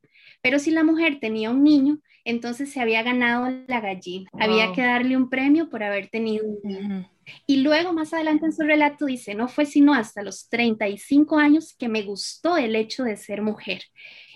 Pero 0.42 0.58
si 0.58 0.70
la 0.70 0.84
mujer 0.84 1.18
tenía 1.18 1.50
un 1.50 1.64
niño, 1.64 1.98
entonces 2.26 2.70
se 2.70 2.82
había 2.82 3.02
ganado 3.02 3.48
la 3.66 3.80
gallina. 3.80 4.28
Había 4.38 4.74
que 4.74 4.82
darle 4.82 5.16
un 5.16 5.30
premio 5.30 5.70
por 5.70 5.82
haber 5.82 6.10
tenido 6.10 6.44
un 6.44 6.58
niño. 6.62 7.10
Y 7.46 7.62
luego 7.62 7.94
más 7.94 8.12
adelante 8.12 8.44
en 8.44 8.52
su 8.52 8.64
relato 8.64 9.06
dice, 9.06 9.34
no 9.34 9.48
fue 9.48 9.64
sino 9.64 9.94
hasta 9.94 10.22
los 10.22 10.50
35 10.50 11.38
años 11.38 11.74
que 11.78 11.88
me 11.88 12.02
gustó 12.02 12.58
el 12.58 12.76
hecho 12.76 13.04
de 13.04 13.16
ser 13.16 13.40
mujer. 13.40 13.80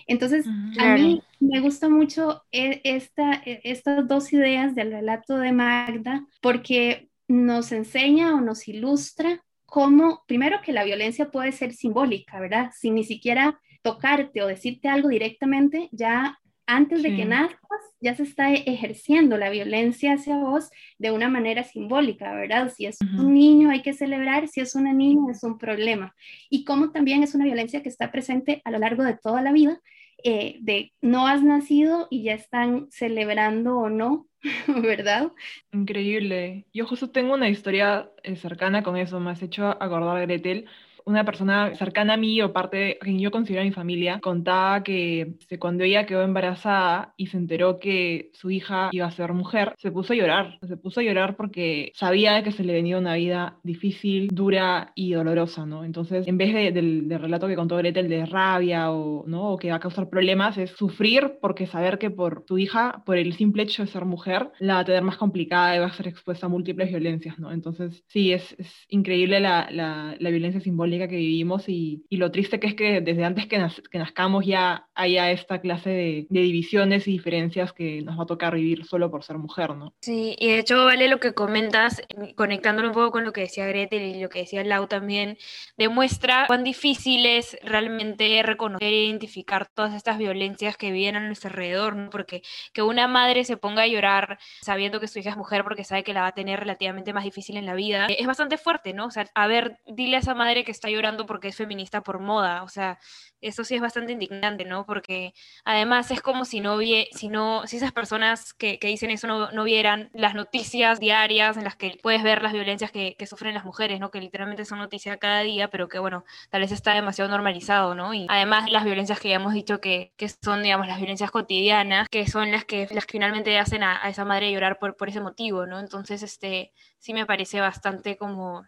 Entonces, 0.07 0.45
a 0.79 0.95
mí 0.95 1.21
me 1.39 1.59
gusta 1.59 1.89
mucho 1.89 2.43
e, 2.51 2.81
esta, 2.83 3.41
e, 3.45 3.61
estas 3.63 4.07
dos 4.07 4.31
ideas 4.33 4.75
del 4.75 4.91
relato 4.91 5.37
de 5.37 5.51
Magda 5.51 6.25
porque 6.41 7.09
nos 7.27 7.71
enseña 7.71 8.35
o 8.35 8.41
nos 8.41 8.67
ilustra 8.67 9.43
cómo, 9.65 10.23
primero, 10.27 10.61
que 10.61 10.73
la 10.73 10.83
violencia 10.83 11.31
puede 11.31 11.51
ser 11.51 11.73
simbólica, 11.73 12.39
¿verdad? 12.39 12.71
Sin 12.77 12.95
ni 12.95 13.03
siquiera 13.03 13.59
tocarte 13.81 14.41
o 14.41 14.47
decirte 14.47 14.87
algo 14.87 15.09
directamente, 15.09 15.89
ya 15.91 16.39
antes 16.65 17.03
de 17.03 17.15
que 17.15 17.25
nazcas, 17.25 17.81
ya 17.99 18.15
se 18.15 18.23
está 18.23 18.51
ejerciendo 18.53 19.37
la 19.37 19.49
violencia 19.49 20.13
hacia 20.13 20.37
vos 20.37 20.69
de 20.97 21.11
una 21.11 21.29
manera 21.29 21.63
simbólica, 21.63 22.33
¿verdad? 22.33 22.71
Si 22.75 22.85
es 22.85 22.99
un 23.01 23.33
niño 23.33 23.69
hay 23.69 23.81
que 23.81 23.93
celebrar, 23.93 24.47
si 24.47 24.61
es 24.61 24.75
una 24.75 24.93
niña 24.93 25.31
es 25.31 25.43
un 25.43 25.57
problema. 25.57 26.15
Y 26.49 26.63
cómo 26.65 26.91
también 26.91 27.23
es 27.23 27.35
una 27.35 27.45
violencia 27.45 27.81
que 27.81 27.89
está 27.89 28.11
presente 28.11 28.61
a 28.65 28.71
lo 28.71 28.79
largo 28.79 29.03
de 29.03 29.17
toda 29.17 29.41
la 29.41 29.51
vida, 29.51 29.81
eh, 30.23 30.57
de 30.61 30.93
no 31.01 31.27
has 31.27 31.43
nacido 31.43 32.07
y 32.09 32.23
ya 32.23 32.33
están 32.33 32.87
celebrando 32.91 33.77
o 33.77 33.89
no, 33.89 34.27
¿verdad? 34.67 35.31
Increíble. 35.71 36.65
Yo 36.73 36.85
justo 36.85 37.09
tengo 37.09 37.33
una 37.33 37.49
historia 37.49 38.09
eh, 38.23 38.35
cercana 38.35 38.83
con 38.83 38.95
eso, 38.95 39.19
me 39.19 39.31
has 39.31 39.41
hecho 39.41 39.67
acordar 39.67 40.17
a 40.17 40.21
Gretel 40.21 40.65
una 41.05 41.25
persona 41.25 41.75
cercana 41.75 42.13
a 42.13 42.17
mí 42.17 42.41
o 42.41 42.53
parte 42.53 42.97
que 43.01 43.19
yo 43.19 43.31
considero 43.31 43.63
mi 43.63 43.71
familia 43.71 44.19
contaba 44.21 44.83
que 44.83 45.35
cuando 45.59 45.83
ella 45.83 46.05
quedó 46.05 46.23
embarazada 46.23 47.13
y 47.17 47.27
se 47.27 47.37
enteró 47.37 47.79
que 47.79 48.29
su 48.33 48.51
hija 48.51 48.89
iba 48.91 49.05
a 49.05 49.11
ser 49.11 49.33
mujer, 49.33 49.73
se 49.77 49.91
puso 49.91 50.13
a 50.13 50.15
llorar. 50.15 50.59
Se 50.67 50.77
puso 50.77 50.99
a 50.99 51.03
llorar 51.03 51.35
porque 51.35 51.91
sabía 51.95 52.43
que 52.43 52.51
se 52.51 52.63
le 52.63 52.73
venía 52.73 52.97
una 52.97 53.15
vida 53.15 53.57
difícil, 53.63 54.29
dura 54.31 54.91
y 54.95 55.13
dolorosa, 55.13 55.65
¿no? 55.65 55.83
Entonces, 55.83 56.27
en 56.27 56.37
vez 56.37 56.53
del, 56.73 57.09
relato 57.09 57.47
que 57.47 57.55
contó 57.55 57.77
Gretel 57.77 58.09
de 58.09 58.25
rabia 58.25 58.91
o, 58.91 59.25
¿no? 59.27 59.51
o 59.51 59.57
que 59.57 59.69
va 59.69 59.75
a 59.75 59.79
causar 59.79 60.09
problemas, 60.09 60.57
es 60.57 60.71
sufrir 60.71 61.37
porque 61.41 61.67
saber 61.67 61.97
que 61.97 62.09
por 62.09 62.43
tu 62.45 62.57
hija, 62.57 63.03
por 63.05 63.17
el 63.17 63.33
simple 63.33 63.63
hecho 63.63 63.83
de 63.83 63.91
ser 63.91 64.05
mujer, 64.05 64.51
la 64.59 64.75
va 64.75 64.79
a 64.79 64.85
tener 64.85 65.03
más 65.03 65.17
complicada 65.17 65.75
y 65.75 65.79
va 65.79 65.87
a 65.87 65.93
ser 65.93 66.07
expuesta 66.07 66.47
a 66.47 66.49
múltiples 66.49 66.89
violencias, 66.89 67.39
¿no? 67.39 67.51
Entonces, 67.51 68.03
sí, 68.07 68.33
es, 68.33 68.55
es 68.57 68.85
increíble 68.89 69.39
la, 69.39 69.69
la, 69.71 70.15
la 70.19 70.29
violencia 70.29 70.61
simbólica 70.61 70.92
que 70.99 71.15
vivimos 71.15 71.67
y, 71.67 72.05
lo 72.09 72.31
triste 72.31 72.59
que 72.59 72.67
es 72.67 72.75
que 72.75 73.01
desde 73.01 73.25
antes 73.25 73.47
que, 73.47 73.65
que 73.91 73.97
nazcamos 73.97 74.45
ya 74.45 74.87
haya 74.95 75.31
esta 75.31 75.59
clase 75.59 75.89
de, 75.89 76.27
divisiones 76.29 77.07
y 77.07 77.11
diferencias 77.11 77.73
que 77.73 78.01
nos 78.01 78.17
va 78.17 78.23
a 78.23 78.27
tocar 78.27 78.55
vivir 78.55 78.85
solo 78.85 79.09
por 79.09 79.23
ser 79.23 79.37
mujer, 79.37 79.75
¿no? 79.75 79.93
Sí, 80.01 80.35
y 80.39 80.47
de 80.47 80.59
hecho 80.59 80.85
vale 80.85 81.07
lo 81.07 81.19
que 81.19 81.33
comentas, 81.33 82.01
conectándolo 82.35 82.89
un 82.89 82.93
poco 82.93 83.11
con 83.11 83.25
lo 83.25 83.33
que 83.33 83.41
decía 83.41 83.65
Gretel 83.65 84.01
y 84.01 84.21
lo 84.21 84.29
que 84.29 84.39
decía 84.39 84.63
Lau 84.63 84.87
también, 84.87 85.37
demuestra 85.77 86.45
cuán 86.47 86.63
difícil 86.63 87.25
es 87.25 87.57
realmente 87.63 88.41
reconocer 88.43 88.87
e 88.87 89.05
identificar 89.05 89.67
todas 89.67 89.93
estas 89.93 90.17
violencias 90.17 90.77
que 90.77 90.91
viven 90.91 91.15
a 91.15 91.19
nuestro 91.19 91.49
alrededor, 91.49 91.95
¿no? 91.95 92.09
Porque 92.09 92.41
que 92.73 92.81
una 92.81 93.07
madre 93.07 93.43
se 93.43 93.57
ponga 93.57 93.83
a 93.83 93.87
llorar 93.87 94.37
sabiendo 94.61 94.99
que 94.99 95.07
su 95.07 95.19
hija 95.19 95.31
es 95.31 95.37
mujer 95.37 95.63
porque 95.63 95.83
sabe 95.83 96.03
que 96.03 96.13
la 96.13 96.21
va 96.21 96.27
a 96.27 96.33
tener 96.33 96.59
relativamente 96.59 97.13
más 97.13 97.23
difícil 97.23 97.57
en 97.57 97.65
la 97.65 97.73
vida, 97.73 98.07
es 98.07 98.27
bastante 98.27 98.57
fuerte, 98.57 98.93
¿no? 98.93 99.05
O 99.07 99.11
sea, 99.11 99.27
a 99.33 99.47
ver, 99.47 99.79
dile 99.87 100.17
a 100.17 100.19
esa 100.19 100.35
madre 100.35 100.63
que 100.63 100.71
está 100.83 100.89
llorando 100.89 101.25
porque 101.25 101.47
es 101.47 101.55
feminista 101.55 102.01
por 102.01 102.19
moda, 102.19 102.63
o 102.63 102.67
sea, 102.67 102.99
eso 103.39 103.63
sí 103.63 103.75
es 103.75 103.81
bastante 103.81 104.11
indignante, 104.11 104.65
¿no? 104.65 104.85
Porque 104.85 105.33
además 105.63 106.11
es 106.11 106.21
como 106.21 106.43
si 106.43 106.59
no, 106.59 106.77
si 107.11 107.29
no 107.29 107.65
si 107.67 107.77
esas 107.77 107.93
personas 107.93 108.53
que, 108.53 108.77
dicen 108.81 109.09
eso 109.09 109.27
no, 109.27 109.63
vieran 109.63 110.09
las 110.13 110.35
noticias 110.35 110.99
diarias 110.99 111.55
en 111.55 111.63
las 111.63 111.77
que 111.77 111.97
puedes 112.03 112.21
ver 112.21 112.41
las 112.41 112.51
violencias 112.51 112.91
que, 112.91 113.15
sufren 113.25 113.53
las 113.53 113.63
mujeres, 113.63 114.01
¿no? 114.01 114.11
Que 114.11 114.19
literalmente 114.19 114.65
son 114.65 114.79
noticias 114.79 115.17
cada 115.17 115.39
día, 115.41 115.69
pero 115.69 115.87
que 115.87 115.99
bueno, 115.99 116.25
tal 116.49 116.61
vez 116.61 116.73
está 116.73 116.93
demasiado 116.93 117.29
normalizado, 117.31 117.95
¿no? 117.95 118.13
Y 118.13 118.27
además 118.29 118.69
las 118.69 118.83
violencias 118.83 119.19
que 119.21 119.29
ya 119.29 119.35
hemos 119.35 119.53
dicho 119.53 119.79
que, 119.79 120.11
son, 120.43 120.63
digamos, 120.63 120.87
las 120.87 120.97
violencias 120.97 121.31
cotidianas, 121.31 122.09
que 122.09 122.27
son 122.27 122.51
las 122.51 122.65
que, 122.65 122.89
las 122.91 123.05
que 123.05 123.13
finalmente 123.13 123.57
hacen 123.57 123.83
a, 123.83 124.09
esa 124.09 124.25
madre 124.25 124.51
llorar 124.51 124.79
por, 124.79 124.97
por 124.97 125.07
ese 125.07 125.21
motivo, 125.21 125.65
¿no? 125.65 125.79
Entonces, 125.79 126.23
este, 126.23 126.73
sí 126.99 127.13
me 127.13 127.25
parece 127.25 127.61
bastante 127.61 128.17
como 128.17 128.65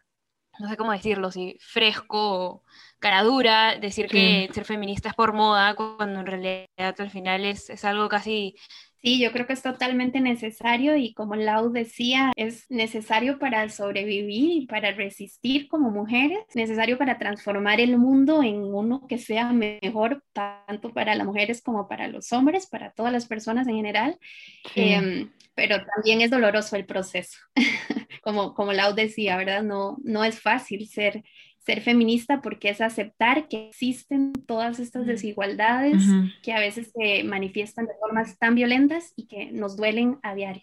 no 0.60 0.70
sé 0.70 0.78
cómo 0.78 0.92
decirlo, 0.92 1.32
si 1.32 1.58
fresco 1.60 2.46
o 2.46 2.64
cara 3.00 3.24
dura, 3.24 3.78
decir 3.78 4.08
que 4.08 4.50
ser 4.54 4.66
feminista 4.66 5.10
es 5.10 5.16
por 5.16 5.34
moda, 5.34 5.76
cuando 5.76 6.20
en 6.20 6.26
realidad 6.26 6.96
al 6.98 7.10
final 7.12 7.46
es, 7.46 7.70
es 7.70 7.86
algo 7.86 8.10
casi 8.10 8.56
Sí, 9.06 9.20
yo 9.20 9.32
creo 9.32 9.46
que 9.46 9.54
es 9.54 9.62
totalmente 9.62 10.20
necesario 10.20 10.98
y 10.98 11.14
como 11.14 11.36
Lau 11.36 11.72
decía, 11.72 12.32
es 12.36 12.66
necesario 12.72 13.38
para 13.38 13.70
sobrevivir 13.70 14.64
y 14.64 14.66
para 14.66 14.94
resistir 14.94 15.68
como 15.68 15.92
mujeres, 15.92 16.40
necesario 16.56 16.98
para 16.98 17.20
transformar 17.20 17.80
el 17.80 18.00
mundo 18.00 18.42
en 18.42 18.64
uno 18.64 19.06
que 19.08 19.20
sea 19.20 19.54
mejor 19.54 20.24
tanto 20.34 20.92
para 20.92 21.14
las 21.14 21.28
mujeres 21.28 21.62
como 21.62 21.88
para 21.88 22.08
los 22.08 22.34
hombres, 22.34 22.66
para 22.66 22.94
todas 22.94 23.14
las 23.14 23.28
personas 23.28 23.68
en 23.68 23.76
general. 23.76 24.18
Em, 24.74 25.30
pero 25.54 25.78
también 25.86 26.22
es 26.22 26.32
doloroso 26.32 26.76
el 26.76 26.88
proceso, 26.88 27.38
como, 28.26 28.54
como 28.56 28.74
Lau 28.74 28.94
decía, 28.94 29.38
¿verdad? 29.38 29.64
No, 29.64 29.98
no 30.04 30.26
es 30.26 30.42
fácil 30.42 30.88
ser 30.88 31.24
ser 31.66 31.82
feminista 31.82 32.42
porque 32.42 32.70
es 32.70 32.80
aceptar 32.80 33.48
que 33.48 33.70
existen 33.70 34.34
todas 34.46 34.80
estas 34.80 35.08
desigualdades 35.08 36.04
que 36.44 36.54
a 36.54 36.60
veces 36.60 36.92
se 36.94 37.24
manifiestan 37.24 37.88
de 37.88 37.94
formas 38.00 38.38
tan 38.38 38.54
violentas 38.54 39.14
y 39.16 39.28
que 39.28 39.52
nos 39.52 39.76
duelen 39.76 40.20
a 40.22 40.36
diario. 40.36 40.62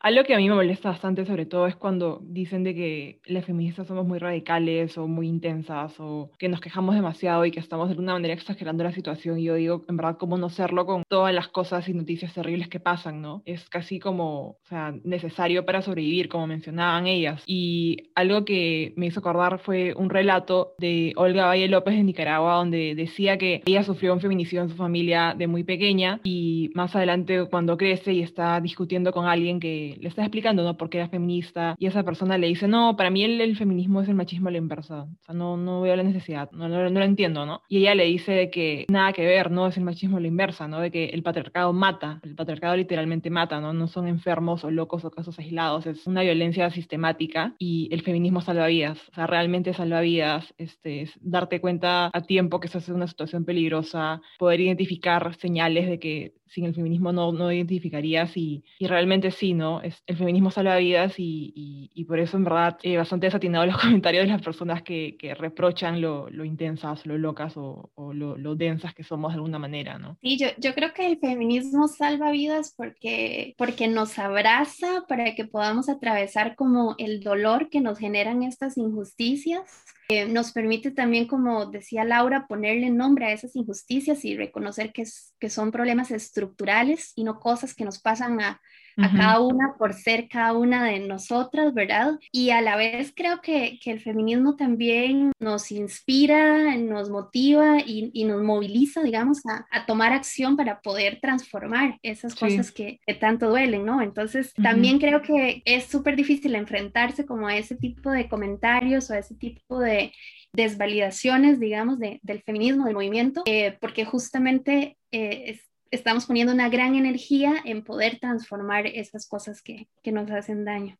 Algo 0.00 0.22
que 0.22 0.34
a 0.34 0.36
mí 0.36 0.48
me 0.48 0.54
molesta 0.54 0.90
bastante, 0.90 1.26
sobre 1.26 1.44
todo, 1.44 1.66
es 1.66 1.74
cuando 1.74 2.20
dicen 2.22 2.62
de 2.62 2.74
que 2.74 3.20
las 3.26 3.44
feministas 3.44 3.88
somos 3.88 4.06
muy 4.06 4.20
radicales 4.20 4.96
o 4.96 5.08
muy 5.08 5.26
intensas 5.26 5.98
o 5.98 6.30
que 6.38 6.48
nos 6.48 6.60
quejamos 6.60 6.94
demasiado 6.94 7.44
y 7.44 7.50
que 7.50 7.58
estamos 7.58 7.88
de 7.88 7.92
alguna 7.94 8.12
manera 8.12 8.32
exagerando 8.34 8.84
la 8.84 8.92
situación. 8.92 9.40
Y 9.40 9.44
yo 9.44 9.54
digo, 9.54 9.84
en 9.88 9.96
verdad, 9.96 10.16
¿cómo 10.16 10.38
no 10.38 10.50
serlo 10.50 10.86
con 10.86 11.02
todas 11.08 11.34
las 11.34 11.48
cosas 11.48 11.88
y 11.88 11.94
noticias 11.94 12.32
terribles 12.32 12.68
que 12.68 12.78
pasan, 12.78 13.20
no? 13.20 13.42
Es 13.44 13.68
casi 13.68 13.98
como, 13.98 14.50
o 14.50 14.58
sea, 14.68 14.94
necesario 15.02 15.64
para 15.64 15.82
sobrevivir, 15.82 16.28
como 16.28 16.46
mencionaban 16.46 17.08
ellas. 17.08 17.42
Y 17.46 18.10
algo 18.14 18.44
que 18.44 18.92
me 18.96 19.06
hizo 19.06 19.18
acordar 19.18 19.58
fue 19.58 19.94
un 19.96 20.10
relato 20.10 20.74
de 20.78 21.12
Olga 21.16 21.46
Valle 21.46 21.66
López 21.66 21.96
de 21.96 22.04
Nicaragua, 22.04 22.54
donde 22.54 22.94
decía 22.94 23.36
que 23.36 23.62
ella 23.66 23.82
sufrió 23.82 24.12
un 24.12 24.20
feminicidio 24.20 24.62
en 24.62 24.68
su 24.68 24.76
familia 24.76 25.34
de 25.36 25.48
muy 25.48 25.64
pequeña 25.64 26.20
y 26.22 26.70
más 26.74 26.94
adelante, 26.94 27.46
cuando 27.50 27.76
crece 27.76 28.12
y 28.12 28.22
está 28.22 28.60
discutiendo 28.60 29.10
con 29.10 29.26
alguien 29.26 29.58
que 29.58 29.87
le 29.96 30.08
está 30.08 30.22
explicando, 30.22 30.62
¿no? 30.62 30.76
Por 30.76 30.90
qué 30.90 30.98
era 30.98 31.08
feminista 31.08 31.74
y 31.78 31.86
esa 31.86 32.02
persona 32.02 32.38
le 32.38 32.46
dice, 32.46 32.68
no, 32.68 32.96
para 32.96 33.10
mí 33.10 33.24
el, 33.24 33.56
feminismo 33.56 34.02
es 34.02 34.08
el 34.08 34.14
machismo 34.14 34.48
a 34.48 34.52
la 34.52 34.58
inversa, 34.58 35.02
o 35.02 35.24
sea, 35.24 35.34
no, 35.34 35.56
no 35.56 35.80
veo 35.80 35.96
la 35.96 36.02
necesidad, 36.02 36.50
no, 36.52 36.68
no, 36.68 36.88
lo 36.88 37.04
entiendo, 37.04 37.46
¿no? 37.46 37.62
Y 37.68 37.78
ella 37.78 37.94
le 37.94 38.04
dice 38.04 38.50
que 38.50 38.86
nada 38.88 39.12
que 39.12 39.24
ver, 39.24 39.50
¿no? 39.50 39.66
Es 39.66 39.76
el 39.76 39.84
machismo 39.84 40.18
a 40.18 40.20
la 40.20 40.26
inversa, 40.26 40.68
¿no? 40.68 40.80
De 40.80 40.90
que 40.90 41.06
el 41.06 41.22
patriarcado 41.22 41.72
mata, 41.72 42.20
el 42.22 42.34
patriarcado 42.34 42.76
literalmente 42.76 43.30
mata, 43.30 43.60
¿no? 43.60 43.72
No 43.72 43.88
son 43.88 44.08
enfermos 44.08 44.64
o 44.64 44.70
locos 44.70 45.04
o 45.04 45.10
casos 45.10 45.38
aislados, 45.38 45.86
es 45.86 46.06
una 46.06 46.22
violencia 46.22 46.70
sistemática 46.70 47.54
y 47.58 47.88
el 47.92 48.02
feminismo 48.02 48.40
salva 48.40 48.66
vidas, 48.66 48.98
o 49.10 49.14
sea, 49.14 49.26
realmente 49.26 49.74
salva 49.74 50.00
vidas, 50.00 50.54
este, 50.58 51.02
es 51.02 51.12
darte 51.20 51.60
cuenta 51.60 52.10
a 52.12 52.20
tiempo 52.22 52.60
que 52.60 52.66
estás 52.66 52.88
en 52.88 52.96
una 52.96 53.06
situación 53.06 53.44
peligrosa, 53.44 54.20
poder 54.38 54.60
identificar 54.60 55.34
señales 55.36 55.88
de 55.88 55.98
que 55.98 56.37
sin 56.48 56.64
el 56.64 56.74
feminismo 56.74 57.12
no, 57.12 57.32
no 57.32 57.52
identificarías 57.52 58.36
y, 58.36 58.64
y 58.78 58.86
realmente 58.86 59.30
sí, 59.30 59.54
¿no? 59.54 59.80
Es, 59.82 60.02
el 60.06 60.16
feminismo 60.16 60.50
salva 60.50 60.76
vidas 60.76 61.14
y, 61.18 61.52
y, 61.94 62.04
por 62.04 62.18
eso 62.18 62.36
en 62.36 62.44
verdad 62.44 62.78
eh, 62.82 62.96
bastante 62.96 63.26
desatinado 63.26 63.66
los 63.66 63.78
comentarios 63.78 64.24
de 64.24 64.32
las 64.32 64.42
personas 64.42 64.82
que, 64.82 65.16
que 65.18 65.34
reprochan 65.34 66.00
lo, 66.00 66.28
lo, 66.30 66.44
intensas, 66.44 67.06
lo 67.06 67.18
locas 67.18 67.56
o, 67.56 67.90
o 67.94 68.12
lo, 68.12 68.36
lo, 68.36 68.54
densas 68.54 68.94
que 68.94 69.04
somos 69.04 69.32
de 69.32 69.36
alguna 69.36 69.58
manera, 69.58 69.98
¿no? 69.98 70.16
Sí, 70.20 70.38
yo, 70.38 70.48
yo 70.58 70.74
creo 70.74 70.92
que 70.92 71.06
el 71.06 71.18
feminismo 71.18 71.86
salva 71.88 72.30
vidas 72.30 72.74
porque, 72.76 73.54
porque 73.56 73.88
nos 73.88 74.18
abraza 74.18 75.04
para 75.08 75.34
que 75.34 75.44
podamos 75.44 75.88
atravesar 75.88 76.56
como 76.56 76.94
el 76.98 77.20
dolor 77.20 77.68
que 77.68 77.80
nos 77.80 77.98
generan 77.98 78.42
estas 78.42 78.76
injusticias 78.78 79.84
nos 80.28 80.52
permite 80.52 80.90
también, 80.90 81.26
como 81.26 81.66
decía 81.66 82.04
Laura, 82.04 82.46
ponerle 82.46 82.90
nombre 82.90 83.26
a 83.26 83.32
esas 83.32 83.54
injusticias 83.56 84.24
y 84.24 84.36
reconocer 84.36 84.92
que 84.92 85.50
son 85.50 85.70
problemas 85.70 86.10
estructurales 86.10 87.12
y 87.14 87.24
no 87.24 87.38
cosas 87.38 87.74
que 87.74 87.84
nos 87.84 87.98
pasan 87.98 88.40
a, 88.40 88.60
a 88.98 89.16
cada 89.16 89.40
una 89.40 89.74
por 89.78 89.94
ser 89.94 90.28
cada 90.28 90.52
una 90.52 90.84
de 90.84 91.00
nosotras, 91.00 91.72
¿verdad? 91.72 92.18
Y 92.32 92.50
a 92.50 92.60
la 92.60 92.76
vez 92.76 93.12
creo 93.14 93.40
que, 93.40 93.78
que 93.82 93.92
el 93.92 94.00
feminismo 94.00 94.56
también 94.56 95.32
nos 95.38 95.70
inspira, 95.70 96.76
nos 96.76 97.08
motiva 97.08 97.78
y, 97.80 98.10
y 98.12 98.24
nos 98.24 98.42
moviliza, 98.42 99.02
digamos, 99.02 99.40
a, 99.46 99.66
a, 99.70 99.86
tomar 99.86 100.12
acción 100.12 100.56
para 100.56 100.80
poder 100.80 101.20
transformar 101.20 101.98
esas 102.02 102.34
cosas 102.34 102.72
que, 102.72 103.00
que, 103.06 103.14
tanto 103.14 103.48
duelen, 103.48 103.84
¿no? 103.84 104.02
Entonces, 104.02 104.52
también 104.54 104.98
creo 104.98 105.22
que 105.22 105.62
es 105.64 105.84
súper 105.84 106.16
difícil 106.16 106.54
enfrentarse 106.54 107.24
como 107.24 107.46
a 107.46 107.56
ese 107.56 107.76
tipo 107.76 108.10
de 108.10 108.28
comentarios 108.28 109.10
o 109.10 109.14
a 109.14 109.18
ese 109.18 109.34
tipo 109.34 109.78
de 109.78 110.12
desvalidaciones, 110.52 111.60
digamos, 111.60 111.98
de, 111.98 112.20
del 112.22 112.42
feminismo, 112.42 112.86
del 112.86 112.94
movimiento, 112.94 113.42
eh, 113.46 113.76
porque 113.80 114.04
justamente 114.04 114.96
eh, 115.12 115.44
es, 115.46 115.67
estamos 115.90 116.26
poniendo 116.26 116.52
una 116.52 116.68
gran 116.68 116.94
energía 116.94 117.56
en 117.64 117.84
poder 117.84 118.18
transformar 118.18 118.86
esas 118.86 119.28
cosas 119.28 119.62
que, 119.62 119.88
que 120.02 120.12
nos 120.12 120.30
hacen 120.30 120.64
daño. 120.64 120.98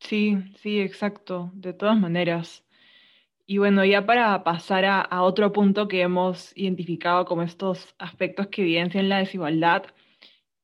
Sí, 0.00 0.38
sí, 0.56 0.80
exacto, 0.80 1.50
de 1.54 1.72
todas 1.72 1.98
maneras. 1.98 2.64
Y 3.46 3.58
bueno, 3.58 3.84
ya 3.84 4.06
para 4.06 4.42
pasar 4.44 4.84
a, 4.84 5.00
a, 5.00 5.22
otro 5.22 5.52
punto 5.52 5.88
que 5.88 6.02
hemos 6.02 6.56
identificado 6.56 7.24
como 7.24 7.42
estos 7.42 7.94
aspectos 7.98 8.48
que 8.48 8.62
evidencian 8.62 9.08
la 9.08 9.18
desigualdad, 9.18 9.84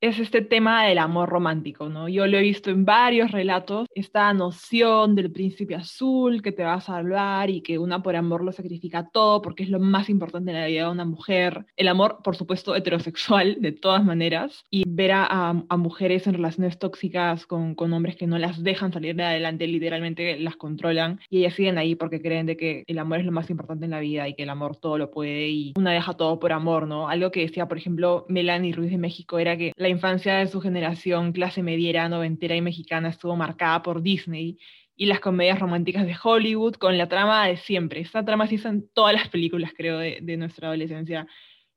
es 0.01 0.19
este 0.21 0.43
tema 0.43 0.85
del 0.85 0.99
amor 0.99 1.29
romántico, 1.29 1.89
¿no? 1.89 2.09
Yo 2.09 2.27
lo 2.27 2.39
he 2.39 2.43
visto 2.43 2.71
en 2.71 2.85
varios 2.85 3.33
relatos, 3.33 3.89
esta 3.95 4.33
noción 4.33 5.15
del 5.17 5.33
príncipe 5.33 5.75
azul 5.75 6.41
que 6.43 6.53
te 6.53 6.63
va 6.63 6.75
a 6.75 6.81
salvar 6.81 7.51
y 7.51 7.63
que 7.63 7.79
una 7.79 8.03
por 8.03 8.15
amor 8.15 8.45
lo 8.45 8.53
sacrifica 8.53 9.09
todo 9.13 9.43
porque 9.43 9.65
es 9.65 9.71
lo 9.71 9.81
más 9.81 10.09
importante 10.09 10.51
en 10.51 10.57
la 10.57 10.67
vida 10.67 10.85
de 10.85 10.93
una 10.93 11.05
mujer. 11.05 11.67
El 11.77 11.89
amor, 11.89 12.21
por 12.23 12.37
supuesto, 12.37 12.77
heterosexual, 12.77 13.57
de 13.61 13.73
todas 13.73 14.05
maneras, 14.05 14.65
y 14.71 14.85
ver 14.87 15.13
a, 15.15 15.55
mujeres 15.79 16.27
en 16.27 16.35
relaciones 16.35 16.79
tóxicas 16.79 17.47
con, 17.47 17.75
con, 17.75 17.93
hombres 17.93 18.17
que 18.17 18.27
no 18.27 18.39
las 18.39 18.63
dejan 18.63 18.93
salir 18.93 19.17
de 19.17 19.25
adelante, 19.25 19.67
literalmente 19.67 20.39
las 20.39 20.57
controlan 20.57 21.21
y 21.31 21.39
ellas 21.39 21.55
siguen 21.55 21.79
ahí 21.79 21.95
porque 21.95 22.21
creen 22.21 22.47
de 22.47 22.57
que 22.57 22.85
el 22.87 22.99
amor 22.99 23.21
es 23.21 23.27
lo 23.27 23.33
más 23.33 23.49
importante 23.49 23.85
en 23.85 23.93
la 23.93 24.01
vida 24.01 24.29
y 24.29 24.35
que 24.35 24.43
el 24.43 24.51
amor 24.51 24.77
todo 24.77 24.99
lo 24.99 25.11
puede 25.11 25.49
y 25.49 25.73
una 25.77 25.93
deja 25.93 26.15
todo 26.15 26.39
por 26.39 26.53
amor, 26.53 26.87
¿no? 26.87 27.09
Algo 27.09 27.31
que 27.31 27.41
decía, 27.41 27.67
por 27.69 27.79
ejemplo, 27.79 28.27
Melanie 28.29 28.73
Ruiz 28.73 28.91
de 28.91 28.99
México 28.99 29.39
era 29.39 29.57
que 29.57 29.73
la 29.77 29.88
la 29.89 29.93
infancia 29.93 30.37
de 30.37 30.47
su 30.49 30.61
generación 30.61 31.33
clase 31.33 31.63
mediera, 31.63 32.11
noventera 32.11 32.55
y 32.55 32.61
mexicana 32.61 33.09
estuvo 33.09 33.37
marcada 33.37 33.83
por 33.83 34.03
Disney 34.03 34.59
y 34.97 35.07
las 35.07 35.19
comedias 35.19 35.59
románticas 35.59 36.05
de 36.05 36.15
Hollywood 36.23 36.75
con 36.75 36.99
la 36.99 37.09
trama 37.09 37.47
de 37.47 37.57
siempre. 37.57 38.01
Esa 38.01 38.23
trama 38.23 38.47
se 38.47 38.57
hizo 38.57 38.69
en 38.69 38.87
todas 38.93 39.15
las 39.15 39.29
películas, 39.29 39.73
creo, 39.75 39.99
de, 39.99 40.19
de 40.21 40.37
nuestra 40.37 40.69
adolescencia 40.69 41.27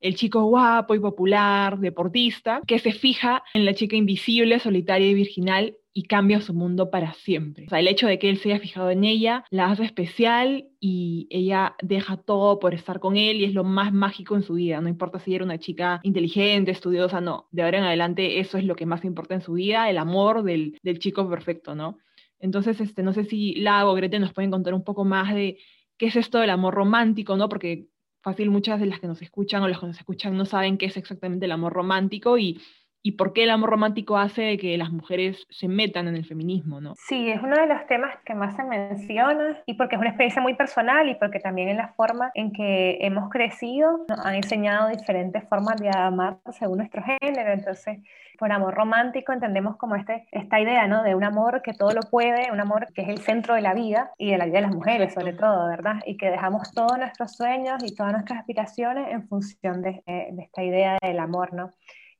el 0.01 0.15
chico 0.15 0.43
guapo 0.43 0.95
y 0.95 0.99
popular, 0.99 1.77
deportista, 1.77 2.61
que 2.67 2.79
se 2.79 2.91
fija 2.91 3.43
en 3.53 3.65
la 3.65 3.75
chica 3.75 3.95
invisible, 3.95 4.59
solitaria 4.59 5.07
y 5.07 5.13
virginal 5.13 5.77
y 5.93 6.03
cambia 6.03 6.41
su 6.41 6.53
mundo 6.53 6.89
para 6.89 7.13
siempre. 7.13 7.65
O 7.65 7.69
sea, 7.69 7.79
el 7.79 7.87
hecho 7.87 8.07
de 8.07 8.17
que 8.17 8.29
él 8.29 8.37
se 8.37 8.51
haya 8.51 8.61
fijado 8.61 8.89
en 8.91 9.03
ella 9.03 9.43
la 9.49 9.65
hace 9.65 9.83
especial 9.83 10.69
y 10.79 11.27
ella 11.29 11.75
deja 11.81 12.17
todo 12.17 12.59
por 12.59 12.73
estar 12.73 12.99
con 12.99 13.17
él 13.17 13.41
y 13.41 13.45
es 13.45 13.53
lo 13.53 13.63
más 13.63 13.91
mágico 13.91 14.35
en 14.35 14.43
su 14.43 14.53
vida. 14.53 14.79
No 14.79 14.87
importa 14.87 15.19
si 15.19 15.35
era 15.35 15.43
una 15.43 15.59
chica 15.59 15.99
inteligente, 16.03 16.71
estudiosa, 16.71 17.19
no. 17.19 17.47
De 17.51 17.63
ahora 17.63 17.79
en 17.79 17.83
adelante 17.83 18.39
eso 18.39 18.57
es 18.57 18.63
lo 18.63 18.75
que 18.75 18.85
más 18.85 19.03
importa 19.03 19.35
en 19.35 19.41
su 19.41 19.53
vida, 19.53 19.89
el 19.89 19.97
amor 19.97 20.43
del, 20.43 20.77
del 20.81 20.99
chico 20.99 21.29
perfecto, 21.29 21.75
¿no? 21.75 21.97
Entonces, 22.39 22.79
este, 22.81 23.03
no 23.03 23.13
sé 23.13 23.25
si 23.25 23.55
Lago 23.55 23.91
o 23.91 23.93
Grete 23.93 24.19
nos 24.19 24.33
pueden 24.33 24.49
contar 24.49 24.73
un 24.73 24.83
poco 24.83 25.05
más 25.05 25.33
de 25.33 25.59
qué 25.97 26.07
es 26.07 26.15
esto 26.15 26.39
del 26.39 26.49
amor 26.49 26.73
romántico, 26.73 27.37
¿no? 27.37 27.49
Porque 27.49 27.87
fácil 28.21 28.49
muchas 28.49 28.79
de 28.79 28.85
las 28.85 28.99
que 28.99 29.07
nos 29.07 29.21
escuchan 29.21 29.61
o 29.61 29.67
las 29.67 29.79
que 29.79 29.87
nos 29.87 29.97
escuchan 29.97 30.37
no 30.37 30.45
saben 30.45 30.77
qué 30.77 30.87
es 30.87 30.97
exactamente 30.97 31.45
el 31.45 31.51
amor 31.51 31.73
romántico 31.73 32.37
y, 32.37 32.59
y 33.03 33.13
por 33.13 33.33
qué 33.33 33.43
el 33.43 33.49
amor 33.49 33.71
romántico 33.71 34.17
hace 34.17 34.57
que 34.57 34.77
las 34.77 34.91
mujeres 34.91 35.47
se 35.49 35.67
metan 35.67 36.07
en 36.07 36.15
el 36.15 36.25
feminismo, 36.25 36.81
¿no? 36.81 36.93
Sí, 36.95 37.29
es 37.29 37.41
uno 37.41 37.55
de 37.55 37.65
los 37.65 37.85
temas 37.87 38.15
que 38.25 38.35
más 38.35 38.55
se 38.55 38.63
menciona 38.63 39.61
y 39.65 39.73
porque 39.73 39.95
es 39.95 39.99
una 39.99 40.09
experiencia 40.09 40.41
muy 40.41 40.53
personal 40.53 41.09
y 41.09 41.15
porque 41.15 41.39
también 41.39 41.69
en 41.69 41.77
la 41.77 41.93
forma 41.93 42.31
en 42.35 42.51
que 42.51 42.99
hemos 43.01 43.29
crecido 43.29 44.05
nos 44.07 44.25
han 44.25 44.35
enseñado 44.35 44.89
diferentes 44.89 45.43
formas 45.49 45.81
de 45.81 45.89
amar 45.95 46.37
según 46.51 46.77
nuestro 46.77 47.03
género, 47.03 47.51
entonces 47.51 47.99
por 48.37 48.51
amor 48.51 48.73
romántico 48.73 49.33
entendemos 49.33 49.77
como 49.77 49.95
este, 49.95 50.27
esta 50.31 50.59
idea, 50.59 50.87
¿no? 50.87 51.03
De 51.03 51.13
un 51.15 51.23
amor 51.23 51.61
que 51.61 51.73
todo 51.73 51.91
lo 51.93 52.01
puede, 52.01 52.51
un 52.51 52.59
amor 52.59 52.87
que 52.93 53.03
es 53.03 53.09
el 53.09 53.19
centro 53.19 53.55
de 53.55 53.61
la 53.61 53.73
vida 53.73 54.11
y 54.17 54.31
de 54.31 54.37
la 54.37 54.45
vida 54.45 54.57
de 54.57 54.61
las 54.63 54.73
mujeres 54.75 55.13
sobre 55.13 55.33
todo, 55.33 55.67
¿verdad? 55.67 55.97
Y 56.05 56.17
que 56.17 56.29
dejamos 56.29 56.71
todos 56.71 56.97
nuestros 56.97 57.35
sueños 57.35 57.83
y 57.83 57.95
todas 57.95 58.13
nuestras 58.13 58.39
aspiraciones 58.39 59.11
en 59.11 59.27
función 59.27 59.81
de, 59.81 60.03
eh, 60.05 60.29
de 60.31 60.43
esta 60.43 60.63
idea 60.63 60.97
del 61.01 61.19
amor, 61.19 61.53
¿no? 61.53 61.71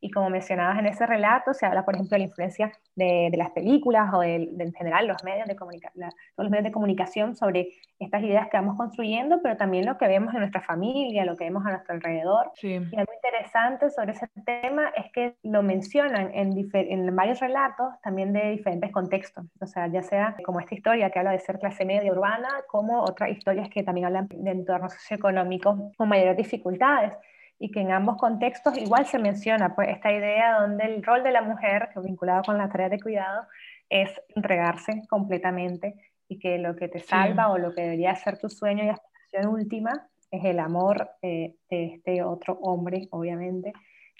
Y 0.02 0.10
como 0.10 0.30
mencionabas 0.32 0.80
en 0.80 0.88
ese 0.88 1.06
relato, 1.06 1.54
se 1.54 1.66
habla, 1.66 1.86
por 1.86 1.94
ejemplo, 1.94 2.16
de 2.16 2.20
la 2.20 2.26
influencia 2.26 2.72
de, 2.96 3.30
de 3.32 3.38
las 3.38 3.52
películas 3.52 4.12
o 4.14 4.20
de, 4.20 4.50
de, 4.52 4.64
en 4.64 4.74
general 4.74 5.08
los 5.08 5.24
medios 5.24 5.48
de, 5.48 5.56
la, 5.94 6.10
los 6.38 6.50
medios 6.50 6.66
de 6.66 6.72
comunicación 6.72 7.36
sobre 7.36 7.70
estas 8.00 8.24
ideas 8.24 8.48
que 8.50 8.58
vamos 8.58 8.78
construyendo, 8.78 9.42
pero 9.44 9.58
también 9.58 9.86
lo 9.86 10.00
que 10.00 10.08
vemos 10.08 10.34
en 10.34 10.40
nuestra 10.40 10.62
familia, 10.62 11.24
lo 11.24 11.38
que 11.38 11.44
vemos 11.46 11.64
a 11.68 11.70
nuestro 11.70 11.94
alrededor. 11.94 12.52
Sí. 12.56 12.70
Y 12.92 12.98
algo 12.98 13.14
interesante 13.14 13.92
sobre 13.92 14.14
ese 14.14 14.28
tema 14.44 14.92
es 14.96 15.12
que 15.14 15.36
lo 15.44 15.62
mencionan 15.62 16.32
en, 16.34 16.70
en 16.74 17.16
varios 17.16 17.40
relatos, 17.40 17.94
también 18.02 18.34
de 18.34 18.50
diferentes 18.50 18.92
contextos. 18.92 19.46
O 19.62 19.68
sea, 19.68 19.86
ya 19.88 20.02
sea 20.02 20.36
como 20.44 20.60
esta 20.60 20.74
historia 20.74 21.12
que 21.12 21.20
habla 21.20 21.32
de 21.32 21.40
ser 21.40 21.60
clase 21.60 21.86
media 21.86 22.12
urbana, 22.12 22.50
como 22.68 23.02
otras 23.04 23.30
historias 23.30 23.70
que 23.70 23.84
también 23.84 24.08
hablan 24.08 24.28
de 24.30 24.52
entornos 24.52 24.94
socioeconómicos 24.94 25.96
con 25.96 26.10
mayores 26.10 26.38
dificultades 26.38 27.14
y 27.64 27.70
que 27.70 27.80
en 27.80 27.92
ambos 27.92 28.18
contextos 28.18 28.76
igual 28.80 29.06
se 29.06 29.20
menciona 29.20 29.76
pues, 29.76 29.90
esta 29.90 30.12
idea 30.12 30.60
donde 30.62 30.84
el 30.84 31.04
rol 31.04 31.22
de 31.22 31.32
la 31.32 31.44
mujer, 31.44 31.90
vinculado 32.04 32.42
con 32.42 32.58
la 32.58 32.68
tarea 32.68 32.90
de 32.90 33.00
cuidado, 33.00 33.46
es 33.88 34.10
entregarse 34.36 35.04
completamente 35.08 35.94
y 36.28 36.40
que 36.40 36.58
lo 36.58 36.76
que 36.76 36.88
te 36.88 36.98
salva 36.98 37.46
sí. 37.46 37.50
o 37.52 37.58
lo 37.60 37.76
que 37.76 37.84
debería 37.84 38.16
ser 38.16 38.40
tu 38.40 38.50
sueño 38.50 38.84
y 38.84 38.90
aspiración 38.90 39.54
última 39.54 40.08
es 40.32 40.44
el 40.44 40.58
amor 40.58 41.12
eh, 41.22 41.54
de 41.70 41.86
este 41.94 42.24
otro 42.24 42.58
hombre, 42.64 43.08
obviamente, 43.12 43.74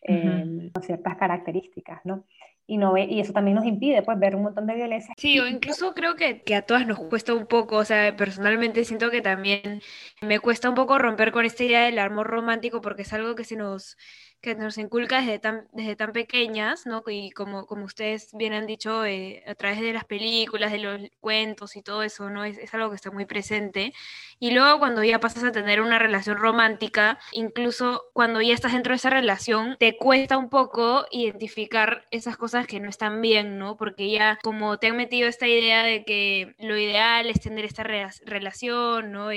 eh, 0.04 0.14
uh 0.14 0.28
-huh. 0.28 0.72
con 0.74 0.84
ciertas 0.84 1.16
características, 1.16 2.02
¿no? 2.06 2.26
Y, 2.72 2.78
no 2.78 2.96
y 2.96 3.20
eso 3.20 3.34
también 3.34 3.56
nos 3.56 3.66
impide 3.66 4.02
pues 4.02 4.18
ver 4.18 4.34
un 4.34 4.44
montón 4.44 4.66
de 4.66 4.76
violencia. 4.76 5.14
Sí, 5.18 5.38
o 5.42 5.46
incluso 5.46 5.94
creo 5.94 6.16
que, 6.16 6.42
que, 6.42 6.56
a 6.56 6.62
todas 6.62 6.88
nos 6.88 7.00
cuesta 7.00 7.34
un 7.34 7.46
poco, 7.46 7.76
o 7.76 7.84
sea, 7.84 8.16
personalmente 8.16 8.86
siento 8.86 9.12
que 9.12 9.22
también 9.22 9.82
me 10.22 10.40
cuesta 10.40 10.70
un 10.70 10.76
poco 10.76 10.98
romper 10.98 11.34
con 11.34 11.44
esta 11.44 11.66
idea 11.66 11.82
del 11.82 12.00
amor 12.00 12.28
romántico 12.28 12.80
porque 12.80 13.02
es 13.02 13.12
algo 13.12 13.36
que 13.36 13.44
se 13.44 13.58
nos 13.58 13.98
que 14.42 14.56
nos 14.56 14.78
inculca 14.78 15.22
desde 15.22 15.40
tan, 15.40 15.68
desde 15.72 15.96
tan 15.96 16.14
pequeñas, 16.14 16.86
¿no? 16.86 17.04
Y 17.08 17.32
como, 17.32 17.68
como 17.68 17.86
ustedes 17.86 18.30
bien 18.34 18.54
han 18.54 18.66
dicho, 18.66 19.06
eh, 19.06 19.44
a 19.48 19.56
través 19.56 19.80
de 19.80 19.94
las 19.94 20.06
películas, 20.06 20.72
de 20.72 20.80
los 20.80 21.02
cuentos 21.20 21.76
y 21.76 21.84
todo 21.84 22.04
eso, 22.04 22.30
¿no? 22.30 22.44
Es, 22.44 22.74
algo 22.74 22.90
que 22.90 22.96
está 22.96 23.12
muy 23.12 23.26
presente. 23.26 23.94
Y 24.40 24.52
luego 24.52 24.80
cuando 24.80 25.04
ya 25.04 25.20
pasas 25.20 25.44
a 25.44 25.52
tener 25.52 25.82
una 25.82 26.00
relación 26.00 26.38
romántica, 26.38 27.20
incluso 27.32 28.04
cuando 28.14 28.42
ya 28.42 28.54
estás 28.54 28.74
dentro 28.74 28.92
de 28.92 28.98
esa 28.98 29.10
relación, 29.12 29.78
te 29.80 29.98
cuesta 29.98 30.38
un 30.38 30.50
poco 30.50 31.06
identificar 31.12 32.06
esas 32.12 32.38
cosas 32.38 32.66
que 32.66 32.80
no 32.80 32.90
están 32.90 33.22
bien, 33.22 33.60
¿no? 33.60 33.78
Porque 33.78 34.10
ya 34.10 34.40
como 34.42 34.80
te 34.80 34.88
han 34.88 34.98
metido 34.98 35.28
esta 35.28 35.48
idea 35.48 35.84
de 35.84 36.04
que 36.04 36.56
lo 36.60 36.78
ideal 36.78 37.30
es 37.30 37.42
tener 37.42 37.66
esta 37.66 37.84
re 37.84 38.08
relación, 38.26 39.12
¿no? 39.12 39.30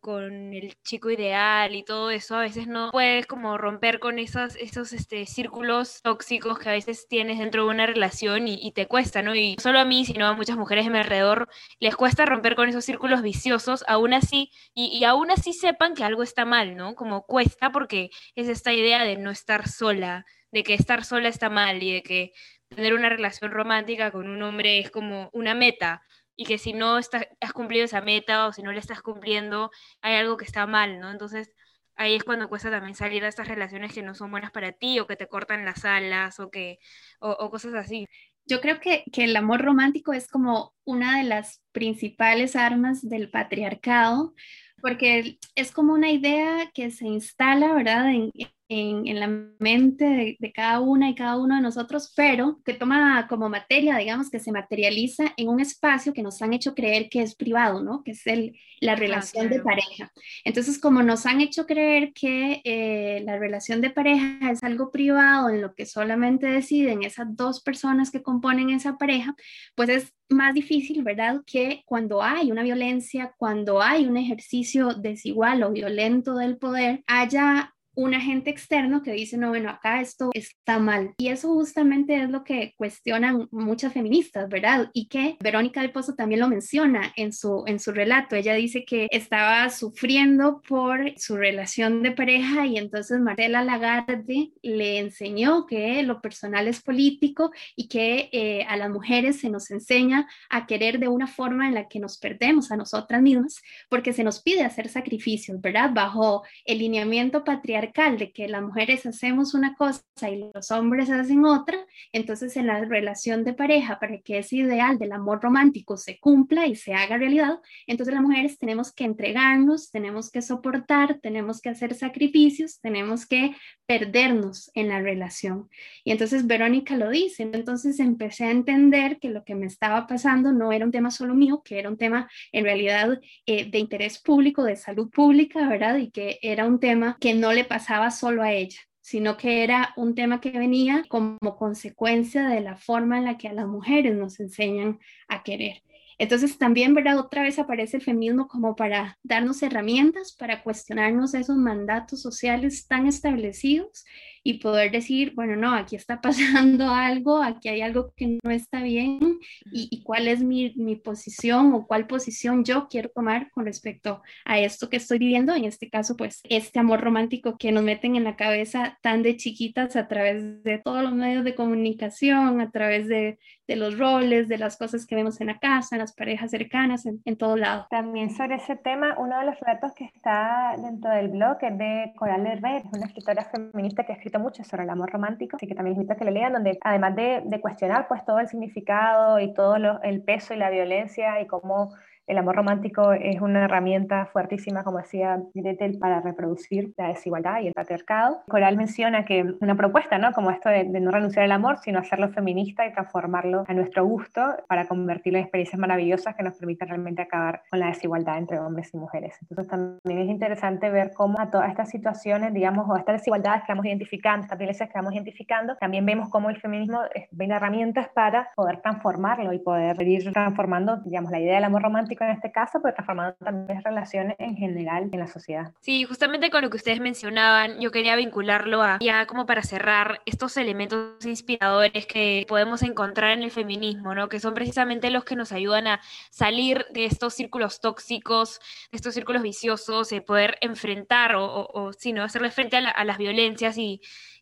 Con 0.00 0.54
el 0.54 0.76
chico 0.82 1.10
ideal 1.10 1.74
y 1.74 1.82
todo 1.84 2.10
eso, 2.10 2.36
a 2.36 2.40
veces 2.40 2.66
no 2.66 2.90
puedes 2.90 3.26
como 3.26 3.58
romper 3.58 3.98
con 4.00 4.18
esos, 4.18 4.56
esos 4.56 4.92
este, 4.92 5.26
círculos 5.26 6.00
tóxicos 6.02 6.58
que 6.58 6.68
a 6.68 6.72
veces 6.72 7.06
tienes 7.08 7.38
dentro 7.38 7.64
de 7.64 7.70
una 7.70 7.86
relación 7.86 8.48
y, 8.48 8.72
te 8.72 8.86
cuesta, 8.86 9.22
¿no? 9.22 9.34
Y 9.34 9.56
solo 9.60 9.80
a 9.80 9.84
mí, 9.84 10.04
sino 10.04 10.26
a 10.26 10.34
muchas 10.34 10.56
mujeres 10.56 10.84
de 10.84 10.90
mi 10.90 10.98
alrededor 10.98 11.48
les 11.80 11.96
cuesta 11.96 12.26
romper 12.26 12.54
con 12.54 12.68
esos 12.68 12.84
círculos 12.84 13.22
viciosos, 13.22 13.84
aún 13.88 14.14
así, 14.14 14.50
y, 14.74 14.86
y 14.98 15.04
aún 15.04 15.30
así 15.30 15.52
sepan 15.52 15.94
que 15.94 16.04
algo 16.04 16.22
está 16.22 16.44
mal, 16.44 16.76
¿no? 16.76 16.94
Como 16.94 17.24
cuesta 17.26 17.72
porque 17.72 18.10
es 18.34 18.48
esta 18.48 18.72
idea 18.72 19.04
de 19.04 19.16
no 19.16 19.30
estar 19.30 19.68
sola, 19.68 20.26
de 20.52 20.62
que 20.62 20.74
estar 20.74 21.04
sola 21.04 21.28
está 21.28 21.50
mal 21.50 21.82
y 21.82 21.92
de 21.92 22.02
que 22.02 22.32
tener 22.68 22.94
una 22.94 23.08
relación 23.08 23.50
romántica 23.50 24.10
con 24.10 24.28
un 24.28 24.42
hombre 24.42 24.78
es 24.78 24.90
como 24.90 25.30
una 25.32 25.54
meta, 25.54 26.02
y 26.38 26.44
que 26.46 26.56
si 26.56 26.72
no 26.72 26.98
estás, 26.98 27.26
has 27.40 27.52
cumplido 27.52 27.84
esa 27.84 28.00
meta 28.00 28.46
o 28.46 28.52
si 28.52 28.62
no 28.62 28.70
la 28.72 28.78
estás 28.78 29.02
cumpliendo, 29.02 29.72
hay 30.00 30.14
algo 30.14 30.36
que 30.36 30.44
está 30.44 30.66
mal, 30.68 31.00
¿no? 31.00 31.10
Entonces 31.10 31.52
ahí 31.96 32.14
es 32.14 32.22
cuando 32.22 32.48
cuesta 32.48 32.70
también 32.70 32.94
salir 32.94 33.22
de 33.22 33.28
estas 33.28 33.48
relaciones 33.48 33.92
que 33.92 34.02
no 34.02 34.14
son 34.14 34.30
buenas 34.30 34.52
para 34.52 34.70
ti 34.70 35.00
o 35.00 35.08
que 35.08 35.16
te 35.16 35.26
cortan 35.26 35.64
las 35.64 35.84
alas 35.84 36.38
o, 36.38 36.48
que, 36.48 36.78
o, 37.18 37.50
cosas 37.50 37.74
así. 37.74 38.06
Yo 38.46 38.60
creo 38.60 38.80
que, 38.80 39.02
que, 39.12 39.24
el 39.24 39.36
amor 39.36 39.62
romántico 39.62 40.12
es 40.12 40.28
como 40.28 40.74
una 40.84 41.18
de 41.18 41.24
las 41.24 41.60
principales 41.72 42.54
armas 42.54 43.06
del 43.06 43.30
patriarcado, 43.30 44.34
porque 44.80 45.38
es 45.56 45.72
como 45.72 45.92
una 45.92 46.12
idea 46.12 46.70
que 46.72 46.92
se 46.92 47.06
instala, 47.06 47.72
¿verdad?, 47.74 48.10
en, 48.10 48.30
en, 48.68 49.06
en 49.06 49.20
la 49.20 49.28
mente 49.58 50.04
de, 50.04 50.36
de, 50.38 50.52
cada 50.52 50.80
una 50.80 51.08
y 51.08 51.14
cada 51.14 51.38
uno 51.38 51.56
de 51.56 51.62
nosotros, 51.62 52.12
pero 52.14 52.60
que 52.64 52.74
toma 52.74 53.26
como 53.28 53.48
materia, 53.48 53.96
digamos, 53.96 54.30
que 54.30 54.40
se 54.40 54.52
materializa 54.52 55.32
en 55.36 55.48
un 55.48 55.60
espacio 55.60 56.12
que 56.12 56.22
nos 56.22 56.40
han 56.42 56.52
hecho 56.52 56.74
creer 56.74 57.08
que 57.08 57.22
es 57.22 57.34
privado, 57.34 57.82
¿no? 57.82 58.02
Que 58.04 58.12
es 58.12 58.26
el, 58.26 58.58
la 58.80 58.94
relación 58.94 59.48
de 59.48 59.60
pareja. 59.60 60.12
Entonces, 60.44 60.78
como 60.78 61.02
nos 61.02 61.26
han 61.26 61.40
hecho 61.40 61.66
creer 61.66 62.12
que 62.12 62.60
eh, 62.64 63.22
la 63.24 63.38
relación 63.38 63.80
de 63.80 63.90
pareja 63.90 64.50
es 64.50 64.62
algo 64.62 64.90
privado, 64.90 65.48
en 65.48 65.60
lo 65.60 65.74
que 65.74 65.86
solamente 65.86 66.46
deciden 66.46 67.02
esas 67.02 67.34
dos 67.36 67.62
personas 67.62 68.10
que 68.10 68.22
componen 68.22 68.70
esa 68.70 68.96
pareja, 68.98 69.34
pues 69.74 69.88
es 69.88 70.14
más 70.28 70.54
difícil, 70.54 71.02
¿verdad? 71.02 71.42
Que 71.46 71.82
cuando 71.86 72.22
hay 72.22 72.50
una 72.50 72.62
violencia, 72.62 73.34
cuando 73.38 73.80
hay 73.80 74.06
un 74.06 74.16
ejercicio 74.16 74.94
desigual 74.94 75.62
o 75.62 75.72
violento 75.72 76.34
del 76.34 76.58
poder, 76.58 77.02
haya 77.06 77.74
un 77.98 78.14
agente 78.14 78.48
externo 78.50 79.02
que 79.02 79.10
dice, 79.10 79.36
no, 79.36 79.48
bueno, 79.48 79.70
acá 79.70 80.00
esto 80.00 80.30
está 80.32 80.78
mal. 80.78 81.14
Y 81.18 81.28
eso 81.28 81.48
justamente 81.48 82.22
es 82.22 82.30
lo 82.30 82.44
que 82.44 82.74
cuestionan 82.76 83.48
muchas 83.50 83.92
feministas, 83.92 84.48
¿verdad? 84.48 84.88
Y 84.92 85.08
que 85.08 85.36
Verónica 85.40 85.80
del 85.80 85.90
Pozo 85.90 86.14
también 86.14 86.40
lo 86.40 86.46
menciona 86.46 87.12
en 87.16 87.32
su, 87.32 87.64
en 87.66 87.80
su 87.80 87.90
relato. 87.90 88.36
Ella 88.36 88.54
dice 88.54 88.84
que 88.84 89.08
estaba 89.10 89.68
sufriendo 89.70 90.62
por 90.62 91.12
su 91.18 91.36
relación 91.36 92.04
de 92.04 92.12
pareja 92.12 92.66
y 92.66 92.78
entonces 92.78 93.18
Marcela 93.18 93.64
Lagarde 93.64 94.52
le 94.62 95.00
enseñó 95.00 95.66
que 95.66 96.00
lo 96.04 96.20
personal 96.20 96.68
es 96.68 96.80
político 96.80 97.50
y 97.74 97.88
que 97.88 98.28
eh, 98.30 98.62
a 98.68 98.76
las 98.76 98.90
mujeres 98.90 99.40
se 99.40 99.50
nos 99.50 99.72
enseña 99.72 100.28
a 100.50 100.68
querer 100.68 101.00
de 101.00 101.08
una 101.08 101.26
forma 101.26 101.66
en 101.66 101.74
la 101.74 101.88
que 101.88 101.98
nos 101.98 102.18
perdemos 102.18 102.70
a 102.70 102.76
nosotras 102.76 103.20
mismas 103.22 103.60
porque 103.88 104.12
se 104.12 104.22
nos 104.22 104.40
pide 104.40 104.62
hacer 104.62 104.88
sacrificios, 104.88 105.60
¿verdad? 105.60 105.90
Bajo 105.92 106.44
el 106.64 106.78
lineamiento 106.78 107.42
patriarcal 107.42 107.87
de 107.92 108.32
que 108.32 108.48
las 108.48 108.62
mujeres 108.62 109.06
hacemos 109.06 109.54
una 109.54 109.74
cosa 109.74 110.02
y 110.30 110.50
los 110.54 110.70
hombres 110.70 111.10
hacen 111.10 111.44
otra, 111.44 111.78
entonces 112.12 112.56
en 112.56 112.66
la 112.66 112.84
relación 112.84 113.44
de 113.44 113.54
pareja, 113.54 113.98
para 113.98 114.18
que 114.18 114.38
ese 114.38 114.56
ideal 114.56 114.98
del 114.98 115.12
amor 115.12 115.40
romántico 115.42 115.96
se 115.96 116.18
cumpla 116.18 116.66
y 116.66 116.76
se 116.76 116.94
haga 116.94 117.16
realidad, 117.16 117.58
entonces 117.86 118.14
las 118.14 118.22
mujeres 118.22 118.58
tenemos 118.58 118.92
que 118.92 119.04
entregarnos, 119.04 119.90
tenemos 119.90 120.30
que 120.30 120.42
soportar, 120.42 121.18
tenemos 121.20 121.60
que 121.60 121.70
hacer 121.70 121.94
sacrificios, 121.94 122.80
tenemos 122.80 123.26
que 123.26 123.54
perdernos 123.86 124.70
en 124.74 124.88
la 124.88 125.00
relación. 125.00 125.68
Y 126.04 126.12
entonces 126.12 126.46
Verónica 126.46 126.96
lo 126.96 127.08
dice, 127.08 127.42
entonces 127.42 127.98
empecé 128.00 128.44
a 128.44 128.50
entender 128.50 129.18
que 129.18 129.30
lo 129.30 129.44
que 129.44 129.54
me 129.54 129.66
estaba 129.66 130.06
pasando 130.06 130.52
no 130.52 130.72
era 130.72 130.84
un 130.84 130.92
tema 130.92 131.10
solo 131.10 131.34
mío, 131.34 131.62
que 131.64 131.78
era 131.78 131.88
un 131.88 131.96
tema 131.96 132.30
en 132.52 132.64
realidad 132.64 133.18
eh, 133.46 133.70
de 133.70 133.78
interés 133.78 134.20
público, 134.20 134.62
de 134.62 134.76
salud 134.76 135.10
pública, 135.10 135.66
¿verdad? 135.68 135.96
Y 135.96 136.10
que 136.10 136.38
era 136.42 136.66
un 136.66 136.78
tema 136.78 137.16
que 137.18 137.34
no 137.34 137.52
le 137.52 137.64
pasaba 137.68 138.10
solo 138.10 138.42
a 138.42 138.52
ella 138.52 138.78
sino 139.08 139.38
que 139.38 139.64
era 139.64 139.94
un 139.96 140.14
tema 140.14 140.38
que 140.38 140.50
venía 140.50 141.02
como 141.08 141.38
consecuencia 141.56 142.46
de 142.46 142.60
la 142.60 142.76
forma 142.76 143.16
en 143.16 143.24
la 143.24 143.38
que 143.38 143.48
a 143.48 143.54
las 143.54 143.66
mujeres 143.66 144.14
nos 144.14 144.38
enseñan 144.38 144.98
a 145.28 145.42
querer. 145.42 145.82
Entonces 146.18 146.58
también, 146.58 146.92
¿verdad? 146.92 147.18
Otra 147.18 147.40
vez 147.40 147.58
aparece 147.58 147.96
el 147.96 148.02
feminismo 148.02 148.48
como 148.48 148.76
para 148.76 149.18
darnos 149.22 149.62
herramientas, 149.62 150.36
para 150.36 150.62
cuestionarnos 150.62 151.32
esos 151.32 151.56
mandatos 151.56 152.20
sociales 152.20 152.86
tan 152.86 153.06
establecidos 153.06 154.04
y 154.48 154.54
poder 154.54 154.90
decir, 154.90 155.34
bueno, 155.34 155.56
no, 155.56 155.74
aquí 155.74 155.94
está 155.94 156.20
pasando 156.22 156.88
algo, 156.88 157.42
aquí 157.42 157.68
hay 157.68 157.82
algo 157.82 158.14
que 158.16 158.38
no 158.42 158.50
está 158.50 158.82
bien 158.82 159.38
y, 159.70 160.02
cuál 160.04 160.26
es 160.26 160.42
mi, 160.42 160.72
mi, 160.76 160.96
posición 160.96 161.74
o 161.74 161.86
cuál 161.86 162.06
posición 162.06 162.64
yo 162.64 162.88
quiero 162.88 163.10
tomar 163.10 163.50
con 163.50 163.66
respecto 163.66 164.22
a 164.46 164.58
esto 164.58 164.88
que 164.88 164.96
estoy 164.96 165.18
viviendo, 165.18 165.54
en 165.54 165.66
este 165.66 165.90
caso, 165.90 166.16
pues 166.16 166.40
este 166.44 166.78
amor 166.78 167.02
romántico 167.02 167.58
que 167.58 167.72
nos 167.72 167.82
meten 167.82 168.16
en 168.16 168.24
la 168.24 168.36
cabeza 168.36 168.98
tan 169.02 169.22
de 169.22 169.36
chiquitas 169.36 169.96
a 169.96 170.08
través 170.08 170.62
de 170.62 170.78
todos 170.78 171.02
los 171.02 171.12
medios 171.12 171.44
de 171.44 171.54
comunicación, 171.54 172.62
a 172.62 172.70
través 172.70 173.06
de, 173.06 173.38
de 173.66 173.76
los 173.76 173.98
roles, 173.98 174.48
de 174.48 174.56
las 174.56 174.78
cosas 174.78 175.04
que 175.04 175.14
vemos 175.14 175.42
en 175.42 175.48
la 175.48 175.58
casa, 175.58 175.94
en 175.94 176.00
las 176.00 176.14
parejas 176.14 176.50
cercanas, 176.50 177.04
en, 177.04 177.20
en 177.26 177.36
todo 177.36 177.56
lado. 177.56 177.86
También 177.90 178.30
sobre 178.30 178.56
ese 178.56 178.76
tema, 178.76 179.14
uno 179.18 179.38
de 179.40 179.46
los 179.46 179.60
relatos 179.60 179.92
que 179.92 180.04
está 180.04 180.74
dentro 180.78 181.10
del 181.10 181.28
blog 181.28 181.58
es 181.60 181.76
de 181.76 182.12
Coral 182.16 182.46
Herrera, 182.46 182.82
una 182.94 183.06
escritora 183.06 183.44
feminista 183.44 184.04
que 184.04 184.12
ha 184.12 184.16
escrito 184.16 184.37
mucho 184.38 184.64
sobre 184.64 184.84
el 184.84 184.90
amor 184.90 185.10
romántico, 185.10 185.56
así 185.56 185.66
que 185.66 185.74
también 185.74 185.96
invito 185.96 186.12
a 186.12 186.16
que 186.16 186.24
lo 186.24 186.30
lean, 186.30 186.52
donde 186.52 186.78
además 186.82 187.16
de, 187.16 187.42
de 187.44 187.60
cuestionar 187.60 188.08
pues 188.08 188.24
todo 188.24 188.38
el 188.38 188.48
significado 188.48 189.40
y 189.40 189.52
todo 189.54 189.78
lo, 189.78 190.02
el 190.02 190.22
peso 190.22 190.54
y 190.54 190.56
la 190.56 190.70
violencia 190.70 191.40
y 191.40 191.46
cómo 191.46 191.94
el 192.28 192.36
amor 192.38 192.56
romántico 192.56 193.12
es 193.12 193.40
una 193.40 193.64
herramienta 193.64 194.26
fuertísima, 194.26 194.84
como 194.84 194.98
decía 194.98 195.42
Gretel, 195.54 195.98
para 195.98 196.20
reproducir 196.20 196.92
la 196.96 197.08
desigualdad 197.08 197.62
y 197.62 197.68
el 197.68 197.72
patriarcado. 197.72 198.42
Coral 198.48 198.76
menciona 198.76 199.24
que 199.24 199.54
una 199.60 199.74
propuesta, 199.74 200.18
¿no? 200.18 200.32
Como 200.32 200.50
esto 200.50 200.68
de, 200.68 200.84
no 200.84 201.10
renunciar 201.10 201.46
al 201.46 201.52
amor, 201.52 201.78
sino 201.78 201.98
hacerlo 201.98 202.28
feminista 202.28 202.86
y 202.86 202.92
transformarlo 202.92 203.64
a 203.66 203.72
nuestro 203.72 204.04
gusto 204.04 204.42
para 204.68 204.86
convertirlo 204.86 205.38
en 205.38 205.44
experiencias 205.44 205.80
maravillosas 205.80 206.36
que 206.36 206.42
nos 206.42 206.54
permitan 206.58 206.88
realmente 206.88 207.22
acabar 207.22 207.62
con 207.70 207.80
la 207.80 207.86
desigualdad 207.86 208.36
entre 208.36 208.58
hombres 208.58 208.92
y 208.92 208.98
mujeres. 208.98 209.38
Entonces 209.48 209.68
también 209.68 210.18
es 210.18 210.28
interesante 210.28 210.90
ver 210.90 211.12
cómo 211.14 211.40
a 211.40 211.50
todas 211.50 211.70
estas 211.70 211.88
situaciones, 211.88 212.52
digamos, 212.52 212.88
o 212.88 212.96
estas 212.96 213.20
desigualdades 213.20 213.62
que 213.64 213.72
vamos 213.72 213.86
identificando, 213.86 214.42
estas 214.42 214.58
violencias 214.58 214.90
que 214.90 214.98
vamos 214.98 215.14
identificando, 215.14 215.76
también 215.76 216.04
vemos 216.04 216.28
cómo 216.28 216.50
el 216.50 216.60
feminismo 216.60 217.00
ven 217.30 217.52
herramientas 217.52 218.08
para 218.08 218.50
poder 218.54 218.82
transformarlo 218.82 219.52
y 219.54 219.60
poder 219.60 220.00
ir 220.02 220.30
transformando, 220.32 220.98
digamos, 220.98 221.30
la 221.30 221.40
idea 221.40 221.54
del 221.54 221.64
amor 221.64 221.82
romántico 221.82 222.17
en 222.24 222.30
este 222.30 222.52
caso, 222.52 222.80
pero 222.82 222.94
transformando 222.94 223.36
también 223.36 223.82
relaciones 223.82 224.36
en 224.38 224.56
general 224.56 225.08
en 225.12 225.20
la 225.20 225.26
sociedad. 225.26 225.72
Sí, 225.80 226.04
justamente 226.04 226.50
con 226.50 226.62
lo 226.62 226.70
que 226.70 226.76
ustedes 226.76 227.00
mencionaban, 227.00 227.80
yo 227.80 227.90
quería 227.90 228.16
vincularlo 228.16 228.82
a, 228.82 228.98
ya 229.00 229.26
como 229.26 229.46
para 229.46 229.62
cerrar, 229.62 230.20
estos 230.26 230.56
elementos 230.56 231.24
inspiradores 231.24 232.06
que 232.06 232.44
podemos 232.48 232.82
encontrar 232.82 233.32
en 233.32 233.42
el 233.42 233.50
feminismo, 233.50 234.14
¿no? 234.14 234.28
Que 234.28 234.40
son 234.40 234.54
precisamente 234.54 235.10
los 235.10 235.24
que 235.24 235.36
nos 235.36 235.52
ayudan 235.52 235.86
a 235.86 236.00
salir 236.30 236.86
de 236.90 237.04
estos 237.04 237.34
círculos 237.34 237.80
tóxicos, 237.80 238.60
de 238.90 238.96
estos 238.96 239.14
círculos 239.14 239.42
viciosos, 239.42 240.10
de 240.10 240.20
poder 240.20 240.58
enfrentar 240.60 241.34
o, 241.36 241.44
o, 241.44 241.82
o 241.82 241.92
sino 241.92 242.22
hacerle 242.22 242.50
frente 242.50 242.76
a, 242.76 242.88
a 242.90 243.04
las 243.04 243.18
violencias 243.18 243.78
y 243.78 244.00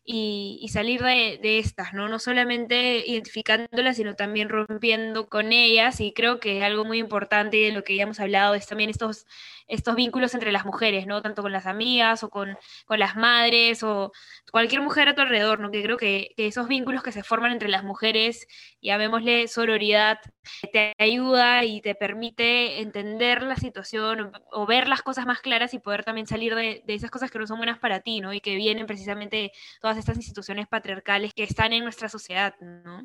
y, 0.09 0.69
salir 0.71 1.03
de, 1.03 1.59
estas, 1.59 1.93
¿no? 1.93 2.07
No 2.07 2.17
solamente 2.17 3.03
identificándolas, 3.05 3.97
sino 3.97 4.15
también 4.15 4.47
rompiendo 4.47 5.27
con 5.27 5.51
ellas. 5.51 5.99
Y 5.99 6.13
creo 6.13 6.39
que 6.39 6.63
algo 6.63 6.85
muy 6.85 6.99
importante 6.99 7.57
de 7.57 7.73
lo 7.73 7.83
que 7.83 7.97
ya 7.97 8.03
hemos 8.03 8.21
hablado 8.21 8.55
es 8.55 8.67
también 8.67 8.89
estos, 8.89 9.25
estos 9.67 9.95
vínculos 9.95 10.33
entre 10.33 10.53
las 10.53 10.65
mujeres, 10.65 11.07
¿no? 11.07 11.21
Tanto 11.21 11.41
con 11.41 11.51
las 11.51 11.65
amigas 11.65 12.23
o 12.23 12.29
con, 12.29 12.57
con 12.85 12.99
las 12.99 13.17
madres 13.17 13.83
o 13.83 14.13
cualquier 14.49 14.81
mujer 14.81 15.09
a 15.09 15.15
tu 15.15 15.21
alrededor, 15.21 15.59
¿no? 15.59 15.71
Que 15.71 15.83
creo 15.83 15.97
que, 15.97 16.33
esos 16.37 16.69
vínculos 16.69 17.03
que 17.03 17.11
se 17.11 17.23
forman 17.23 17.51
entre 17.51 17.67
las 17.67 17.83
mujeres, 17.83 18.47
llamémosle 18.81 19.49
sororidad, 19.49 20.19
te 20.71 20.93
ayuda 20.97 21.65
y 21.65 21.81
te 21.81 21.95
permite 21.95 22.79
entender 22.81 23.43
la 23.43 23.57
situación 23.57 24.31
o, 24.51 24.65
ver 24.65 24.87
las 24.87 25.01
cosas 25.01 25.25
más 25.25 25.41
claras 25.41 25.73
y 25.73 25.79
poder 25.79 26.05
también 26.05 26.27
salir 26.27 26.55
de, 26.55 26.81
de 26.85 26.93
esas 26.93 27.11
cosas 27.11 27.29
que 27.29 27.39
no 27.39 27.47
son 27.47 27.57
buenas 27.57 27.79
para 27.79 27.99
ti, 27.99 28.21
¿no? 28.21 28.33
Y 28.33 28.39
que 28.39 28.55
vienen 28.55 28.85
precisamente 28.85 29.51
todas 29.81 29.96
estas 29.97 30.17
instituciones 30.17 30.67
patriarcales 30.67 31.33
que 31.33 31.43
están 31.43 31.73
en 31.73 31.83
nuestra 31.83 32.09
sociedad. 32.09 32.55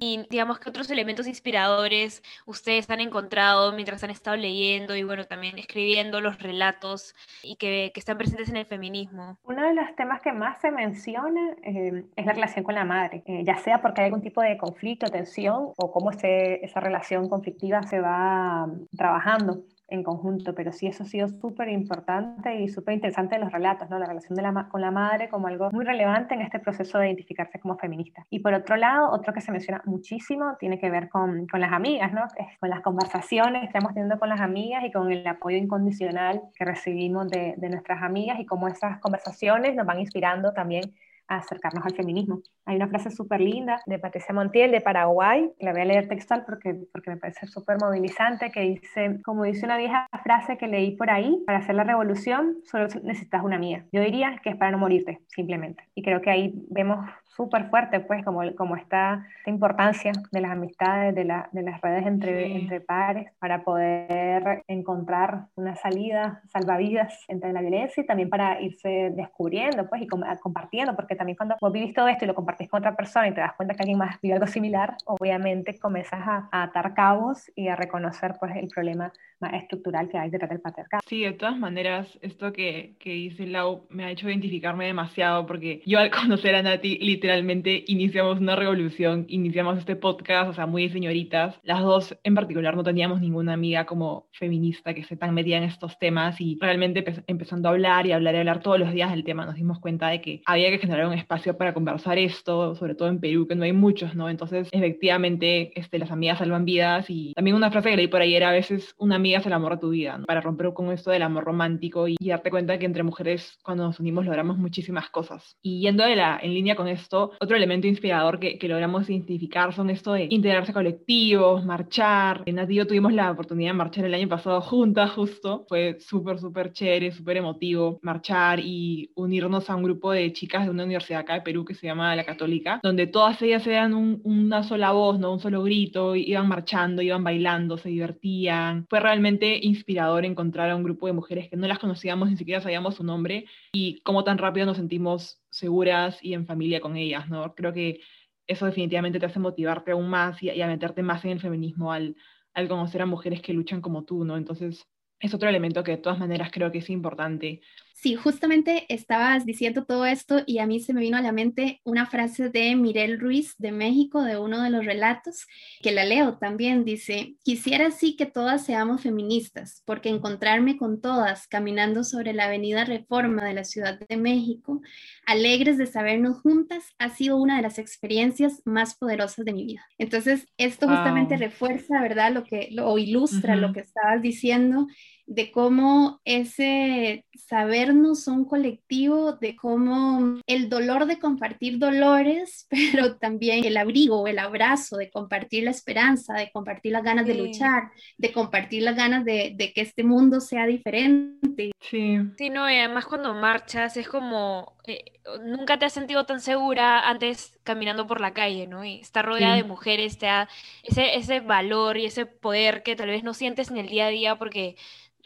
Y 0.00 0.26
digamos 0.30 0.58
que 0.58 0.68
otros 0.68 0.90
elementos 0.90 1.26
inspiradores 1.26 2.22
ustedes 2.46 2.88
han 2.90 3.00
encontrado 3.00 3.72
mientras 3.72 4.02
han 4.04 4.10
estado 4.10 4.36
leyendo 4.36 4.96
y 4.96 5.02
bueno, 5.02 5.24
también 5.24 5.58
escribiendo 5.58 6.20
los 6.20 6.40
relatos 6.40 7.14
y 7.42 7.56
que, 7.56 7.90
que 7.94 8.00
están 8.00 8.18
presentes 8.18 8.48
en 8.48 8.56
el 8.56 8.66
feminismo. 8.66 9.38
Uno 9.44 9.66
de 9.66 9.74
los 9.74 9.94
temas 9.96 10.20
que 10.20 10.32
más 10.32 10.60
se 10.60 10.70
menciona 10.70 11.54
eh, 11.62 12.04
es 12.16 12.26
la 12.26 12.32
relación 12.32 12.64
con 12.64 12.74
la 12.74 12.84
madre, 12.84 13.22
eh, 13.26 13.42
ya 13.44 13.56
sea 13.58 13.80
porque 13.80 14.02
hay 14.02 14.06
algún 14.06 14.22
tipo 14.22 14.42
de 14.42 14.56
conflicto, 14.56 15.06
tensión 15.06 15.72
o 15.76 15.92
cómo 15.92 16.12
se, 16.12 16.64
esa 16.64 16.80
relación 16.80 17.28
conflictiva 17.28 17.82
se 17.82 18.00
va 18.00 18.68
trabajando 18.96 19.62
en 19.92 20.02
conjunto, 20.02 20.54
pero 20.54 20.72
sí 20.72 20.86
eso 20.86 21.02
ha 21.02 21.06
sido 21.06 21.28
súper 21.28 21.68
importante 21.68 22.60
y 22.60 22.68
súper 22.68 22.94
interesante 22.94 23.38
los 23.38 23.52
relatos, 23.52 23.90
¿no? 23.90 23.98
La 23.98 24.06
relación 24.06 24.34
de 24.34 24.42
la 24.42 24.68
con 24.70 24.80
la 24.80 24.90
madre 24.90 25.28
como 25.28 25.48
algo 25.48 25.70
muy 25.70 25.84
relevante 25.84 26.34
en 26.34 26.40
este 26.40 26.58
proceso 26.58 26.98
de 26.98 27.08
identificarse 27.08 27.60
como 27.60 27.76
feminista. 27.76 28.26
Y 28.30 28.40
por 28.40 28.54
otro 28.54 28.76
lado, 28.76 29.10
otro 29.10 29.32
que 29.32 29.40
se 29.40 29.52
menciona 29.52 29.82
muchísimo 29.84 30.56
tiene 30.58 30.78
que 30.78 30.90
ver 30.90 31.10
con, 31.10 31.46
con 31.46 31.60
las 31.60 31.72
amigas, 31.72 32.12
¿no? 32.12 32.22
Con 32.58 32.70
las 32.70 32.80
conversaciones 32.80 33.60
que 33.60 33.66
estamos 33.66 33.92
teniendo 33.92 34.18
con 34.18 34.30
las 34.30 34.40
amigas 34.40 34.82
y 34.84 34.90
con 34.90 35.12
el 35.12 35.26
apoyo 35.26 35.58
incondicional 35.58 36.40
que 36.54 36.64
recibimos 36.64 37.28
de, 37.28 37.54
de 37.56 37.68
nuestras 37.68 38.02
amigas 38.02 38.40
y 38.40 38.46
cómo 38.46 38.68
esas 38.68 38.98
conversaciones 39.00 39.74
nos 39.74 39.86
van 39.86 40.00
inspirando 40.00 40.52
también 40.52 40.94
acercarnos 41.36 41.84
al 41.84 41.94
feminismo. 41.94 42.40
Hay 42.66 42.76
una 42.76 42.88
frase 42.88 43.10
súper 43.10 43.40
linda 43.40 43.80
de 43.86 43.98
Patricia 43.98 44.34
Montiel 44.34 44.70
de 44.70 44.80
Paraguay, 44.80 45.50
la 45.60 45.72
voy 45.72 45.80
a 45.80 45.84
leer 45.84 46.08
textual 46.08 46.44
porque, 46.44 46.74
porque 46.92 47.10
me 47.10 47.16
parece 47.16 47.46
súper 47.46 47.76
movilizante, 47.80 48.50
que 48.50 48.60
dice, 48.60 49.20
como 49.24 49.44
dice 49.44 49.64
una 49.64 49.76
vieja 49.76 50.06
frase 50.22 50.56
que 50.56 50.68
leí 50.68 50.96
por 50.96 51.10
ahí, 51.10 51.42
para 51.46 51.58
hacer 51.58 51.74
la 51.74 51.84
revolución 51.84 52.56
solo 52.64 52.86
necesitas 53.02 53.42
una 53.42 53.58
mía. 53.58 53.86
Yo 53.92 54.00
diría 54.00 54.38
que 54.42 54.50
es 54.50 54.56
para 54.56 54.70
no 54.70 54.78
morirte, 54.78 55.20
simplemente. 55.28 55.84
Y 55.94 56.02
creo 56.02 56.20
que 56.20 56.30
ahí 56.30 56.54
vemos 56.70 57.04
súper 57.36 57.68
fuerte, 57.70 58.00
pues, 58.00 58.24
como, 58.24 58.40
como 58.54 58.76
está 58.76 59.26
esta 59.38 59.50
importancia 59.50 60.12
de 60.30 60.40
las 60.40 60.52
amistades, 60.52 61.14
de, 61.14 61.24
la, 61.24 61.48
de 61.52 61.62
las 61.62 61.80
redes 61.80 62.06
entre, 62.06 62.54
entre 62.54 62.80
pares, 62.80 63.32
para 63.38 63.64
poder 63.64 64.62
encontrar 64.68 65.46
una 65.54 65.74
salida 65.76 66.42
salvavidas 66.52 67.24
entre 67.28 67.52
la 67.52 67.60
violencia 67.60 68.02
y 68.02 68.06
también 68.06 68.28
para 68.28 68.60
irse 68.60 69.12
descubriendo, 69.14 69.88
pues, 69.88 70.02
y 70.02 70.06
compartiendo, 70.06 70.94
porque 70.94 71.16
también 71.22 71.36
cuando 71.36 71.54
vos 71.60 71.72
vivís 71.72 71.94
todo 71.94 72.08
esto 72.08 72.24
y 72.24 72.28
lo 72.28 72.34
compartís 72.34 72.68
con 72.68 72.78
otra 72.78 72.96
persona 72.96 73.28
y 73.28 73.32
te 73.32 73.40
das 73.40 73.52
cuenta 73.54 73.74
que 73.74 73.82
alguien 73.82 73.98
más 73.98 74.20
vive 74.20 74.34
algo 74.34 74.48
similar, 74.48 74.96
obviamente 75.04 75.78
comenzás 75.78 76.26
a, 76.26 76.48
a 76.50 76.64
atar 76.64 76.94
cabos 76.94 77.48
y 77.54 77.68
a 77.68 77.76
reconocer, 77.76 78.34
pues, 78.40 78.56
el 78.56 78.66
problema 78.66 79.12
más 79.42 79.54
estructural 79.54 80.08
que 80.08 80.16
hay 80.16 80.30
detrás 80.30 80.50
del 80.50 80.60
patriarcado. 80.60 81.02
Sí, 81.06 81.22
de 81.22 81.32
todas 81.32 81.58
maneras, 81.58 82.18
esto 82.22 82.52
que, 82.52 82.94
que 82.98 83.10
dice 83.10 83.46
Lau 83.46 83.86
me 83.90 84.04
ha 84.04 84.10
hecho 84.10 84.28
identificarme 84.28 84.86
demasiado 84.86 85.44
porque 85.46 85.82
yo 85.84 85.98
al 85.98 86.10
conocer 86.22 86.54
a 86.54 86.62
Nati, 86.62 86.98
literalmente 86.98 87.84
iniciamos 87.88 88.40
una 88.40 88.56
revolución, 88.56 89.26
iniciamos 89.28 89.78
este 89.78 89.96
podcast, 89.96 90.50
o 90.50 90.54
sea, 90.54 90.66
muy 90.66 90.88
señoritas. 90.88 91.58
Las 91.62 91.82
dos 91.82 92.16
en 92.22 92.34
particular 92.34 92.76
no 92.76 92.84
teníamos 92.84 93.20
ninguna 93.20 93.52
amiga 93.52 93.84
como 93.84 94.28
feminista 94.32 94.94
que 94.94 95.00
esté 95.00 95.16
tan 95.16 95.34
metida 95.34 95.58
en 95.58 95.64
estos 95.64 95.98
temas 95.98 96.40
y 96.40 96.58
realmente 96.60 97.04
empezando 97.26 97.68
a 97.68 97.72
hablar 97.72 98.06
y 98.06 98.12
hablar 98.12 98.34
y 98.34 98.38
hablar 98.38 98.60
todos 98.60 98.78
los 98.78 98.92
días 98.92 99.10
del 99.10 99.24
tema, 99.24 99.44
nos 99.44 99.56
dimos 99.56 99.80
cuenta 99.80 100.08
de 100.08 100.20
que 100.20 100.42
había 100.46 100.70
que 100.70 100.78
generar 100.78 101.01
un 101.06 101.14
espacio 101.14 101.56
para 101.56 101.74
conversar 101.74 102.18
esto, 102.18 102.74
sobre 102.74 102.94
todo 102.94 103.08
en 103.08 103.20
Perú, 103.20 103.46
que 103.46 103.54
no 103.54 103.64
hay 103.64 103.72
muchos, 103.72 104.14
¿no? 104.14 104.28
Entonces, 104.28 104.68
efectivamente, 104.72 105.72
este, 105.78 105.98
las 105.98 106.10
amigas 106.10 106.38
salvan 106.38 106.64
vidas 106.64 107.06
y 107.08 107.32
también 107.34 107.56
una 107.56 107.70
frase 107.70 107.90
que 107.90 107.96
leí 107.96 108.08
por 108.08 108.20
ahí 108.20 108.34
era 108.34 108.50
a 108.50 108.52
veces 108.52 108.94
una 108.98 109.16
amiga 109.16 109.38
es 109.38 109.46
el 109.46 109.52
amor 109.52 109.74
de 109.74 109.80
tu 109.80 109.90
vida, 109.90 110.20
para 110.26 110.40
romper 110.40 110.72
con 110.72 110.92
esto 110.92 111.10
del 111.10 111.22
amor 111.22 111.44
romántico 111.44 112.08
y, 112.08 112.16
darte 112.32 112.50
cuenta 112.50 112.78
que 112.78 112.86
entre 112.86 113.02
mujeres 113.02 113.58
cuando 113.62 113.84
nos 113.84 114.00
unimos 114.00 114.24
logramos 114.24 114.56
muchísimas 114.56 115.10
cosas. 115.10 115.58
Y 115.60 115.80
yendo 115.80 116.04
de 116.04 116.16
la, 116.16 116.38
en 116.42 116.54
línea 116.54 116.76
con 116.76 116.88
esto, 116.88 117.32
otro 117.40 117.56
elemento 117.56 117.86
inspirador 117.86 118.38
que, 118.38 118.58
que 118.58 118.68
logramos 118.68 119.10
identificar 119.10 119.74
son 119.74 119.90
esto 119.90 120.14
de 120.14 120.28
integrarse 120.30 120.70
a 120.70 120.74
colectivos, 120.74 121.64
marchar. 121.64 122.42
En 122.46 122.56
Nati 122.56 122.72
y 122.72 122.76
yo 122.76 122.86
tuvimos 122.86 123.12
la 123.12 123.30
oportunidad 123.30 123.70
de 123.70 123.76
marchar 123.76 124.06
el 124.06 124.14
año 124.14 124.28
pasado 124.28 124.62
juntas 124.62 125.10
justo, 125.10 125.66
fue 125.68 125.98
súper, 126.00 126.38
súper 126.38 126.72
chévere, 126.72 127.12
súper 127.12 127.36
emotivo 127.36 127.98
marchar 128.02 128.60
y 128.60 129.10
unirnos 129.14 129.68
a 129.68 129.76
un 129.76 129.82
grupo 129.82 130.12
de 130.12 130.32
chicas 130.32 130.64
de 130.64 130.70
una 130.70 130.84
universidad 130.92 131.20
acá 131.20 131.34
de 131.34 131.40
Perú 131.42 131.64
que 131.64 131.74
se 131.74 131.86
llama 131.86 132.14
La 132.16 132.24
Católica, 132.24 132.80
donde 132.82 133.06
todas 133.06 133.40
ellas 133.42 133.66
eran 133.66 133.94
una 133.94 134.62
sola 134.62 134.92
voz, 134.92 135.18
¿no? 135.18 135.32
un 135.32 135.40
solo 135.40 135.62
grito, 135.62 136.14
iban 136.14 136.48
marchando, 136.48 137.02
iban 137.02 137.24
bailando, 137.24 137.78
se 137.78 137.88
divertían. 137.88 138.86
Fue 138.88 139.00
realmente 139.00 139.58
inspirador 139.62 140.24
encontrar 140.24 140.70
a 140.70 140.76
un 140.76 140.84
grupo 140.84 141.06
de 141.06 141.12
mujeres 141.12 141.48
que 141.48 141.56
no 141.56 141.66
las 141.66 141.78
conocíamos, 141.78 142.30
ni 142.30 142.36
siquiera 142.36 142.60
sabíamos 142.60 142.96
su 142.96 143.04
nombre, 143.04 143.46
y 143.72 144.00
cómo 144.00 144.24
tan 144.24 144.38
rápido 144.38 144.66
nos 144.66 144.76
sentimos 144.76 145.40
seguras 145.50 146.18
y 146.22 146.34
en 146.34 146.46
familia 146.46 146.80
con 146.80 146.96
ellas, 146.96 147.28
¿no? 147.28 147.54
Creo 147.54 147.72
que 147.72 148.00
eso 148.46 148.66
definitivamente 148.66 149.20
te 149.20 149.26
hace 149.26 149.38
motivarte 149.38 149.92
aún 149.92 150.08
más 150.08 150.42
y, 150.42 150.60
a 150.60 150.66
meterte 150.66 151.02
más 151.02 151.24
en 151.24 151.32
el 151.32 151.40
feminismo 151.40 151.92
al, 151.92 152.16
al 152.54 152.68
conocer 152.68 153.02
a 153.02 153.06
mujeres 153.06 153.40
que 153.40 153.52
luchan 153.52 153.80
como 153.80 154.04
tú, 154.04 154.24
¿no? 154.24 154.36
Entonces, 154.36 154.86
es 155.20 155.34
otro 155.34 155.48
elemento 155.48 155.84
que 155.84 155.92
de 155.92 155.96
todas 155.98 156.18
maneras 156.18 156.50
creo 156.52 156.72
que 156.72 156.78
es 156.78 156.90
importante 156.90 157.60
Sí, 157.94 158.16
justamente 158.16 158.86
estabas 158.88 159.46
diciendo 159.46 159.84
todo 159.84 160.06
esto 160.06 160.42
y 160.46 160.58
a 160.58 160.66
mí 160.66 160.80
se 160.80 160.92
me 160.92 161.00
vino 161.00 161.16
a 161.16 161.22
la 161.22 161.32
mente 161.32 161.80
una 161.84 162.06
frase 162.06 162.48
de 162.48 162.74
Mirel 162.74 163.20
Ruiz 163.20 163.54
de 163.58 163.70
México, 163.70 164.22
de 164.22 164.38
uno 164.38 164.62
de 164.62 164.70
los 164.70 164.84
relatos, 164.84 165.46
que 165.82 165.92
la 165.92 166.04
leo 166.04 166.38
también. 166.38 166.84
Dice, 166.84 167.36
quisiera 167.44 167.90
sí 167.90 168.16
que 168.16 168.26
todas 168.26 168.64
seamos 168.64 169.02
feministas, 169.02 169.82
porque 169.84 170.08
encontrarme 170.08 170.76
con 170.76 171.00
todas 171.00 171.46
caminando 171.46 172.02
sobre 172.02 172.32
la 172.32 172.46
avenida 172.46 172.84
Reforma 172.84 173.44
de 173.44 173.54
la 173.54 173.64
Ciudad 173.64 174.00
de 174.08 174.16
México, 174.16 174.80
alegres 175.26 175.78
de 175.78 175.86
sabernos 175.86 176.40
juntas, 176.40 176.84
ha 176.98 177.10
sido 177.10 177.36
una 177.36 177.56
de 177.56 177.62
las 177.62 177.78
experiencias 177.78 178.62
más 178.64 178.96
poderosas 178.96 179.44
de 179.44 179.52
mi 179.52 179.64
vida. 179.64 179.86
Entonces, 179.98 180.48
esto 180.56 180.88
justamente 180.88 181.36
refuerza, 181.36 182.00
¿verdad? 182.00 182.32
Lo 182.32 182.44
que, 182.44 182.74
o 182.82 182.98
ilustra 182.98 183.56
lo 183.56 183.72
que 183.72 183.80
estabas 183.80 184.22
diciendo 184.22 184.86
de 185.34 185.50
cómo 185.50 186.20
ese 186.26 187.24
sabernos 187.34 188.28
un 188.28 188.44
colectivo, 188.44 189.32
de 189.32 189.56
cómo 189.56 190.40
el 190.46 190.68
dolor 190.68 191.06
de 191.06 191.18
compartir 191.18 191.78
dolores, 191.78 192.66
pero 192.70 193.16
también 193.16 193.64
el 193.64 193.78
abrigo, 193.78 194.26
el 194.26 194.38
abrazo, 194.38 194.98
de 194.98 195.10
compartir 195.10 195.64
la 195.64 195.70
esperanza, 195.70 196.34
de 196.34 196.50
compartir 196.52 196.92
las 196.92 197.02
ganas 197.02 197.26
de 197.26 197.34
luchar, 197.34 197.90
de 198.18 198.30
compartir 198.30 198.82
las 198.82 198.94
ganas 198.94 199.24
de, 199.24 199.56
que 199.74 199.80
este 199.80 200.04
mundo 200.04 200.40
sea 200.40 200.66
diferente. 200.66 201.72
Sí. 201.80 202.18
Sí, 202.36 202.50
no, 202.50 202.70
y 202.70 202.76
además 202.76 203.06
cuando 203.06 203.32
marchas 203.32 203.96
es 203.96 204.08
como, 204.08 204.76
eh, 204.86 205.18
nunca 205.44 205.78
te 205.78 205.86
has 205.86 205.94
sentido 205.94 206.26
tan 206.26 206.42
segura 206.42 207.08
antes 207.08 207.58
caminando 207.62 208.06
por 208.06 208.20
la 208.20 208.34
calle, 208.34 208.66
¿no? 208.66 208.84
Y 208.84 209.00
estar 209.00 209.24
rodeada 209.24 209.56
de 209.56 209.64
mujeres 209.64 210.18
te 210.18 210.26
da 210.26 210.48
ese, 210.82 211.16
ese 211.16 211.40
valor 211.40 211.96
y 211.96 212.04
ese 212.04 212.26
poder 212.26 212.82
que 212.82 212.96
tal 212.96 213.08
vez 213.08 213.24
no 213.24 213.32
sientes 213.32 213.70
en 213.70 213.78
el 213.78 213.88
día 213.88 214.06
a 214.06 214.10
día 214.10 214.36
porque 214.36 214.76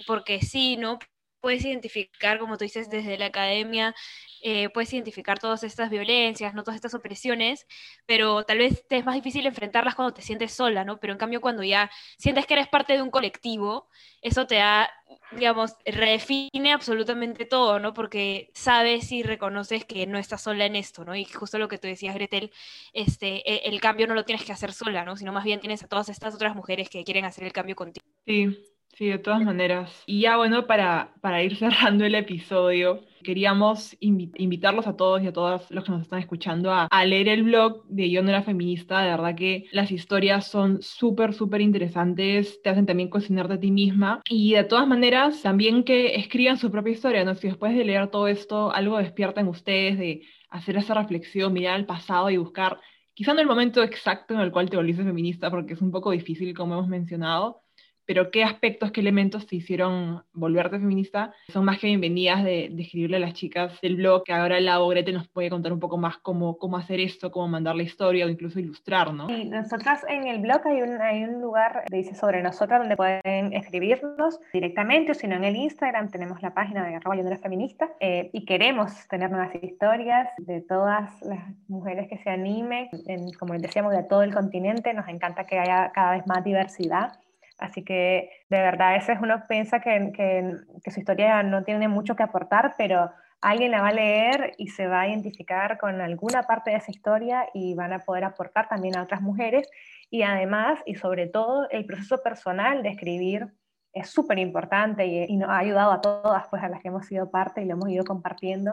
porque 0.07 0.41
sí, 0.41 0.77
¿no? 0.77 0.99
Puedes 1.41 1.65
identificar, 1.65 2.39
como 2.39 2.57
tú 2.59 2.65
dices, 2.65 2.91
desde 2.91 3.19
la 3.19 3.27
academia, 3.27 3.95
eh, 4.43 4.69
puedes 4.71 4.93
identificar 4.93 5.39
todas 5.39 5.63
estas 5.65 5.91
violencias, 5.91 6.55
¿no? 6.55 6.63
Todas 6.63 6.77
estas 6.77 6.95
opresiones, 6.95 7.67
pero 8.07 8.45
tal 8.45 8.59
vez 8.59 8.87
te 8.89 8.97
es 8.97 9.05
más 9.05 9.15
difícil 9.15 9.47
enfrentarlas 9.47 9.95
cuando 9.95 10.15
te 10.15 10.23
sientes 10.23 10.53
sola, 10.53 10.85
¿no? 10.85 10.99
Pero 11.01 11.13
en 11.13 11.19
cambio 11.19 11.41
cuando 11.41 11.63
ya 11.63 11.91
sientes 12.19 12.47
que 12.47 12.55
eres 12.55 12.69
parte 12.69 12.93
de 12.93 13.03
un 13.03 13.11
colectivo, 13.11 13.89
eso 14.23 14.47
te 14.47 14.57
da, 14.57 14.91
digamos, 15.33 15.75
redefine 15.85 16.73
absolutamente 16.73 17.45
todo, 17.45 17.81
¿no? 17.81 17.95
Porque 17.95 18.51
sabes 18.55 19.11
y 19.13 19.23
reconoces 19.23 19.85
que 19.85 20.07
no 20.07 20.19
estás 20.19 20.43
sola 20.43 20.67
en 20.67 20.77
esto, 20.77 21.05
¿no? 21.05 21.17
Y 21.17 21.25
justo 21.25 21.59
lo 21.59 21.69
que 21.69 21.79
tú 21.79 21.89
decías, 21.89 22.15
Gretel, 22.15 22.53
este, 22.93 23.49
e, 23.51 23.69
el 23.69 23.81
cambio 23.81 24.07
no 24.07 24.15
lo 24.15 24.25
tienes 24.25 24.45
que 24.45 24.53
hacer 24.53 24.73
sola, 24.73 25.05
¿no? 25.05 25.17
Sino 25.17 25.33
más 25.33 25.45
bien 25.45 25.61
tienes 25.61 25.83
a 25.83 25.89
todas 25.89 26.09
estas 26.09 26.35
otras 26.35 26.55
mujeres 26.55 26.89
que 26.89 27.05
quieren 27.05 27.25
hacer 27.25 27.45
el 27.45 27.53
cambio 27.53 27.77
contigo. 27.77 28.07
Sí, 28.25 28.76
Sí, 28.97 29.09
de 29.09 29.19
todas 29.19 29.43
maneras. 29.43 30.05
Y 30.07 30.23
ya 30.23 30.39
bueno, 30.39 30.67
para, 30.67 31.13
para 31.21 31.43
ir 31.43 31.57
cerrando 31.59 32.07
el 32.07 32.15
episodio, 32.15 33.05
queríamos 33.23 33.95
invitarlos 34.01 34.87
a 34.87 34.97
todos 34.97 35.23
y 35.23 35.27
a 35.27 35.35
todas 35.35 35.71
los 35.71 35.85
que 35.85 35.91
nos 35.91 36.01
están 36.01 36.21
escuchando 36.21 36.73
a, 36.73 36.89
leer 37.05 37.29
el 37.29 37.43
blog 37.43 37.85
de 37.89 38.11
Yo 38.11 38.23
no 38.23 38.31
era 38.31 38.43
feminista. 38.43 39.03
De 39.03 39.11
verdad 39.11 39.35
que 39.35 39.67
las 39.71 39.91
historias 39.91 40.47
son 40.47 40.81
súper, 40.81 41.35
súper 41.35 41.61
interesantes, 41.61 42.63
te 42.63 42.71
hacen 42.71 42.87
también 42.87 43.11
cocinar 43.11 43.49
de 43.49 43.59
ti 43.59 43.71
misma. 43.71 44.23
Y 44.31 44.55
de 44.55 44.65
todas 44.65 44.89
maneras, 44.89 45.43
también 45.43 45.85
que 45.85 46.15
escriban 46.15 46.57
su 46.57 46.71
propia 46.71 46.95
historia, 46.95 47.23
¿no? 47.23 47.35
Si 47.35 47.49
después 47.49 47.77
de 47.77 47.85
leer 47.85 48.09
todo 48.09 48.29
esto 48.29 48.73
algo 48.73 48.97
despierta 48.97 49.43
en 49.43 49.49
ustedes 49.49 49.99
de 49.99 50.23
hacer 50.49 50.79
esa 50.79 50.95
reflexión, 50.95 51.53
mirar 51.53 51.75
al 51.75 51.85
pasado 51.85 52.31
y 52.31 52.39
buscar, 52.39 52.81
quizá 53.13 53.35
no 53.35 53.41
el 53.43 53.47
momento 53.47 53.83
exacto 53.83 54.33
en 54.33 54.41
el 54.41 54.53
cual 54.53 54.71
te 54.71 54.79
volviste 54.79 55.05
feminista, 55.05 55.51
porque 55.51 55.75
es 55.75 55.83
un 55.83 55.91
poco 55.91 56.13
difícil, 56.13 56.55
como 56.55 56.75
hemos 56.75 56.89
mencionado, 56.89 57.66
pero 58.07 58.31
qué 58.31 58.45
aspectos, 58.45 58.93
qué 58.93 59.01
elementos 59.01 59.47
te 59.47 59.57
hicieron 59.57 60.23
volverte 60.33 60.79
feminista, 60.79 61.35
son 61.49 61.65
más 61.65 61.79
que 61.79 61.89
bienvenidas 61.89 62.45
de, 62.45 62.67
escribirle 62.79 63.17
a 63.17 63.21
las 63.21 63.35
chicas 63.35 63.81
del 63.81 63.97
blog, 63.97 64.25
que 64.25 64.33
ahora 64.33 64.61
la 64.61 64.79
Grete 64.79 65.13
nos 65.13 65.27
puede 65.29 65.51
contar 65.51 65.73
un 65.73 65.81
poco 65.81 65.99
más 65.99 66.19
cómo, 66.19 66.57
cómo 66.59 66.77
hacer 66.77 67.01
esto, 67.01 67.31
cómo 67.33 67.49
mandar 67.49 67.75
la 67.75 67.83
historia 67.83 68.27
o 68.27 68.29
incluso 68.29 68.61
ilustrar, 68.61 69.13
¿no? 69.13 69.27
Sí, 69.27 69.45
nosotras 69.47 70.05
en 70.09 70.27
el 70.27 70.41
blog 70.41 70.61
hay 70.67 70.83
un, 70.83 71.01
hay 71.01 71.25
un 71.25 71.41
lugar 71.41 71.85
que 71.91 71.97
dice 71.97 72.15
sobre 72.15 72.43
nosotras 72.43 72.81
donde 72.81 72.97
pueden 72.97 73.53
escribirnos 73.53 74.39
directamente 74.53 75.13
o 75.13 75.15
si 75.15 75.27
no 75.27 75.35
en 75.37 75.45
el 75.45 75.57
Instagram 75.57 76.11
tenemos 76.11 76.41
la 76.43 76.55
página 76.55 76.87
de 76.87 76.95
arroba 76.95 77.17
yo 77.17 77.23
feminista 77.37 77.91
eh, 78.01 78.31
y 78.33 78.45
queremos 78.45 79.09
tener 79.09 79.31
nuevas 79.31 79.55
historias 79.61 80.29
de 80.39 80.61
todas 80.61 81.11
las 81.23 81.41
mujeres 81.69 82.09
que 82.09 82.19
se 82.19 82.31
animen, 82.31 82.89
en, 83.07 83.33
como 83.33 83.55
decíamos, 83.55 83.93
de 83.93 84.05
todo 84.05 84.23
el 84.23 84.33
continente, 84.33 84.95
nos 84.95 85.09
encanta 85.09 85.45
que 85.45 85.59
haya 85.59 85.91
cada 85.93 86.13
vez 86.13 86.27
más 86.27 86.45
diversidad 86.45 87.13
Así 87.59 87.83
que 87.85 88.31
de 88.49 88.61
verdad, 88.61 88.91
a 88.91 88.93
veces 88.93 89.19
uno 89.21 89.45
piensa 89.49 89.81
que, 89.81 90.13
que, 90.15 90.91
su 90.91 91.01
historia 91.01 91.43
no 91.43 91.65
tiene 91.65 91.89
mucho 91.89 92.15
que 92.15 92.23
aportar, 92.23 92.75
pero 92.77 93.11
alguien 93.41 93.71
la 93.71 93.81
va 93.81 93.89
a 93.89 93.93
leer 93.93 94.55
y 94.59 94.69
se 94.69 94.87
va 94.87 95.03
a 95.03 95.09
identificar 95.09 95.79
con 95.79 96.01
alguna 96.01 96.43
parte 96.43 96.71
de 96.71 96.77
esa 96.77 96.91
historia 96.91 97.47
y 97.55 97.75
van 97.75 97.93
a 97.93 98.01
poder 98.01 98.25
aportar 98.25 98.69
también 98.69 98.97
a 98.97 99.03
otras 99.03 99.23
mujeres. 99.23 99.69
Y 100.11 100.23
además, 100.23 100.81
y 100.85 100.97
sobre 100.97 101.27
todo, 101.27 101.69
el 101.71 101.87
proceso 101.87 102.23
personal 102.23 102.83
de 102.83 102.91
escribir 102.91 103.49
es 103.93 104.11
súper 104.11 104.39
importante 104.39 105.07
y, 105.07 105.25
y, 105.25 105.37
nos 105.37 105.49
ha 105.49 105.59
ayudado 105.59 105.93
a 105.93 106.01
todas, 106.03 106.47
pues 106.49 106.63
a 106.63 106.69
las 106.69 106.83
que 106.83 106.89
hemos 106.89 107.07
sido 107.07 107.31
parte 107.31 107.63
y 107.63 107.65
lo 107.65 107.73
hemos 107.73 107.89
ido 107.89 108.05
compartiendo. 108.05 108.73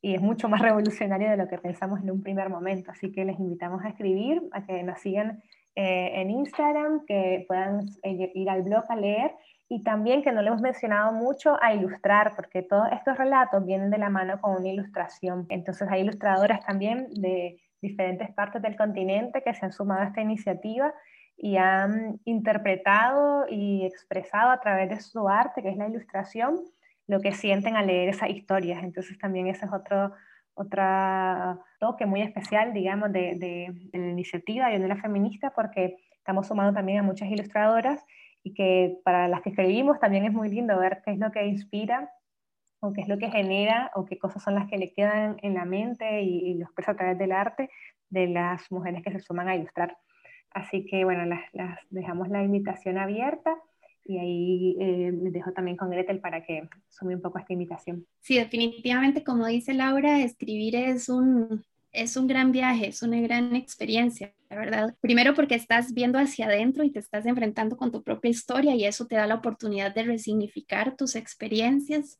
Y 0.00 0.14
es 0.14 0.22
mucho 0.22 0.48
más 0.48 0.60
revolucionario 0.62 1.28
de 1.28 1.36
lo 1.36 1.48
que 1.48 1.58
pensamos 1.58 2.00
en 2.00 2.10
un 2.12 2.22
primer 2.22 2.48
momento. 2.48 2.92
Así 2.92 3.10
que 3.10 3.24
les 3.24 3.38
invitamos 3.40 3.84
a 3.84 3.88
escribir, 3.88 4.40
a 4.52 4.64
que 4.64 4.82
nos 4.84 5.00
sigan 5.00 5.42
eh, 5.76 6.20
en 6.20 6.30
Instagram, 6.30 7.04
que 7.06 7.44
puedan 7.46 7.86
eh, 8.02 8.32
ir 8.34 8.50
al 8.50 8.62
blog 8.62 8.84
a 8.88 8.96
leer 8.96 9.32
y 9.68 9.84
también 9.84 10.22
que 10.22 10.32
no 10.32 10.42
le 10.42 10.48
hemos 10.48 10.60
mencionado 10.60 11.12
mucho 11.12 11.56
a 11.62 11.72
ilustrar, 11.72 12.34
porque 12.34 12.62
todos 12.62 12.88
estos 12.92 13.16
relatos 13.16 13.64
vienen 13.64 13.90
de 13.90 13.98
la 13.98 14.10
mano 14.10 14.40
con 14.40 14.56
una 14.56 14.68
ilustración. 14.68 15.46
Entonces 15.48 15.88
hay 15.88 16.00
ilustradoras 16.00 16.60
también 16.66 17.06
de 17.14 17.60
diferentes 17.80 18.30
partes 18.32 18.62
del 18.62 18.76
continente 18.76 19.42
que 19.42 19.54
se 19.54 19.64
han 19.64 19.72
sumado 19.72 20.02
a 20.02 20.06
esta 20.06 20.20
iniciativa 20.20 20.92
y 21.36 21.56
han 21.56 22.20
interpretado 22.24 23.46
y 23.48 23.86
expresado 23.86 24.50
a 24.50 24.60
través 24.60 24.90
de 24.90 25.00
su 25.00 25.28
arte, 25.28 25.62
que 25.62 25.70
es 25.70 25.76
la 25.76 25.88
ilustración, 25.88 26.60
lo 27.06 27.20
que 27.20 27.32
sienten 27.32 27.76
al 27.76 27.86
leer 27.86 28.08
esas 28.08 28.30
historias. 28.30 28.82
Entonces 28.82 29.18
también 29.18 29.46
ese 29.46 29.66
es 29.66 29.72
otro, 29.72 30.12
otro 30.54 31.62
toque 31.78 32.06
muy 32.06 32.22
especial, 32.22 32.72
digamos, 32.72 33.12
de, 33.12 33.36
de, 33.36 33.98
la 33.98 34.08
iniciativa 34.08 34.68
de 34.68 34.78
la 34.78 34.96
Feminista, 34.96 35.50
porque 35.54 35.96
estamos 36.16 36.46
sumando 36.46 36.72
también 36.72 36.98
a 36.98 37.02
muchas 37.02 37.30
ilustradoras 37.30 38.04
y 38.42 38.54
que 38.54 38.98
para 39.04 39.28
las 39.28 39.42
que 39.42 39.50
escribimos 39.50 39.98
también 40.00 40.24
es 40.24 40.32
muy 40.32 40.48
lindo 40.48 40.78
ver 40.78 41.02
qué 41.04 41.12
es 41.12 41.18
lo 41.18 41.30
que 41.30 41.46
inspira 41.46 42.10
o 42.80 42.92
qué 42.92 43.02
es 43.02 43.08
lo 43.08 43.18
que 43.18 43.30
genera 43.30 43.90
o 43.94 44.04
qué 44.06 44.18
cosas 44.18 44.42
son 44.42 44.54
las 44.54 44.68
que 44.68 44.78
le 44.78 44.92
quedan 44.92 45.36
en 45.42 45.54
la 45.54 45.64
mente 45.64 46.22
y, 46.22 46.54
lo 46.54 46.64
expresa 46.64 46.92
a 46.92 46.96
través 46.96 47.18
del 47.18 47.32
arte 47.32 47.70
de 48.08 48.26
las 48.26 48.70
mujeres 48.70 49.02
que 49.02 49.12
se 49.12 49.20
suman 49.20 49.48
a 49.48 49.56
ilustrar. 49.56 49.96
Así 50.50 50.84
que 50.86 51.04
bueno, 51.04 51.24
las 51.52 51.78
dejamos 51.90 52.28
la 52.28 52.42
invitación 52.42 52.98
abierta 52.98 53.56
y 54.10 54.18
ahí 54.18 54.76
eh, 54.80 55.12
les 55.22 55.32
dejo 55.32 55.52
también 55.52 55.76
con 55.76 55.88
Gretel 55.88 56.18
para 56.18 56.42
que 56.44 56.68
sume 56.88 57.14
un 57.14 57.22
poco 57.22 57.38
esta 57.38 57.52
invitación. 57.52 58.06
Sí, 58.20 58.36
definitivamente, 58.36 59.22
como 59.22 59.46
dice 59.46 59.72
Laura, 59.72 60.20
escribir 60.20 60.74
es 60.74 61.08
un, 61.08 61.64
es 61.92 62.16
un 62.16 62.26
gran 62.26 62.50
viaje, 62.50 62.88
es 62.88 63.02
una 63.02 63.20
gran 63.20 63.54
experiencia, 63.54 64.34
la 64.48 64.56
verdad. 64.56 64.94
Primero 65.00 65.34
porque 65.34 65.54
estás 65.54 65.94
viendo 65.94 66.18
hacia 66.18 66.46
adentro 66.46 66.82
y 66.82 66.90
te 66.90 66.98
estás 66.98 67.24
enfrentando 67.24 67.76
con 67.76 67.92
tu 67.92 68.02
propia 68.02 68.30
historia 68.30 68.74
y 68.74 68.84
eso 68.84 69.06
te 69.06 69.14
da 69.14 69.28
la 69.28 69.36
oportunidad 69.36 69.94
de 69.94 70.02
resignificar 70.02 70.96
tus 70.96 71.14
experiencias. 71.14 72.18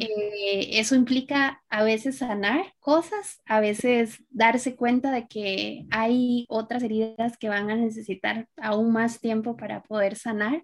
Eh, 0.00 0.70
eso 0.72 0.94
implica 0.94 1.62
a 1.68 1.82
veces 1.82 2.18
sanar 2.18 2.72
cosas, 2.80 3.42
a 3.44 3.60
veces 3.60 4.22
darse 4.30 4.74
cuenta 4.74 5.10
de 5.10 5.26
que 5.26 5.84
hay 5.90 6.46
otras 6.48 6.82
heridas 6.82 7.36
que 7.36 7.50
van 7.50 7.70
a 7.70 7.76
necesitar 7.76 8.48
aún 8.56 8.90
más 8.90 9.20
tiempo 9.20 9.54
para 9.54 9.82
poder 9.82 10.16
sanar. 10.16 10.62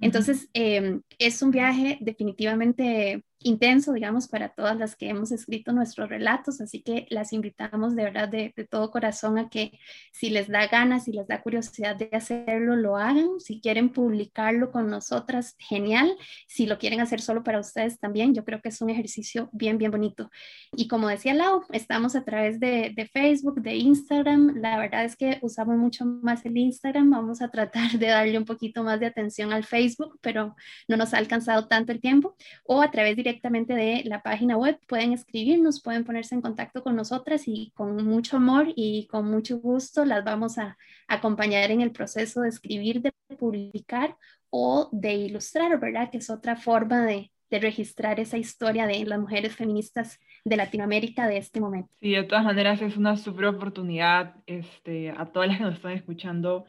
Entonces, 0.00 0.48
em, 0.54 1.02
es 1.18 1.42
un 1.42 1.50
viaje 1.50 1.98
definitivamente 2.00 3.24
intenso, 3.42 3.92
digamos, 3.92 4.28
para 4.28 4.50
todas 4.50 4.76
las 4.76 4.96
que 4.96 5.08
hemos 5.08 5.32
escrito 5.32 5.72
nuestros 5.72 6.08
relatos, 6.08 6.60
así 6.60 6.82
que 6.82 7.06
las 7.10 7.32
invitamos 7.32 7.96
de 7.96 8.04
verdad 8.04 8.28
de, 8.28 8.52
todo 8.70 8.90
corazón 8.90 9.38
a 9.38 9.48
que 9.48 9.78
si 10.12 10.28
les 10.30 10.48
da 10.48 10.66
ganas, 10.66 11.04
si 11.04 11.12
les 11.12 11.26
da 11.26 11.42
curiosidad 11.42 11.96
de 11.96 12.10
hacerlo, 12.12 12.76
lo 12.76 12.96
hagan, 12.96 13.40
si 13.40 13.60
quieren 13.60 13.88
publicarlo 13.88 14.70
con 14.70 14.90
nosotras, 14.90 15.56
genial, 15.58 16.14
si 16.46 16.66
lo 16.66 16.78
quieren 16.78 17.00
hacer 17.00 17.20
solo 17.20 17.42
para 17.42 17.60
ustedes 17.60 17.98
también, 17.98 18.34
yo 18.34 18.44
creo 18.44 18.60
que 18.60 18.68
es 18.68 18.80
un 18.82 18.90
ejercicio 18.90 19.48
bien, 19.52 19.78
bien 19.78 19.90
bonito. 19.90 20.30
Y 20.76 20.86
como 20.88 21.08
decía 21.08 21.32
Lau, 21.32 21.62
estamos 21.72 22.16
a 22.16 22.24
través 22.24 22.60
de, 22.60 22.92
de 22.94 23.06
Facebook, 23.06 23.62
de 23.62 23.76
Instagram, 23.76 24.56
la 24.56 24.78
verdad 24.78 25.04
es 25.04 25.16
que 25.16 25.38
usamos 25.40 25.76
mucho 25.76 26.04
más 26.04 26.44
el 26.44 26.58
Instagram, 26.58 27.10
vamos 27.10 27.40
a 27.40 27.50
tratar 27.50 27.92
de 27.92 28.06
darle 28.08 28.36
un 28.36 28.44
poquito 28.44 28.82
más 28.84 29.00
de 29.00 29.06
atención 29.06 29.52
al 29.52 29.64
Facebook, 29.64 30.18
pero 30.20 30.54
no 30.88 30.96
nos 30.96 31.14
ha 31.14 31.18
alcanzado 31.18 31.68
tanto 31.68 31.92
el 31.92 32.00
tiempo, 32.00 32.36
o 32.64 32.82
a 32.82 32.90
través 32.90 33.16
de 33.16 33.29
directamente 33.30 33.74
de 33.74 34.02
la 34.04 34.22
página 34.22 34.56
web, 34.56 34.78
pueden 34.88 35.12
escribirnos, 35.12 35.82
pueden 35.82 36.04
ponerse 36.04 36.34
en 36.34 36.42
contacto 36.42 36.82
con 36.82 36.96
nosotras 36.96 37.46
y 37.46 37.72
con 37.74 38.04
mucho 38.04 38.36
amor 38.36 38.68
y 38.74 39.06
con 39.06 39.30
mucho 39.30 39.58
gusto 39.58 40.04
las 40.04 40.24
vamos 40.24 40.58
a 40.58 40.76
acompañar 41.06 41.70
en 41.70 41.80
el 41.80 41.92
proceso 41.92 42.40
de 42.40 42.48
escribir, 42.48 43.00
de 43.00 43.12
publicar 43.38 44.16
o 44.50 44.88
de 44.90 45.14
ilustrar, 45.14 45.78
¿verdad? 45.78 46.10
Que 46.10 46.18
es 46.18 46.28
otra 46.28 46.56
forma 46.56 47.06
de, 47.06 47.30
de 47.50 47.60
registrar 47.60 48.18
esa 48.18 48.36
historia 48.36 48.86
de 48.86 49.04
las 49.04 49.20
mujeres 49.20 49.54
feministas 49.54 50.18
de 50.44 50.56
Latinoamérica 50.56 51.28
de 51.28 51.38
este 51.38 51.60
momento. 51.60 51.90
Sí, 52.00 52.10
de 52.10 52.24
todas 52.24 52.44
maneras 52.44 52.82
es 52.82 52.96
una 52.96 53.16
super 53.16 53.46
oportunidad 53.46 54.34
este, 54.46 55.10
a 55.10 55.26
todas 55.26 55.48
las 55.48 55.58
que 55.58 55.64
nos 55.64 55.74
están 55.74 55.92
escuchando. 55.92 56.64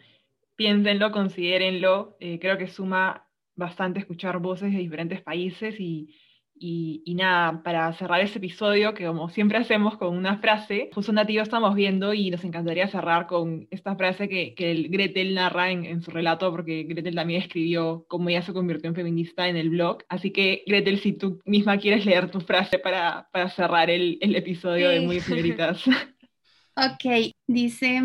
Piénsenlo, 0.55 1.11
considérenlo. 1.11 2.17
Eh, 2.19 2.37
creo 2.39 2.57
que 2.59 2.67
suma 2.67 3.27
bastante 3.55 3.99
escuchar 3.99 4.37
voces 4.39 4.71
de 4.71 4.79
diferentes 4.79 5.21
países 5.21 5.79
y, 5.79 6.15
y, 6.63 7.15
nada, 7.15 7.63
para 7.63 7.91
cerrar 7.93 8.21
este 8.21 8.37
episodio, 8.37 8.93
que 8.93 9.05
como 9.05 9.29
siempre 9.29 9.57
hacemos 9.57 9.97
con 9.97 10.15
una 10.15 10.37
frase, 10.37 10.91
justo 10.93 11.11
Nativo 11.11 11.41
estamos 11.41 11.73
viendo 11.73 12.13
y 12.13 12.29
nos 12.29 12.43
encantaría 12.43 12.87
cerrar 12.87 13.25
con 13.25 13.67
esta 13.71 13.95
frase 13.95 14.29
que, 14.29 14.53
que 14.53 14.69
el 14.71 14.89
Gretel 14.89 15.33
narra 15.33 15.71
en, 15.71 15.85
en, 15.85 16.01
su 16.01 16.11
relato, 16.11 16.51
porque 16.51 16.83
Gretel 16.83 17.15
también 17.15 17.41
escribió 17.41 18.05
cómo 18.07 18.29
ella 18.29 18.43
se 18.43 18.53
convirtió 18.53 18.89
en 18.89 18.95
feminista 18.95 19.47
en 19.47 19.57
el 19.57 19.71
blog. 19.71 20.03
Así 20.07 20.31
que, 20.31 20.63
Gretel, 20.67 20.99
si 20.99 21.13
tú 21.13 21.41
misma 21.45 21.79
quieres 21.79 22.05
leer 22.05 22.29
tu 22.29 22.41
frase 22.41 22.77
para, 22.77 23.27
para 23.31 23.49
cerrar 23.49 23.89
el, 23.89 24.19
el 24.21 24.35
episodio 24.35 24.89
de 24.89 24.99
Muy 24.99 25.19
Señoritas. 25.19 25.83
ok, 26.75 27.33
dice, 27.47 28.01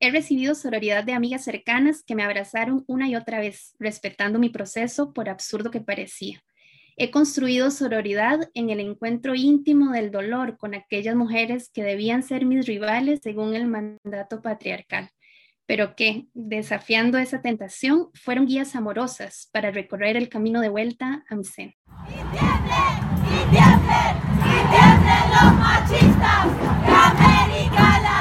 He 0.00 0.12
recibido 0.12 0.54
sororidad 0.54 1.02
de 1.02 1.12
amigas 1.12 1.42
cercanas 1.42 2.04
que 2.04 2.14
me 2.14 2.22
abrazaron 2.22 2.84
una 2.86 3.08
y 3.08 3.16
otra 3.16 3.40
vez, 3.40 3.74
respetando 3.80 4.38
mi 4.38 4.48
proceso 4.48 5.12
por 5.12 5.28
absurdo 5.28 5.72
que 5.72 5.80
parecía. 5.80 6.40
He 7.00 7.12
construido 7.12 7.70
sororidad 7.70 8.50
en 8.54 8.70
el 8.70 8.80
encuentro 8.80 9.36
íntimo 9.36 9.92
del 9.92 10.10
dolor 10.10 10.56
con 10.58 10.74
aquellas 10.74 11.14
mujeres 11.14 11.70
que 11.72 11.84
debían 11.84 12.24
ser 12.24 12.44
mis 12.44 12.66
rivales 12.66 13.20
según 13.22 13.54
el 13.54 13.68
mandato 13.68 14.42
patriarcal, 14.42 15.08
pero 15.64 15.94
que, 15.94 16.26
desafiando 16.34 17.16
esa 17.18 17.40
tentación, 17.40 18.08
fueron 18.14 18.46
guías 18.46 18.74
amorosas 18.74 19.48
para 19.52 19.70
recorrer 19.70 20.16
el 20.16 20.28
camino 20.28 20.60
de 20.60 20.70
vuelta 20.70 21.24
a 21.30 21.36
mi 21.36 21.44
seno. 21.44 21.70
¡Y 22.08 22.14
tiemblen, 22.36 22.96
y 23.22 23.38
tiemblen, 23.52 24.16
y 24.42 24.58
tiemblen 24.74 25.24
los 25.30 25.54
machistas 25.54 26.46
de 26.84 26.92
América 26.92 28.00
Latina! 28.02 28.17